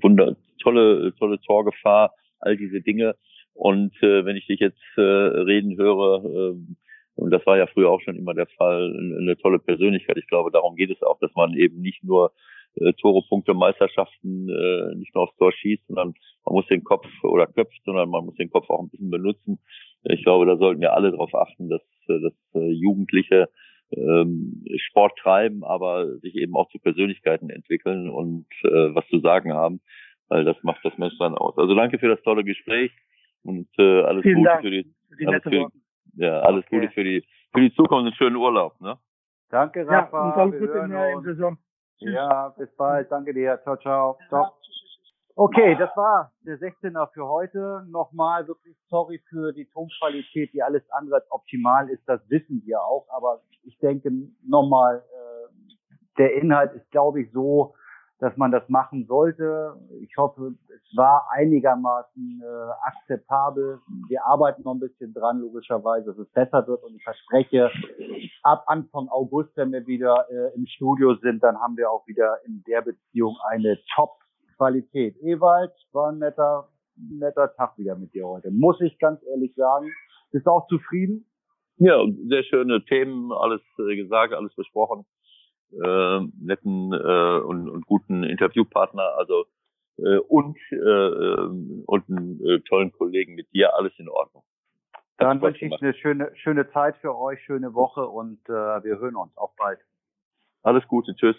wunder, 0.03 0.37
tolle 0.63 1.13
tolle 1.19 1.41
Torgefahr, 1.41 2.15
all 2.41 2.57
diese 2.57 2.81
Dinge. 2.81 3.15
Und 3.55 3.95
äh, 4.03 4.25
wenn 4.25 4.37
ich 4.37 4.47
dich 4.47 4.61
jetzt 4.61 4.81
äh, 4.97 5.01
reden 5.01 5.77
höre, 5.77 6.25
äh, 6.25 6.55
und 7.21 7.31
das 7.31 7.45
war 7.45 7.59
ja 7.59 7.67
früher 7.67 7.91
auch 7.91 8.01
schon 8.01 8.17
immer 8.17 8.35
der 8.35 8.47
Fall, 8.47 8.95
eine, 8.97 9.37
tolle 9.37 9.59
Persönlichkeit. 9.59 10.17
Ich 10.17 10.27
glaube, 10.27 10.51
darum 10.51 10.75
geht 10.75 10.91
es 10.91 11.03
auch, 11.03 11.19
dass 11.19 11.35
man 11.35 11.53
eben 11.55 11.81
nicht 11.81 12.03
nur 12.03 12.33
äh, 12.77 12.93
Tore, 12.95 13.23
Punkte, 13.29 13.53
Meisterschaften 13.53 14.49
äh, 14.49 14.95
nicht 14.97 15.15
nur 15.15 15.25
aufs 15.25 15.37
Tor 15.37 15.53
schießt, 15.53 15.87
sondern 15.87 16.15
man 16.47 16.55
muss 16.55 16.67
den 16.69 16.83
Kopf 16.83 17.07
oder 17.23 17.47
köpft, 17.47 17.81
sondern 17.85 18.09
man 18.09 18.25
muss 18.25 18.37
den 18.37 18.51
Kopf 18.51 18.71
auch 18.71 18.81
ein 18.81 18.89
bisschen 18.89 19.11
benutzen. 19.11 19.59
Ich 20.05 20.25
glaube, 20.25 20.47
da 20.47 20.57
sollten 20.57 20.81
wir 20.81 20.95
alle 20.95 21.11
darauf 21.11 21.35
achten, 21.35 21.69
dass, 21.69 21.83
äh, 22.09 22.21
dass 22.21 22.33
äh, 22.55 22.71
Jugendliche 22.71 23.51
ähm, 23.93 24.65
Sport 24.77 25.19
treiben, 25.19 25.63
aber 25.63 26.19
sich 26.21 26.37
eben 26.37 26.55
auch 26.55 26.71
zu 26.71 26.79
Persönlichkeiten 26.79 27.51
entwickeln 27.51 28.09
und 28.09 28.47
äh, 28.63 28.95
was 28.95 29.07
zu 29.09 29.21
sagen 29.21 29.53
haben, 29.53 29.81
weil 30.29 30.45
das 30.45 30.57
macht 30.63 30.85
das 30.85 30.97
Mensch 30.97 31.19
dann 31.19 31.35
aus. 31.35 31.59
Also 31.59 31.75
danke 31.75 31.99
für 31.99 32.09
das 32.09 32.23
tolle 32.23 32.45
Gespräch 32.45 32.93
und 33.43 33.69
äh, 33.79 34.03
alles 34.03 34.23
Vielen 34.23 34.37
Gute 34.37 34.49
Dank 34.49 34.63
für 34.63 34.71
die, 34.71 34.95
für 35.09 35.17
die 35.17 35.27
alles, 35.27 35.43
für, 35.43 35.69
ja, 36.15 36.41
alles 36.41 36.65
okay. 36.67 36.81
Gute 36.81 36.93
für 36.93 37.05
die 37.05 37.25
für 37.53 37.61
die 37.61 37.73
Zukunft 37.75 38.07
und 38.07 38.17
schönen 38.17 38.37
Urlaub. 38.37 38.81
Ne? 38.81 38.97
Danke, 39.51 39.87
Rafa. 39.87 40.17
Ja, 40.17 40.25
und 40.25 40.41
alles 40.41 40.61
Gute 40.61 40.79
in 40.79 40.91
der 40.91 41.21
Saison. 41.23 41.59
Ja, 41.99 42.49
bis 42.57 42.75
bald. 42.77 43.11
Danke 43.11 43.35
dir. 43.35 43.61
Ciao, 43.63 43.77
ciao. 43.77 44.19
ciao. 44.29 44.53
Okay, 45.35 45.77
das 45.79 45.91
war 45.97 46.33
der 46.47 46.59
16er 46.59 47.09
für 47.13 47.27
heute. 47.27 47.87
Nochmal 47.89 48.47
wirklich 48.47 48.77
sorry 48.89 49.23
für 49.29 49.53
die 49.53 49.67
Tonqualität, 49.67 50.53
die 50.53 50.63
alles 50.63 50.83
andere 50.91 51.17
als 51.17 51.31
optimal 51.31 51.89
ist. 51.89 52.03
Das 52.07 52.21
wissen 52.29 52.63
wir 52.65 52.81
auch. 52.83 53.07
Aber 53.11 53.41
ich 53.63 53.79
denke 53.79 54.11
nochmal, 54.47 54.99
äh, 54.99 55.75
der 56.19 56.35
Inhalt 56.35 56.73
ist, 56.75 56.91
glaube 56.91 57.23
ich, 57.23 57.33
so, 57.33 57.75
dass 58.21 58.37
man 58.37 58.53
das 58.53 58.69
machen 58.69 59.07
sollte. 59.07 59.75
Ich 60.03 60.15
hoffe, 60.19 60.55
es 60.69 60.97
war 60.97 61.27
einigermaßen 61.33 62.43
äh, 62.45 62.71
akzeptabel. 62.87 63.81
Wir 64.09 64.25
arbeiten 64.27 64.63
noch 64.63 64.75
ein 64.75 64.81
bisschen 64.81 65.15
dran, 65.15 65.41
logischerweise, 65.41 66.07
dass 66.07 66.19
es 66.19 66.31
besser 66.33 66.67
wird. 66.67 66.83
Und 66.85 66.95
ich 66.97 67.03
verspreche, 67.03 67.71
ab 68.43 68.65
Anfang 68.67 69.09
August, 69.09 69.57
wenn 69.57 69.73
wir 69.73 69.87
wieder 69.87 70.27
äh, 70.31 70.55
im 70.55 70.67
Studio 70.67 71.15
sind, 71.17 71.43
dann 71.43 71.59
haben 71.59 71.79
wir 71.79 71.91
auch 71.91 72.07
wieder 72.07 72.37
in 72.45 72.63
der 72.69 72.83
Beziehung 72.83 73.37
eine 73.49 73.79
Top-Qualität. 73.95 75.17
Ewald, 75.23 75.73
war 75.93 76.13
ein 76.13 76.19
netter, 76.19 76.69
netter 76.97 77.55
Tag 77.55 77.79
wieder 77.79 77.97
mit 77.97 78.13
dir 78.13 78.27
heute. 78.27 78.51
Muss 78.51 78.79
ich 78.83 78.99
ganz 78.99 79.23
ehrlich 79.33 79.55
sagen. 79.55 79.91
Bist 80.31 80.47
du 80.47 80.51
auch 80.51 80.67
zufrieden? 80.69 81.27
Ja, 81.79 81.97
sehr 82.29 82.45
schöne 82.45 82.85
Themen, 82.85 83.33
alles 83.33 83.63
äh, 83.79 83.97
gesagt, 83.97 84.35
alles 84.35 84.55
besprochen 84.55 85.07
äh, 85.73 86.21
netten 86.41 86.93
äh, 86.93 87.41
und, 87.41 87.69
und 87.69 87.87
guten 87.87 88.25
Interviewpartner, 88.25 89.15
also 89.17 89.47
äh, 89.99 90.19
und 90.19 90.57
äh, 90.71 90.77
und 91.87 92.09
einen 92.09 92.41
äh, 92.47 92.61
tollen 92.61 92.93
Kollegen 92.93 93.35
mit 93.35 93.53
dir, 93.53 93.75
alles 93.75 93.93
in 93.99 94.09
Ordnung. 94.09 94.45
Dann 95.19 95.43
wünsche 95.43 95.67
ich 95.67 95.83
eine 95.83 95.95
schöne 95.95 96.31
schöne 96.37 96.71
Zeit 96.71 96.97
für 96.99 97.17
euch, 97.17 97.43
schöne 97.45 97.75
Woche 97.75 98.07
und 98.07 98.41
äh, 98.49 98.53
wir 98.53 98.99
hören 98.99 99.17
uns. 99.17 99.37
Auf 99.37 99.55
bald. 99.57 99.81
Alles 100.63 100.87
Gute, 100.89 101.15
tschüss. 101.15 101.37